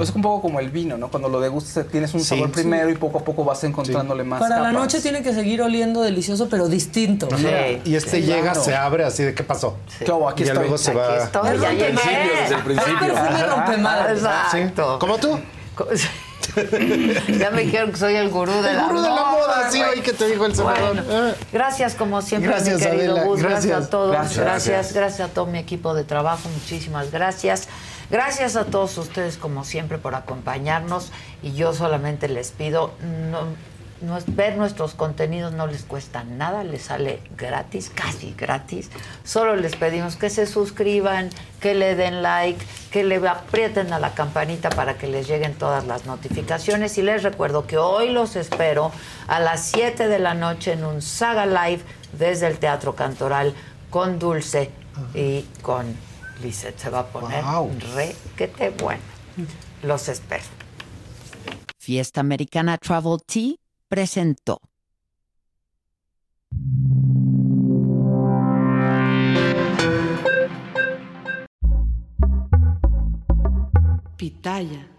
[0.00, 1.08] Es un poco como el vino, ¿no?
[1.08, 2.52] Cuando lo degustas tienes un Sí, sabor sí.
[2.52, 6.02] primero y poco a poco vas encontrándole más Para la noche tiene que seguir oliendo
[6.02, 7.28] delicioso, pero distinto.
[7.36, 7.46] Sí.
[7.84, 8.62] Y este Sí, llega, claro.
[8.62, 9.76] se abre así de qué pasó.
[9.98, 10.28] ¿Qué hago?
[10.28, 11.24] Aquí y ya luego se Aquí va.
[11.24, 11.92] estoy, ya llegué.
[12.42, 13.14] Desde el principio.
[13.56, 14.12] Rompe.
[14.12, 14.98] Exacto.
[14.98, 15.38] ¿Como tú?
[17.38, 19.82] ya me dijeron que soy el gurú de El la gurú de la moda, sí,
[19.82, 20.94] hoy que te dijo el senador.
[20.94, 21.32] Bueno, Ah.
[21.52, 23.40] gracias como siempre, Gracias, mi querido Adela, Gus.
[23.40, 23.66] Gracias.
[23.66, 23.86] gracias.
[23.86, 24.10] a todos.
[24.12, 24.38] Gracias.
[24.44, 24.92] Gracias.
[24.92, 26.48] gracias, a todo mi equipo de trabajo.
[26.48, 27.68] Muchísimas gracias.
[28.10, 31.10] Gracias a todos ustedes como siempre por acompañarnos
[31.42, 32.92] y yo solamente les pido
[33.30, 33.40] no,
[34.28, 38.90] ver nuestros contenidos no les cuesta nada, les sale gratis, casi gratis.
[39.24, 44.14] Solo les pedimos que se suscriban, que le den like, que le aprieten a la
[44.14, 46.98] campanita para que les lleguen todas las notificaciones.
[46.98, 48.92] Y les recuerdo que hoy los espero
[49.26, 51.82] a las 7 de la noche en un Saga Live
[52.18, 53.54] desde el Teatro Cantoral
[53.90, 54.70] con Dulce
[55.14, 55.96] y con
[56.42, 56.78] Lizeth.
[56.78, 57.70] Se va a poner Wow.
[57.94, 59.02] re que te bueno.
[59.82, 60.44] Los espero.
[61.78, 63.56] Fiesta Americana Travel Tea
[63.94, 64.60] presentó.
[74.16, 74.93] Pitaya.